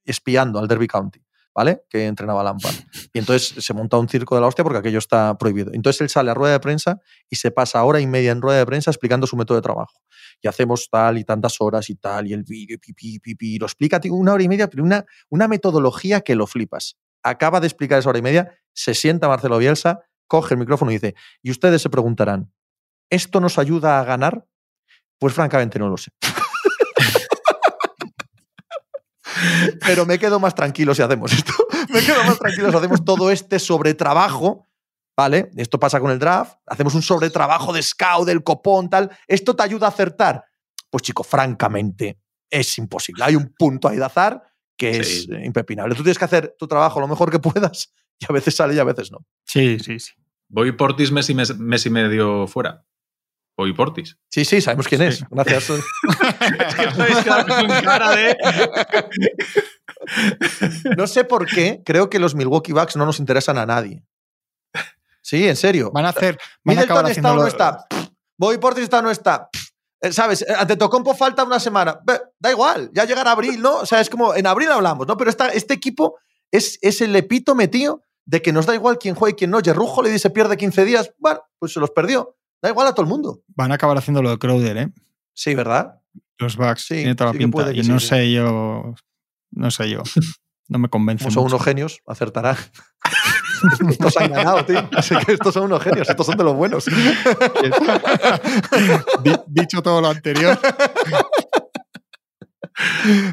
espiando 0.05 0.59
al 0.59 0.67
Derby 0.69 0.87
County, 0.87 1.21
¿vale? 1.53 1.83
Que 1.89 2.07
entrenaba 2.07 2.43
Lampard. 2.43 2.75
Y 3.13 3.19
entonces 3.19 3.63
se 3.63 3.73
monta 3.73 3.97
un 3.97 4.07
circo 4.07 4.35
de 4.35 4.41
la 4.41 4.47
hostia 4.47 4.63
porque 4.63 4.79
aquello 4.79 4.99
está 4.99 5.37
prohibido. 5.37 5.71
Entonces 5.73 6.01
él 6.01 6.09
sale 6.09 6.31
a 6.31 6.33
rueda 6.33 6.53
de 6.53 6.59
prensa 6.59 6.99
y 7.29 7.35
se 7.35 7.51
pasa 7.51 7.83
hora 7.83 7.99
y 7.99 8.07
media 8.07 8.31
en 8.31 8.41
rueda 8.41 8.59
de 8.59 8.65
prensa 8.65 8.91
explicando 8.91 9.27
su 9.27 9.35
método 9.35 9.57
de 9.57 9.61
trabajo 9.61 9.99
y 10.41 10.47
hacemos 10.47 10.87
tal 10.89 11.17
y 11.17 11.23
tantas 11.23 11.59
horas 11.59 11.89
y 11.89 11.95
tal, 11.95 12.27
y 12.27 12.33
el 12.33 12.43
vídeo, 12.43 12.75
y 12.75 12.77
pipi, 12.77 13.19
pipi, 13.19 13.55
y 13.55 13.59
lo 13.59 13.65
explica 13.65 13.99
una 14.09 14.33
hora 14.33 14.43
y 14.43 14.47
media, 14.47 14.69
pero 14.69 14.83
una, 14.83 15.05
una 15.29 15.47
metodología 15.47 16.21
que 16.21 16.35
lo 16.35 16.47
flipas. 16.47 16.97
Acaba 17.23 17.59
de 17.59 17.67
explicar 17.67 17.99
esa 17.99 18.09
hora 18.09 18.19
y 18.19 18.21
media, 18.21 18.57
se 18.73 18.93
sienta 18.93 19.27
Marcelo 19.27 19.57
Bielsa, 19.57 19.99
coge 20.27 20.53
el 20.53 20.59
micrófono 20.59 20.91
y 20.91 20.95
dice, 20.95 21.15
y 21.41 21.51
ustedes 21.51 21.81
se 21.81 21.89
preguntarán, 21.89 22.53
¿esto 23.09 23.39
nos 23.41 23.57
ayuda 23.57 23.99
a 23.99 24.03
ganar? 24.03 24.45
Pues 25.17 25.33
francamente 25.33 25.79
no 25.79 25.89
lo 25.89 25.97
sé. 25.97 26.11
Pero 29.85 30.05
me 30.05 30.17
quedo 30.19 30.39
más 30.39 30.55
tranquilo 30.55 30.93
si 30.95 31.01
hacemos 31.01 31.31
esto. 31.33 31.53
Me 31.89 32.01
quedo 32.01 32.23
más 32.23 32.37
tranquilo 32.37 32.69
si 32.69 32.77
hacemos 32.77 33.03
todo 33.03 33.31
este 33.31 33.57
sobretrabajo 33.59 34.65
¿vale? 35.17 35.49
Esto 35.57 35.77
pasa 35.77 35.99
con 35.99 36.11
el 36.11 36.17
draft, 36.19 36.59
hacemos 36.65 36.95
un 36.95 37.01
sobretrabajo 37.01 37.73
de 37.73 37.81
scout, 37.83 38.25
del 38.25 38.41
copón, 38.41 38.89
tal. 38.89 39.09
¿Esto 39.27 39.53
te 39.53 39.63
ayuda 39.63 39.87
a 39.87 39.89
acertar? 39.89 40.45
Pues 40.89 41.03
chico, 41.03 41.25
francamente, 41.25 42.21
es 42.49 42.77
imposible. 42.77 43.25
Hay 43.25 43.35
un 43.35 43.53
punto 43.57 43.89
ahí 43.89 43.97
de 43.97 44.05
azar 44.05 44.41
que 44.77 45.03
Sí. 45.03 45.27
es 45.29 45.43
impepinable. 45.45 45.93
Tú 45.93 46.03
tienes 46.03 46.17
que 46.17 46.23
hacer 46.23 46.55
tu 46.57 46.69
trabajo 46.69 47.01
lo 47.01 47.07
mejor 47.09 47.29
que 47.31 47.39
puedas 47.39 47.91
y 48.17 48.25
a 48.29 48.33
veces 48.33 48.55
sale 48.55 48.75
y 48.75 48.79
a 48.79 48.85
veces 48.85 49.11
no. 49.11 49.25
Sí, 49.43 49.77
sí, 49.79 49.99
sí. 49.99 50.13
Voy 50.47 50.71
Portis 50.71 51.11
mes 51.11 51.29
y, 51.29 51.33
mes, 51.33 51.57
mes 51.57 51.85
y 51.85 51.89
medio 51.89 52.47
fuera. 52.47 52.85
Voy 53.59 53.73
Portis. 53.73 54.17
Sí, 54.31 54.45
sí, 54.45 54.61
sabemos 54.61 54.87
quién 54.87 55.01
es. 55.01 55.21
Gracias. 55.29 55.67
cara 57.83 58.15
de... 58.15 58.37
No 60.95 61.07
sé 61.07 61.25
por 61.25 61.45
qué, 61.45 61.81
creo 61.85 62.09
que 62.09 62.19
los 62.19 62.35
Milwaukee 62.35 62.71
Bucks 62.71 62.95
no 62.95 63.05
nos 63.05 63.19
interesan 63.19 63.57
a 63.57 63.65
nadie. 63.65 64.05
Sí, 65.21 65.45
en 65.45 65.57
serio. 65.57 65.91
Van 65.93 66.05
a 66.05 66.09
hacer. 66.09 66.37
Van 66.63 66.77
a 66.77 66.81
acabar 66.83 67.03
Middleton 67.03 67.25
está 67.25 67.33
o 67.33 67.35
no 67.35 67.47
está. 67.47 67.85
Bobby 68.37 68.57
Portis 68.59 68.83
está 68.85 68.99
o 68.99 69.01
no 69.01 69.11
está. 69.11 69.49
Eh, 69.99 70.13
¿Sabes? 70.13 70.41
Eh, 70.43 70.53
Ante 70.57 70.77
Tocompo 70.77 71.13
falta 71.13 71.43
una 71.43 71.59
semana. 71.59 71.99
Da 72.39 72.51
igual, 72.51 72.89
ya 72.93 73.03
llegará 73.03 73.31
abril, 73.31 73.61
¿no? 73.61 73.79
O 73.79 73.85
sea, 73.85 73.99
es 73.99 74.09
como 74.09 74.35
en 74.35 74.47
abril 74.47 74.71
hablamos, 74.71 75.05
¿no? 75.05 75.17
Pero 75.17 75.29
esta- 75.29 75.49
este 75.49 75.73
equipo 75.73 76.17
es, 76.49 76.79
es 76.81 77.01
el 77.01 77.13
epítome, 77.13 77.67
tío, 77.67 78.03
de 78.25 78.41
que 78.41 78.53
nos 78.53 78.65
da 78.65 78.73
igual 78.73 78.97
quién 78.99 79.15
juega 79.15 79.33
y 79.33 79.35
quién 79.37 79.51
no. 79.51 79.59
Jerrujo 79.59 80.01
le 80.01 80.09
dice 80.11 80.29
pierde 80.29 80.55
15 80.55 80.85
días. 80.85 81.11
Bueno, 81.17 81.41
pues 81.59 81.73
se 81.73 81.81
los 81.81 81.91
perdió. 81.91 82.37
Da 82.61 82.69
igual 82.69 82.87
a 82.87 82.93
todo 82.93 83.03
el 83.03 83.09
mundo. 83.09 83.41
Van 83.47 83.71
a 83.71 83.75
acabar 83.75 83.97
haciendo 83.97 84.21
lo 84.21 84.29
de 84.31 84.37
Crowder, 84.37 84.77
¿eh? 84.77 84.89
Sí, 85.33 85.55
¿verdad? 85.55 86.01
Los 86.37 86.57
Bucks. 86.57 86.85
Sí, 86.87 86.95
Tiene 86.95 87.15
toda 87.15 87.29
la 87.29 87.33
sí 87.33 87.37
que 87.39 87.43
pinta. 87.45 87.55
puede 87.55 87.73
que 87.73 87.79
y 87.79 87.83
sí, 87.83 87.89
no 87.91 87.99
sí. 87.99 88.07
sé 88.07 88.31
yo. 88.31 88.93
No 89.51 89.71
sé 89.71 89.89
yo. 89.89 90.03
No 90.67 90.79
me 90.79 90.89
convence. 90.89 91.23
Como 91.23 91.33
son 91.33 91.43
mucho. 91.43 91.55
unos 91.55 91.65
genios, 91.65 91.99
acertará. 92.05 92.57
estos 93.89 94.17
han 94.17 94.31
ganado, 94.31 94.65
tío. 94.65 94.87
Así 94.95 95.15
que 95.25 95.33
estos 95.33 95.53
son 95.53 95.63
unos 95.63 95.81
genios, 95.83 96.09
estos 96.09 96.25
son 96.25 96.37
de 96.37 96.43
los 96.43 96.55
buenos. 96.55 96.85
Di- 99.23 99.39
Dicho 99.47 99.81
todo 99.81 100.01
lo 100.01 100.09
anterior. 100.09 100.57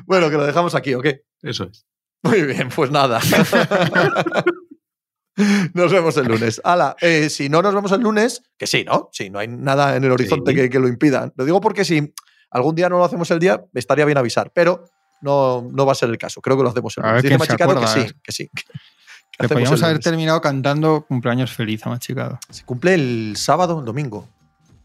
bueno, 0.07 0.31
que 0.31 0.37
lo 0.37 0.47
dejamos 0.47 0.75
aquí, 0.75 0.95
¿o 0.95 1.01
qué? 1.01 1.23
Eso 1.43 1.65
es. 1.65 1.85
Muy 2.23 2.43
bien, 2.43 2.69
pues 2.75 2.91
nada. 2.91 3.21
Nos 5.75 5.93
vemos 5.93 6.17
el 6.17 6.27
lunes. 6.27 6.61
Ala, 6.65 6.97
eh, 7.01 7.29
si 7.29 7.49
no 7.49 7.61
nos 7.63 7.75
vemos 7.75 7.93
el 7.93 8.01
lunes, 8.01 8.43
que 8.57 8.67
sí, 8.67 8.85
¿no? 8.85 9.11
Sí, 9.13 9.29
no 9.31 9.39
hay 9.39 9.49
nada 9.49 9.97
en 9.97 10.05
el 10.05 10.11
horizonte 10.11 10.53
Sí. 10.53 10.57
que, 10.57 10.71
que 10.71 10.79
lo 10.79 10.89
impida. 10.89 11.33
Lo 11.37 11.45
digo 11.45 11.61
porque 11.61 11.85
si 11.85 12.15
algún 12.51 12.75
día 12.75 12.89
no 12.89 12.99
lo 12.99 13.05
hacemos 13.05 13.31
el 13.31 13.39
día, 13.39 13.63
estaría 13.75 14.05
bien 14.05 14.17
avisar, 14.19 14.51
pero 14.55 14.85
no, 15.21 15.69
no 15.73 15.87
va 15.87 15.93
a 15.93 15.95
ser 15.95 16.09
el 16.09 16.19
caso. 16.19 16.41
Creo 16.41 16.57
que 16.57 16.63
lo 16.63 16.71
hacemos 16.71 16.97
el 16.97 17.05
lunes. 17.05 17.23
Dice 17.23 17.39
Machicado 17.39 17.79
que 17.81 17.87
sí, 17.87 18.01
eh. 18.01 18.13
que 18.23 18.33
sí. 18.33 18.51
que 19.39 19.49
podríamos 19.49 19.83
haber 19.83 19.99
terminado 19.99 20.41
cantando 20.41 21.05
cumpleaños 21.07 21.53
feliz 21.53 21.85
a 21.87 21.91
Machicado. 21.91 22.39
Se 22.49 22.65
cumple 22.65 22.95
el 22.95 23.35
sábado, 23.37 23.81
el 23.81 23.85
domingo. 23.85 24.29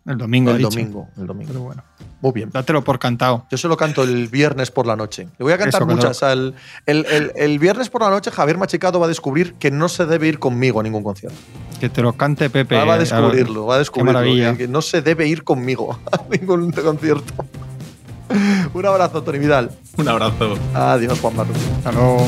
El 0.06 0.18
domingo, 0.18 0.52
el 0.52 0.58
dicho. 0.58 0.70
domingo, 0.70 1.08
el 1.18 1.28
domingo. 1.28 1.48
Pero 1.50 1.62
bueno, 1.64 1.84
Muy 2.22 2.32
bien. 2.32 2.50
dátelo 2.52 2.84
por 2.84 2.98
cantado. 2.98 3.46
Yo 3.52 3.58
se 3.58 3.68
lo 3.68 3.78
canto 3.78 4.02
el 4.04 4.28
viernes 4.30 4.72
por 4.72 4.88
la 4.88 4.96
noche. 4.96 5.28
Le 5.38 5.44
voy 5.44 5.54
a 5.54 5.58
cantar 5.60 5.82
Eso, 5.84 5.86
muchas. 5.92 6.24
al- 6.24 6.56
el, 6.88 7.06
el- 7.06 7.32
el 7.36 7.60
viernes 7.60 7.90
por 7.90 8.02
la 8.02 8.10
noche, 8.10 8.32
Javier 8.32 8.58
Machicado 8.58 9.00
va 9.00 9.06
a 9.06 9.10
descubrir 9.10 9.54
que 9.56 9.70
no 9.70 9.88
se 9.90 10.06
debe 10.08 10.28
ir 10.28 10.40
conmigo 10.40 10.80
a 10.80 10.84
ningún 10.84 11.04
concierto. 11.04 11.38
Que 11.80 11.90
te 11.90 12.02
lo 12.02 12.14
cante 12.14 12.50
Pepe. 12.50 12.76
Va, 12.78 12.86
va 12.86 12.94
a 12.94 12.98
eh, 12.98 13.00
descubrirlo, 13.02 13.66
va 13.68 13.76
a 13.76 13.78
descubrirlo. 13.80 14.14
maravilla. 14.14 14.52
Que, 14.54 14.58
que 14.60 14.68
no 14.68 14.82
se 14.82 15.02
debe 15.04 15.28
ir 15.28 15.44
conmigo 15.44 16.00
a 16.12 16.20
ningún 16.36 16.72
concierto. 16.72 17.34
Un 18.74 18.86
abrazo, 18.86 19.22
Tony 19.24 19.40
Vidal. 19.40 19.70
Un 19.98 20.08
abrazo. 20.08 20.56
Adiós, 20.74 21.20
Juan 21.20 21.36
Martín. 21.36 21.56
Hasta 21.78 21.92
luego. 21.92 22.28